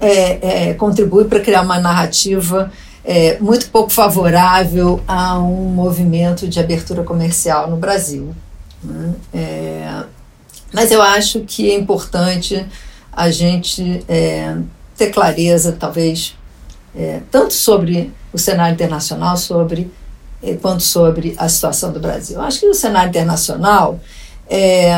é, 0.00 0.70
é, 0.70 0.74
contribui 0.74 1.24
para 1.24 1.40
criar 1.40 1.62
uma 1.62 1.78
narrativa 1.78 2.72
é, 3.04 3.38
muito 3.38 3.68
pouco 3.70 3.90
favorável 3.90 5.02
a 5.06 5.38
um 5.38 5.66
movimento 5.66 6.46
de 6.46 6.60
abertura 6.60 7.02
comercial 7.02 7.68
no 7.68 7.76
Brasil. 7.76 8.34
Né? 8.82 9.14
É, 9.34 10.04
mas 10.72 10.90
eu 10.90 11.02
acho 11.02 11.40
que 11.40 11.70
é 11.70 11.74
importante 11.74 12.64
a 13.12 13.30
gente 13.30 14.04
é, 14.08 14.56
ter 14.96 15.10
clareza, 15.10 15.76
talvez, 15.78 16.36
é, 16.96 17.20
tanto 17.30 17.52
sobre 17.52 18.12
o 18.32 18.38
cenário 18.38 18.74
internacional, 18.74 19.36
sobre 19.36 19.90
eh, 20.42 20.56
quanto 20.60 20.82
sobre 20.82 21.34
a 21.36 21.48
situação 21.48 21.92
do 21.92 22.00
Brasil. 22.00 22.36
Eu 22.36 22.42
acho 22.42 22.60
que 22.60 22.66
no 22.66 22.74
cenário 22.74 23.10
internacional 23.10 24.00
é, 24.48 24.92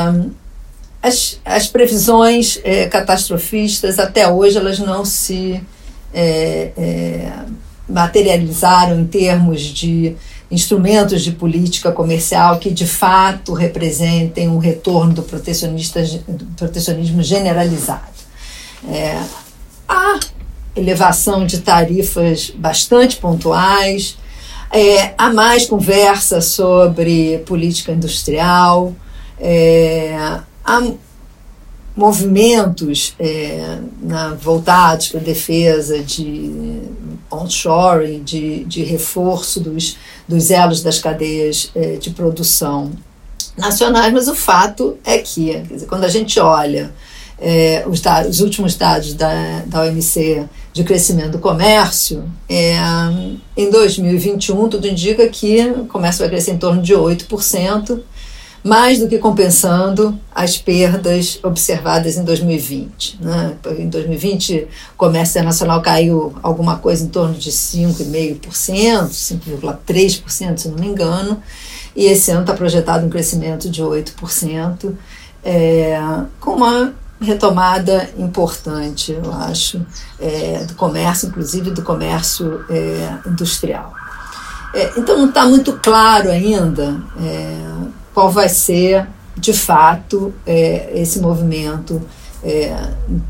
as, 1.02 1.40
as 1.44 1.66
previsões 1.66 2.60
é, 2.62 2.86
catastrofistas 2.86 3.98
até 3.98 4.30
hoje 4.30 4.56
elas 4.56 4.78
não 4.78 5.04
se 5.04 5.60
materializaram 7.88 9.00
em 9.00 9.06
termos 9.06 9.60
de 9.60 10.16
instrumentos 10.50 11.22
de 11.22 11.32
política 11.32 11.90
comercial 11.90 12.58
que 12.58 12.70
de 12.70 12.86
fato 12.86 13.52
representem 13.52 14.48
um 14.48 14.58
retorno 14.58 15.12
do, 15.12 15.22
do 15.22 16.44
protecionismo 16.56 17.22
generalizado. 17.22 18.14
É, 18.88 19.20
há 19.88 20.20
elevação 20.76 21.46
de 21.46 21.60
tarifas 21.60 22.50
bastante 22.50 23.16
pontuais, 23.16 24.16
é, 24.70 25.14
há 25.16 25.32
mais 25.32 25.66
conversa 25.66 26.40
sobre 26.40 27.38
política 27.46 27.92
industrial, 27.92 28.94
é, 29.38 30.16
há 30.64 30.82
movimentos 31.96 33.14
é, 33.20 33.78
na, 34.02 34.34
voltados 34.34 35.08
para 35.08 35.20
a 35.20 35.22
defesa 35.22 36.02
de 36.02 36.82
onshoring, 37.42 38.22
de, 38.22 38.64
de 38.64 38.82
reforço 38.82 39.60
dos, 39.60 39.96
dos 40.28 40.50
elos 40.50 40.82
das 40.82 40.98
cadeias 40.98 41.70
é, 41.74 41.96
de 41.96 42.10
produção 42.10 42.92
nacionais, 43.56 44.12
mas 44.12 44.28
o 44.28 44.34
fato 44.34 44.96
é 45.04 45.18
que, 45.18 45.58
dizer, 45.60 45.86
quando 45.86 46.04
a 46.04 46.08
gente 46.08 46.40
olha 46.40 46.92
é, 47.38 47.84
os, 47.86 48.00
dados, 48.00 48.36
os, 48.36 48.40
últimos 48.40 48.76
dados 48.76 49.14
da, 49.14 49.62
da 49.66 49.82
OMC 49.82 50.44
de 50.72 50.84
crescimento 50.84 51.32
do 51.32 51.38
comércio, 51.38 52.24
é, 52.48 52.76
em 53.56 53.70
2021 53.70 54.68
tudo 54.68 54.86
indica 54.86 55.28
que 55.28 55.60
o 55.78 55.86
comércio 55.86 56.20
vai 56.20 56.28
crescer 56.28 56.52
em 56.52 56.58
torno 56.58 56.82
de 56.82 56.94
8%, 56.94 58.00
mais 58.64 58.98
do 58.98 59.06
que 59.06 59.18
compensando 59.18 60.18
as 60.34 60.56
perdas 60.56 61.38
observadas 61.42 62.16
em 62.16 62.24
2020. 62.24 63.18
Né? 63.20 63.58
Em 63.78 63.90
2020, 63.90 64.66
o 64.94 64.96
comércio 64.96 65.32
internacional 65.32 65.82
caiu 65.82 66.34
alguma 66.42 66.78
coisa 66.78 67.04
em 67.04 67.08
torno 67.08 67.34
de 67.34 67.50
5,5%, 67.50 68.48
5,3%, 69.10 70.56
se 70.56 70.68
não 70.68 70.78
me 70.78 70.86
engano, 70.86 71.42
e 71.94 72.06
esse 72.06 72.30
ano 72.30 72.40
está 72.40 72.54
projetado 72.54 73.04
um 73.04 73.10
crescimento 73.10 73.68
de 73.68 73.82
8%, 73.82 74.94
é, 75.44 76.00
com 76.40 76.52
uma 76.52 76.94
retomada 77.20 78.08
importante, 78.16 79.12
eu 79.12 79.30
acho, 79.30 79.84
é, 80.18 80.64
do 80.64 80.74
comércio, 80.74 81.28
inclusive 81.28 81.70
do 81.70 81.82
comércio 81.82 82.64
é, 82.70 83.28
industrial. 83.28 83.92
É, 84.74 84.92
então 84.96 85.18
não 85.18 85.28
está 85.28 85.46
muito 85.46 85.74
claro 85.74 86.30
ainda 86.30 87.00
é, 87.20 87.64
qual 88.14 88.30
vai 88.30 88.48
ser, 88.48 89.06
de 89.36 89.52
fato, 89.52 90.32
é, 90.46 90.90
esse 90.94 91.20
movimento 91.20 92.00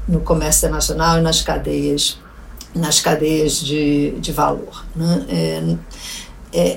no 0.09 0.19
comércio 0.19 0.67
internacional 0.67 1.19
e 1.19 1.23
nas 1.23 1.41
cadeias, 1.41 2.19
nas 2.75 3.01
cadeias 3.01 3.61
de, 3.61 4.11
de 4.19 4.33
valor. 4.33 4.85
Né? 4.97 5.79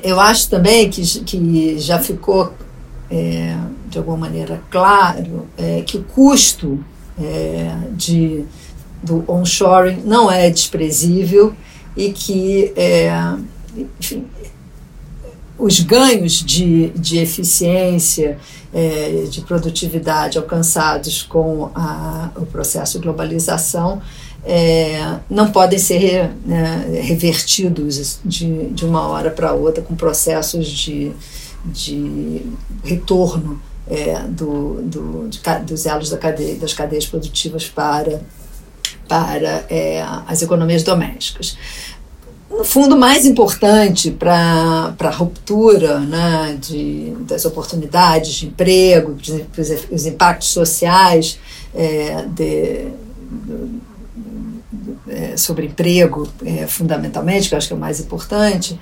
eu 0.04 0.20
acho 0.20 0.48
também 0.48 0.88
que, 0.88 1.02
que 1.22 1.80
já 1.80 1.98
ficou 1.98 2.54
é, 3.10 3.58
de 3.88 3.98
alguma 3.98 4.18
maneira 4.18 4.62
claro 4.70 5.48
é, 5.58 5.82
que 5.82 5.98
o 5.98 6.04
custo 6.04 6.84
é, 7.20 7.76
de, 7.92 8.44
do 9.02 9.24
onshoring 9.28 10.02
não 10.06 10.32
é 10.32 10.50
desprezível 10.50 11.54
e 11.96 12.12
que, 12.12 12.74
é, 12.76 13.12
enfim, 14.00 14.26
os 15.58 15.80
ganhos 15.80 16.34
de, 16.34 16.90
de 16.90 17.18
eficiência, 17.18 18.38
é, 18.74 19.26
de 19.30 19.42
produtividade 19.42 20.38
alcançados 20.38 21.24
com 21.24 21.72
a, 21.74 22.30
o 22.36 22.46
processo 22.46 23.00
de 23.00 23.04
globalização 23.04 24.02
é, 24.48 25.20
não 25.30 25.52
podem 25.52 25.78
ser 25.78 26.32
né, 26.46 27.02
revertidos 27.04 28.20
de, 28.24 28.68
de 28.70 28.86
uma 28.86 29.08
hora 29.08 29.30
para 29.30 29.54
outra 29.54 29.84
com 29.84 29.94
processos 29.94 30.68
de, 30.68 31.12
de 31.66 32.44
retorno 32.84 33.62
é, 33.90 34.20
do, 34.28 34.82
do, 34.84 35.28
de, 35.28 35.40
dos 35.66 35.86
elos 35.86 36.10
da 36.10 36.18
cadeia, 36.18 36.56
das 36.56 36.74
cadeias 36.74 37.06
produtivas 37.06 37.68
para, 37.68 38.22
para 39.08 39.66
é, 39.70 40.02
as 40.28 40.42
economias 40.42 40.82
domésticas. 40.84 41.58
No 42.50 42.64
fundo, 42.64 42.98
mais 42.98 43.26
importante 43.26 44.10
para 44.10 44.96
a 45.00 45.10
ruptura 45.10 46.00
né, 46.00 46.58
de, 46.60 47.14
das 47.22 47.46
oportunidades 47.46 48.34
de 48.34 48.48
emprego, 48.48 49.14
de, 49.14 49.46
os 49.92 50.06
impactos 50.06 50.50
sociais 50.50 51.40
é, 51.76 52.26
de, 52.30 52.88
é, 55.10 55.38
sobre 55.38 55.66
emprego, 55.66 56.28
é, 56.44 56.66
fundamentalmente, 56.68 57.50
que 57.50 57.56
eu 57.56 57.58
acho 57.58 57.68
que 57.68 57.74
é 57.74 57.78
o 57.78 57.80
mais 57.80 58.00
importante, 58.00 58.80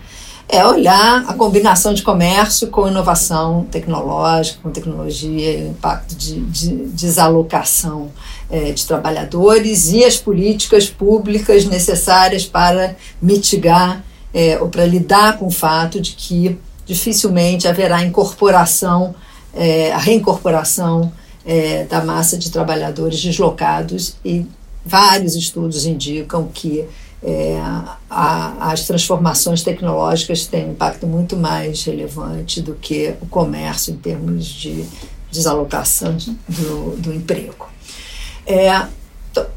é 0.47 0.65
olhar 0.65 1.25
a 1.27 1.33
combinação 1.33 1.93
de 1.93 2.03
comércio 2.03 2.67
com 2.67 2.87
inovação 2.87 3.65
tecnológica, 3.71 4.59
com 4.61 4.69
tecnologia 4.69 5.59
e 5.59 5.63
o 5.65 5.69
impacto 5.69 6.15
de, 6.15 6.39
de 6.39 6.69
desalocação 6.87 8.11
é, 8.49 8.71
de 8.71 8.85
trabalhadores 8.85 9.91
e 9.91 10.03
as 10.03 10.17
políticas 10.17 10.89
públicas 10.89 11.65
necessárias 11.65 12.45
para 12.45 12.95
mitigar 13.21 14.03
é, 14.33 14.59
ou 14.59 14.67
para 14.67 14.85
lidar 14.85 15.37
com 15.37 15.47
o 15.47 15.51
fato 15.51 15.99
de 16.01 16.11
que 16.11 16.57
dificilmente 16.85 17.67
haverá 17.67 18.03
incorporação, 18.03 19.15
é, 19.53 19.91
a 19.91 19.97
reincorporação 19.97 21.11
é, 21.45 21.85
da 21.85 22.03
massa 22.03 22.37
de 22.37 22.51
trabalhadores 22.51 23.21
deslocados 23.21 24.15
e 24.23 24.45
vários 24.85 25.35
estudos 25.35 25.85
indicam 25.85 26.47
que 26.53 26.85
é, 27.23 27.59
a, 28.09 28.71
as 28.71 28.85
transformações 28.85 29.63
tecnológicas 29.63 30.45
têm 30.45 30.67
um 30.67 30.71
impacto 30.73 31.07
muito 31.07 31.35
mais 31.35 31.83
relevante 31.83 32.61
do 32.61 32.75
que 32.75 33.15
o 33.21 33.25
comércio 33.25 33.93
em 33.93 33.97
termos 33.97 34.45
de 34.45 34.85
desalocação 35.31 36.15
de, 36.15 36.31
do, 36.47 36.97
do 36.97 37.13
emprego. 37.13 37.67
É, 38.45 38.85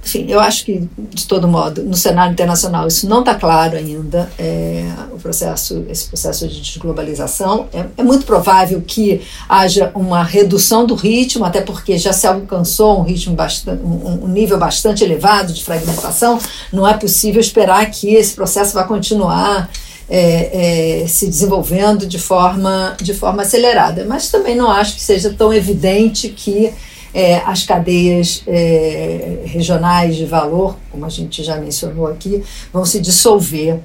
enfim, 0.02 0.26
eu 0.28 0.40
acho 0.40 0.64
que, 0.64 0.88
de 0.98 1.26
todo 1.26 1.46
modo, 1.46 1.82
no 1.82 1.94
cenário 1.94 2.32
internacional 2.32 2.88
isso 2.88 3.08
não 3.08 3.20
está 3.20 3.34
claro 3.34 3.76
ainda, 3.76 4.30
é, 4.38 4.84
o 5.12 5.18
processo, 5.18 5.84
esse 5.88 6.08
processo 6.08 6.48
de 6.48 6.60
desglobalização. 6.60 7.68
É, 7.72 7.84
é, 7.96 8.02
muito 8.02 8.24
provável 8.24 8.82
que 8.84 9.20
haja 9.48 9.92
uma 9.94 10.22
redução 10.22 10.86
do 10.86 10.94
ritmo, 10.94 11.44
até 11.44 11.60
porque 11.60 11.98
já 11.98 12.12
se 12.12 12.26
alcançou 12.26 13.00
um 13.00 13.02
ritmo 13.02 13.36
bastante, 13.36 13.82
um, 13.82 14.24
um 14.24 14.28
nível 14.28 14.58
bastante 14.58 15.04
elevado 15.04 15.52
de 15.52 15.62
fragmentação. 15.62 16.38
Não 16.72 16.88
é 16.88 16.94
possível 16.94 17.40
esperar 17.40 17.88
que 17.90 18.14
esse 18.14 18.34
processo 18.34 18.74
vá 18.74 18.84
continuar 18.84 19.70
é, 20.08 21.02
é, 21.02 21.06
se 21.06 21.26
desenvolvendo 21.26 22.06
de 22.06 22.18
forma, 22.18 22.96
de 23.00 23.12
forma 23.12 23.42
acelerada. 23.42 24.04
Mas 24.08 24.30
também 24.30 24.56
não 24.56 24.70
acho 24.70 24.94
que 24.94 25.02
seja 25.02 25.30
tão 25.30 25.52
evidente 25.52 26.30
que 26.30 26.72
é, 27.12 27.36
as 27.36 27.64
cadeias 27.64 28.42
é, 28.46 29.42
regionais 29.44 30.16
de 30.16 30.26
valor, 30.26 30.76
como 30.90 31.06
a 31.06 31.08
gente 31.08 31.42
já 31.42 31.56
mencionou 31.56 32.06
aqui, 32.06 32.42
vão 32.72 32.84
se 32.84 33.00
dissolver. 33.00 33.80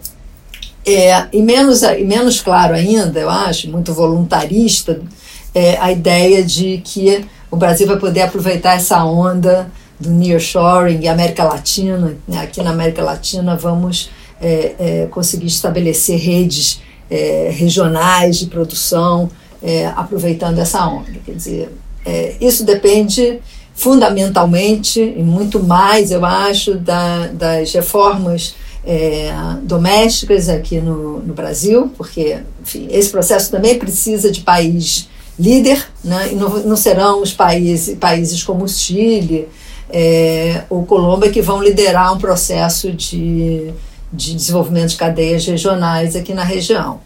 É, 0.85 1.27
e, 1.31 1.41
menos, 1.41 1.81
e 1.81 2.03
menos 2.03 2.41
claro 2.41 2.73
ainda, 2.73 3.19
eu 3.19 3.29
acho, 3.29 3.69
muito 3.69 3.93
voluntarista, 3.93 5.01
é, 5.55 5.77
a 5.77 5.91
ideia 5.91 6.43
de 6.43 6.79
que 6.83 7.25
o 7.49 7.55
Brasil 7.55 7.87
vai 7.87 7.97
poder 7.97 8.23
aproveitar 8.23 8.75
essa 8.75 9.03
onda 9.05 9.71
do 9.99 10.09
nearshoring 10.09 10.99
e 11.01 11.07
América 11.07 11.43
Latina. 11.45 12.17
Né? 12.27 12.41
Aqui 12.41 12.61
na 12.61 12.71
América 12.71 13.03
Latina 13.03 13.55
vamos 13.55 14.09
é, 14.41 14.75
é, 14.77 15.07
conseguir 15.09 15.47
estabelecer 15.47 16.19
redes 16.19 16.81
regionais 17.51 18.39
de 18.39 18.47
produção, 18.47 19.29
aproveitando 19.95 20.57
essa 20.57 20.83
onda. 20.87 21.11
Quer 21.23 21.35
dizer, 21.35 21.71
é, 22.05 22.35
isso 22.41 22.63
depende 22.63 23.39
fundamentalmente 23.75 25.01
e 25.01 25.23
muito 25.23 25.61
mais, 25.61 26.11
eu 26.11 26.23
acho, 26.23 26.75
da, 26.75 27.27
das 27.27 27.73
reformas 27.73 28.55
é, 28.85 29.31
domésticas 29.63 30.49
aqui 30.49 30.79
no, 30.79 31.19
no 31.19 31.33
Brasil, 31.33 31.91
porque 31.97 32.39
enfim, 32.61 32.87
esse 32.91 33.09
processo 33.09 33.49
também 33.49 33.79
precisa 33.79 34.31
de 34.31 34.41
país 34.41 35.07
líder, 35.39 35.83
né? 36.03 36.29
e 36.31 36.35
não, 36.35 36.49
não 36.59 36.75
serão 36.75 37.21
os 37.21 37.31
países, 37.31 37.97
países 37.97 38.43
como 38.43 38.65
o 38.65 38.69
Chile 38.69 39.47
é, 39.89 40.63
ou 40.69 40.85
Colômbia 40.85 41.31
que 41.31 41.41
vão 41.41 41.63
liderar 41.63 42.13
um 42.13 42.17
processo 42.17 42.91
de, 42.91 43.71
de 44.11 44.35
desenvolvimento 44.35 44.89
de 44.89 44.97
cadeias 44.97 45.45
regionais 45.45 46.15
aqui 46.15 46.33
na 46.33 46.43
região. 46.43 46.99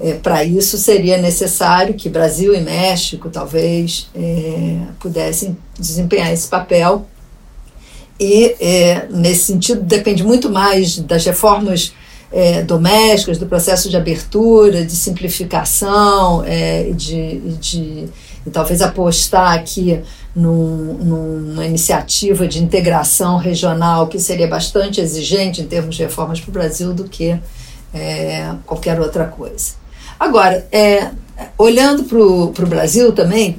É, 0.00 0.14
Para 0.14 0.44
isso 0.44 0.76
seria 0.76 1.18
necessário 1.18 1.94
que 1.94 2.08
Brasil 2.08 2.54
e 2.54 2.60
México 2.60 3.30
talvez 3.30 4.08
é, 4.14 4.78
pudessem 4.98 5.56
desempenhar 5.78 6.32
esse 6.32 6.48
papel. 6.48 7.06
E, 8.18 8.56
é, 8.60 9.06
nesse 9.10 9.52
sentido, 9.52 9.82
depende 9.82 10.22
muito 10.22 10.48
mais 10.50 10.98
das 10.98 11.24
reformas 11.24 11.92
é, 12.32 12.62
domésticas, 12.62 13.38
do 13.38 13.46
processo 13.46 13.88
de 13.88 13.96
abertura, 13.96 14.84
de 14.84 14.94
simplificação, 14.94 16.42
é, 16.44 16.90
de, 16.90 17.38
de, 17.60 18.08
e 18.44 18.50
talvez 18.50 18.82
apostar 18.82 19.54
aqui 19.54 20.00
num, 20.34 20.94
numa 20.94 21.64
iniciativa 21.64 22.46
de 22.48 22.62
integração 22.62 23.36
regional 23.36 24.08
que 24.08 24.18
seria 24.18 24.48
bastante 24.48 25.00
exigente 25.00 25.60
em 25.60 25.66
termos 25.66 25.94
de 25.94 26.02
reformas 26.02 26.40
para 26.40 26.50
o 26.50 26.52
Brasil 26.52 26.92
do 26.92 27.04
que 27.04 27.38
é, 27.92 28.52
qualquer 28.66 29.00
outra 29.00 29.26
coisa. 29.26 29.83
Agora, 30.18 30.66
é, 30.70 31.10
olhando 31.58 32.04
para 32.04 32.18
o 32.18 32.68
Brasil 32.68 33.12
também, 33.12 33.58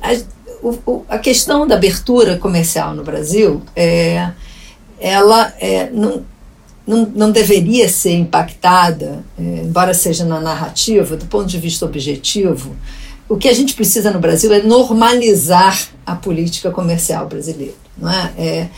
a, 0.00 0.16
o, 0.62 1.04
a, 1.08 1.18
questão 1.18 1.66
da 1.66 1.74
abertura 1.74 2.36
comercial 2.36 2.94
no 2.94 3.02
Brasil, 3.02 3.62
é, 3.74 4.30
ela 5.00 5.52
é, 5.60 5.90
não, 5.90 6.24
não, 6.86 7.06
não 7.14 7.30
deveria 7.30 7.88
ser 7.88 8.12
impactada, 8.12 9.24
é, 9.38 9.42
embora 9.42 9.94
seja 9.94 10.24
na 10.24 10.40
narrativa, 10.40 11.16
do 11.16 11.26
ponto 11.26 11.46
de 11.46 11.58
vista 11.58 11.84
objetivo. 11.84 12.76
O 13.28 13.36
que 13.36 13.48
a 13.48 13.54
gente 13.54 13.74
precisa 13.74 14.10
no 14.10 14.18
Brasil 14.20 14.52
é 14.52 14.62
normalizar 14.62 15.88
a 16.04 16.14
política 16.14 16.70
comercial 16.70 17.26
brasileira. 17.26 17.74
Não 17.96 18.10
é? 18.10 18.68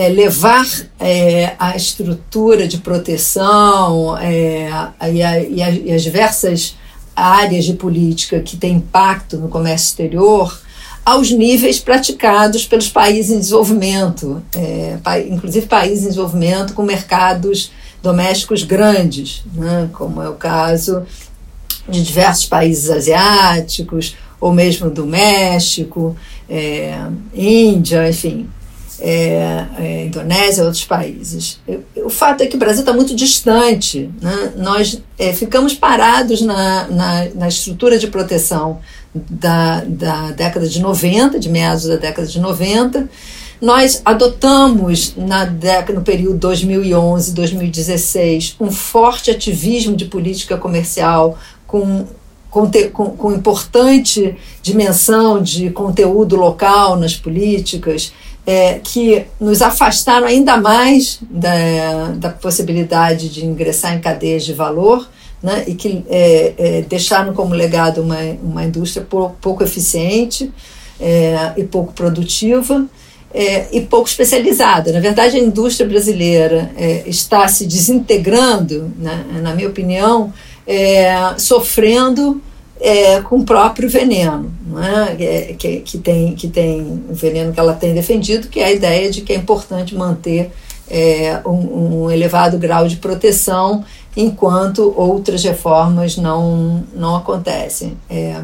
É 0.00 0.08
levar 0.08 0.66
é, 0.98 1.54
a 1.58 1.76
estrutura 1.76 2.66
de 2.66 2.78
proteção 2.78 4.16
é, 4.16 4.70
e, 5.12 5.22
a, 5.22 5.40
e, 5.40 5.62
a, 5.62 5.70
e, 5.70 5.92
as 5.92 6.02
diversas 6.02 6.74
áreas 7.14 7.66
de 7.66 7.74
política 7.74 8.40
que 8.40 8.56
têm 8.56 8.76
impacto 8.76 9.36
no 9.36 9.48
comércio 9.48 9.88
exterior 9.88 10.58
aos 11.04 11.30
níveis 11.30 11.78
praticados 11.78 12.64
pelos 12.64 12.88
países 12.88 13.30
em 13.30 13.40
desenvolvimento, 13.40 14.42
é, 14.56 14.96
pa, 15.02 15.18
inclusive 15.18 15.66
países 15.66 16.04
em 16.04 16.08
desenvolvimento 16.08 16.72
com 16.72 16.82
mercados 16.82 17.70
domésticos 18.02 18.62
grandes, 18.62 19.42
né, 19.52 19.90
como 19.92 20.22
é 20.22 20.30
o 20.30 20.34
caso 20.34 21.02
de 21.86 22.02
diversos 22.02 22.46
países 22.46 22.88
asiáticos, 22.88 24.16
ou 24.40 24.50
mesmo 24.50 24.88
do 24.88 25.04
México, 25.04 26.16
é, 26.48 26.98
Índia, 27.34 28.08
enfim, 28.08 28.48
é, 29.00 29.66
é, 29.78 30.04
Indonésia, 30.06 30.64
outros 30.64 30.84
países. 30.84 31.58
O 31.96 32.10
fato 32.10 32.42
é 32.42 32.46
que 32.46 32.56
o 32.56 32.58
Brasil 32.58 32.80
está 32.80 32.92
muito 32.92 33.14
distante. 33.14 34.10
Né? 34.20 34.52
Nós 34.56 35.00
é, 35.18 35.32
ficamos 35.32 35.74
parados 35.74 36.42
na, 36.42 36.86
na, 36.88 37.24
na, 37.34 37.48
estrutura 37.48 37.98
de 37.98 38.08
proteção 38.08 38.80
da, 39.14 39.82
da 39.84 40.30
década 40.32 40.68
de 40.68 40.80
90, 40.80 41.38
de 41.38 41.48
meados 41.48 41.86
da 41.86 41.96
década 41.96 42.28
de 42.28 42.38
90. 42.38 43.08
Nós 43.60 44.00
adotamos 44.04 45.14
na 45.16 45.44
década, 45.44 45.98
no 45.98 46.04
período 46.04 46.38
2011, 46.38 47.34
2016, 47.34 48.56
um 48.60 48.70
forte 48.70 49.30
ativismo 49.30 49.96
de 49.96 50.06
política 50.06 50.56
comercial 50.56 51.38
com 51.66 52.06
com, 52.50 52.68
com, 52.92 53.10
com, 53.10 53.32
importante 53.32 54.36
dimensão 54.60 55.40
de 55.40 55.70
conteúdo 55.70 56.34
local 56.34 56.96
nas 56.98 57.14
políticas, 57.14 58.12
é, 58.46 58.80
que 58.82 59.24
nos 59.40 59.62
afastaram 59.62 60.26
ainda 60.26 60.56
mais 60.56 61.18
da, 61.28 62.12
da 62.16 62.30
possibilidade 62.30 63.28
de 63.28 63.44
ingressar 63.44 63.94
em 63.94 64.00
cadeias 64.00 64.44
de 64.44 64.52
valor 64.52 65.08
né, 65.42 65.64
e 65.66 65.74
que 65.74 66.04
é, 66.08 66.54
é, 66.58 66.82
deixaram 66.82 67.32
como 67.32 67.54
legado 67.54 68.02
uma, 68.02 68.18
uma 68.42 68.64
indústria 68.64 69.06
pouco 69.40 69.62
eficiente 69.62 70.50
é, 71.00 71.52
e 71.56 71.64
pouco 71.64 71.92
produtiva. 71.92 72.86
É, 73.32 73.68
e 73.70 73.82
pouco 73.82 74.08
especializada. 74.08 74.90
Na 74.90 74.98
verdade, 74.98 75.36
a 75.36 75.38
indústria 75.38 75.88
brasileira 75.88 76.72
é, 76.76 77.04
está 77.06 77.46
se 77.46 77.64
desintegrando, 77.64 78.90
né, 78.98 79.24
na 79.40 79.54
minha 79.54 79.68
opinião, 79.68 80.32
sofrendo 81.38 82.42
é, 82.80 83.20
com 83.20 83.38
o 83.38 83.44
próprio 83.44 83.88
veneno, 83.88 84.50
né? 84.66 85.16
é, 85.20 85.54
que, 85.58 85.80
que, 85.80 85.98
tem, 85.98 86.34
que 86.34 86.48
tem 86.48 87.04
o 87.08 87.14
veneno 87.14 87.52
que 87.52 87.60
ela 87.60 87.74
tem 87.74 87.92
defendido, 87.92 88.48
que 88.48 88.58
é 88.58 88.64
a 88.64 88.72
ideia 88.72 89.10
de 89.10 89.20
que 89.20 89.32
é 89.32 89.36
importante 89.36 89.94
manter 89.94 90.50
é, 90.88 91.40
um, 91.46 92.04
um, 92.04 92.10
elevado 92.10 92.58
grau 92.58 92.88
de 92.88 92.96
proteção 92.96 93.84
enquanto 94.16 94.92
outras 94.96 95.44
reformas 95.44 96.16
não, 96.16 96.82
não 96.94 97.16
acontecem. 97.16 97.96
É, 98.08 98.40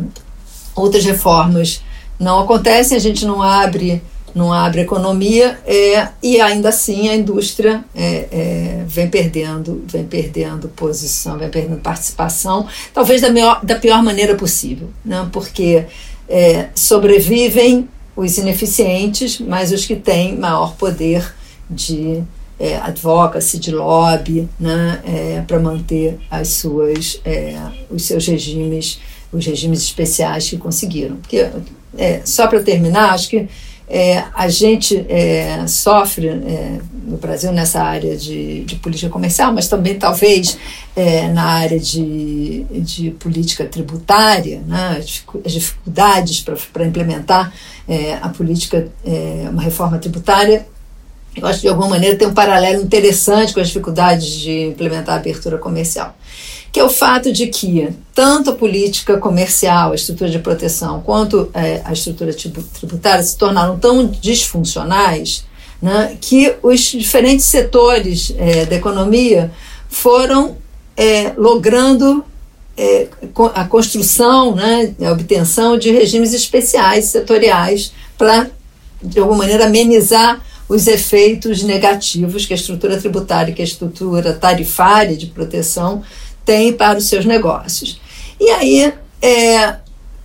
outras 0.74 1.04
reformas 1.04 1.82
não 2.20 2.40
acontecem, 2.40 2.96
a 2.96 3.00
gente 3.00 3.24
não 3.24 3.42
abre 3.42 4.02
não 4.36 4.52
abre 4.52 4.82
economia 4.82 5.58
é, 5.66 6.08
e 6.22 6.38
ainda 6.42 6.68
assim 6.68 7.08
a 7.08 7.16
indústria 7.16 7.82
é, 7.94 8.28
é, 8.30 8.84
vem 8.86 9.08
perdendo, 9.08 9.82
vem 9.86 10.04
perdendo 10.04 10.68
posição, 10.68 11.38
vem 11.38 11.48
perdendo 11.48 11.80
participação, 11.80 12.68
talvez 12.92 13.22
da, 13.22 13.30
melhor, 13.30 13.64
da 13.64 13.76
pior 13.76 14.02
maneira 14.02 14.34
possível, 14.34 14.90
né? 15.02 15.26
porque 15.32 15.86
é, 16.28 16.68
sobrevivem 16.74 17.88
os 18.14 18.36
ineficientes, 18.36 19.40
mas 19.40 19.72
os 19.72 19.86
que 19.86 19.96
têm 19.96 20.36
maior 20.36 20.76
poder 20.76 21.34
de 21.70 22.22
é, 22.60 22.76
advocacy, 22.76 23.58
de 23.58 23.70
lobby, 23.70 24.48
né? 24.60 25.00
É, 25.04 25.44
para 25.46 25.58
manter 25.58 26.18
as 26.30 26.48
suas, 26.48 27.20
é, 27.24 27.58
os 27.90 28.04
seus 28.04 28.26
regimes, 28.26 28.98
os 29.30 29.44
regimes 29.44 29.82
especiais 29.82 30.48
que 30.48 30.56
conseguiram. 30.56 31.16
Porque, 31.16 31.46
só 32.24 32.46
para 32.46 32.62
terminar, 32.62 33.12
acho 33.12 33.28
que 33.28 33.46
é, 33.88 34.24
a 34.34 34.48
gente 34.48 35.06
é, 35.08 35.64
sofre 35.68 36.28
é, 36.28 36.78
no 37.06 37.16
Brasil 37.16 37.52
nessa 37.52 37.82
área 37.82 38.16
de, 38.16 38.64
de, 38.64 38.76
política 38.76 39.10
comercial, 39.10 39.52
mas 39.52 39.68
também 39.68 39.96
talvez 39.96 40.58
é, 40.96 41.28
na 41.28 41.44
área 41.44 41.78
de, 41.78 42.64
de 42.70 43.10
política 43.12 43.64
tributária, 43.64 44.60
né, 44.66 44.98
as 45.44 45.52
dificuldades 45.52 46.44
para 46.72 46.84
implementar 46.84 47.52
é, 47.88 48.14
a 48.14 48.28
política, 48.28 48.88
é, 49.04 49.46
uma 49.48 49.62
reforma 49.62 49.98
tributária. 49.98 50.66
Eu 51.36 51.46
acho 51.46 51.60
que 51.60 51.66
de 51.66 51.68
alguma 51.68 51.90
maneira 51.90 52.16
tem 52.16 52.26
um 52.26 52.34
paralelo 52.34 52.82
interessante 52.82 53.54
com 53.54 53.60
as 53.60 53.68
dificuldades 53.68 54.26
de 54.26 54.68
implementar 54.68 55.16
a 55.16 55.18
abertura 55.18 55.58
comercial 55.58 56.16
que 56.76 56.80
é 56.80 56.84
o 56.84 56.90
fato 56.90 57.32
de 57.32 57.46
que 57.46 57.88
tanto 58.14 58.50
a 58.50 58.52
política 58.52 59.16
comercial, 59.16 59.92
a 59.92 59.94
estrutura 59.94 60.28
de 60.28 60.38
proteção, 60.40 61.00
quanto 61.00 61.48
é, 61.54 61.80
a 61.82 61.90
estrutura 61.94 62.34
tributária 62.34 63.22
se 63.22 63.34
tornaram 63.38 63.78
tão 63.78 64.06
disfuncionais 64.06 65.46
né, 65.80 66.18
que 66.20 66.54
os 66.62 66.80
diferentes 66.80 67.46
setores 67.46 68.30
é, 68.36 68.66
da 68.66 68.76
economia 68.76 69.50
foram 69.88 70.58
é, 70.94 71.32
logrando 71.38 72.22
é, 72.76 73.08
a 73.54 73.64
construção, 73.64 74.54
né, 74.54 74.94
a 75.00 75.12
obtenção 75.12 75.78
de 75.78 75.90
regimes 75.90 76.34
especiais 76.34 77.06
setoriais 77.06 77.90
para, 78.18 78.50
de 79.02 79.18
alguma 79.18 79.38
maneira, 79.38 79.64
amenizar 79.64 80.42
os 80.68 80.86
efeitos 80.86 81.62
negativos 81.62 82.44
que 82.44 82.52
a 82.52 82.56
estrutura 82.56 82.98
tributária, 82.98 83.54
que 83.54 83.62
a 83.62 83.64
estrutura 83.64 84.34
tarifária 84.34 85.16
de 85.16 85.26
proteção 85.26 86.02
tem 86.46 86.72
para 86.72 86.96
os 86.96 87.08
seus 87.08 87.26
negócios. 87.26 88.00
E 88.40 88.48
aí, 88.50 88.94
é, 89.20 89.76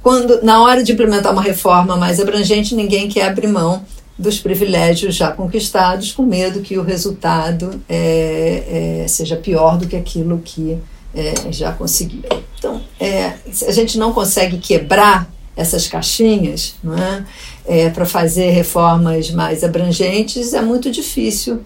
quando 0.02 0.42
na 0.44 0.62
hora 0.62 0.84
de 0.84 0.94
implementar 0.94 1.34
uma 1.34 1.42
reforma 1.42 1.98
mais 1.98 2.20
abrangente, 2.20 2.76
ninguém 2.76 3.10
quer 3.10 3.28
abrir 3.28 3.48
mão 3.48 3.84
dos 4.18 4.40
privilégios 4.40 5.16
já 5.16 5.32
conquistados, 5.32 6.12
com 6.12 6.22
medo 6.24 6.62
que 6.62 6.78
o 6.78 6.84
resultado 6.84 7.82
é, 7.90 9.02
é, 9.04 9.08
seja 9.08 9.36
pior 9.36 9.78
do 9.78 9.88
que 9.88 9.96
aquilo 9.96 10.40
que 10.46 10.78
é, 11.14 11.52
já 11.52 11.72
conseguiu. 11.72 12.24
Então, 12.58 12.82
é, 13.00 13.34
a 13.68 13.72
gente 13.72 13.98
não 13.98 14.14
consegue 14.14 14.60
quebrar 14.60 15.28
essas 15.56 15.88
caixinhas 15.88 16.76
é? 17.66 17.86
é 17.86 17.90
para 17.90 18.06
fazer 18.06 18.52
reformas 18.52 19.32
mais 19.32 19.64
abrangentes, 19.64 20.54
é 20.54 20.62
muito 20.62 20.90
difícil 20.92 21.62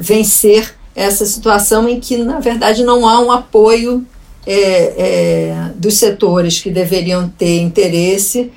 vencer 0.00 0.74
essa 0.94 1.24
situação 1.24 1.88
em 1.88 2.00
que, 2.00 2.16
na 2.16 2.40
verdade, 2.40 2.82
não 2.82 3.08
há 3.08 3.20
um 3.20 3.30
apoio 3.30 4.04
é, 4.46 4.54
é, 4.54 5.70
dos 5.76 5.94
setores 5.94 6.60
que 6.60 6.70
deveriam 6.70 7.28
ter 7.28 7.60
interesse 7.60 8.50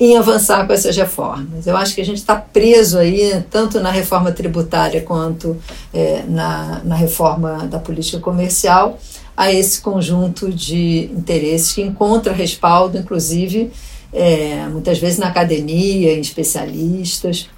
em 0.00 0.16
avançar 0.16 0.66
com 0.66 0.72
essas 0.72 0.96
reformas. 0.96 1.66
Eu 1.66 1.76
acho 1.76 1.94
que 1.94 2.00
a 2.00 2.04
gente 2.04 2.18
está 2.18 2.36
preso 2.36 2.98
aí, 2.98 3.42
tanto 3.50 3.80
na 3.80 3.90
reforma 3.90 4.30
tributária 4.30 5.00
quanto 5.02 5.56
é, 5.92 6.22
na, 6.28 6.80
na 6.84 6.94
reforma 6.94 7.66
da 7.66 7.78
política 7.78 8.20
comercial, 8.20 8.98
a 9.36 9.52
esse 9.52 9.80
conjunto 9.80 10.52
de 10.52 11.10
interesses 11.16 11.72
que 11.72 11.82
encontra 11.82 12.32
respaldo, 12.32 12.98
inclusive, 12.98 13.72
é, 14.12 14.66
muitas 14.68 14.98
vezes 14.98 15.18
na 15.18 15.28
academia, 15.28 16.12
em 16.12 16.20
especialistas, 16.20 17.48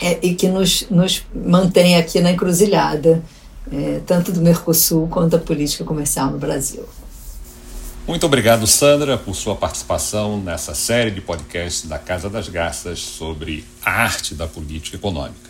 é, 0.00 0.18
e 0.22 0.34
que 0.34 0.48
nos, 0.48 0.86
nos 0.90 1.24
mantém 1.34 1.96
aqui 1.96 2.20
na 2.20 2.30
encruzilhada 2.30 3.22
é, 3.72 4.00
tanto 4.06 4.32
do 4.32 4.40
Mercosul 4.40 5.08
quanto 5.08 5.30
da 5.30 5.38
política 5.38 5.84
comercial 5.84 6.30
no 6.30 6.38
Brasil. 6.38 6.84
Muito 8.06 8.24
obrigado, 8.24 8.66
Sandra, 8.66 9.18
por 9.18 9.34
sua 9.34 9.54
participação 9.54 10.40
nessa 10.40 10.74
série 10.74 11.10
de 11.10 11.20
podcasts 11.20 11.86
da 11.86 11.98
Casa 11.98 12.30
das 12.30 12.48
Garças 12.48 13.00
sobre 13.00 13.66
a 13.84 13.90
arte 13.90 14.34
da 14.34 14.46
política 14.46 14.96
econômica. 14.96 15.48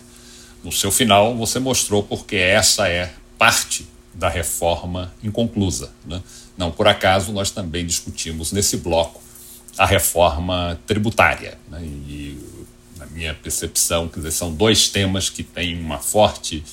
No 0.65 0.73
seu 0.73 0.91
final, 0.91 1.37
você 1.37 1.61
mostrou 1.61 2.03
porque 2.03 2.35
essa 2.35 2.89
é 2.89 3.13
parte 3.39 3.87
da 4.13 4.29
reforma 4.29 5.13
inconclusa. 5.23 5.93
Né? 6.05 6.21
Não 6.57 6.73
por 6.73 6.89
acaso, 6.89 7.33
nós 7.33 7.53
também 7.53 7.87
discutimos 7.87 8.51
nesse 8.51 8.79
bloco 8.79 9.23
a 9.77 9.87
reforma 9.87 10.77
tributária. 10.85 11.57
Né? 11.71 11.81
E, 11.83 12.39
na 12.97 13.07
minha 13.07 13.33
percepção, 13.35 14.09
quer 14.09 14.19
dizer, 14.19 14.33
são 14.33 14.53
dois 14.53 14.89
temas 14.89 15.31
que 15.31 15.45
têm 15.45 15.81
uma 15.81 15.99
forte 15.99 16.65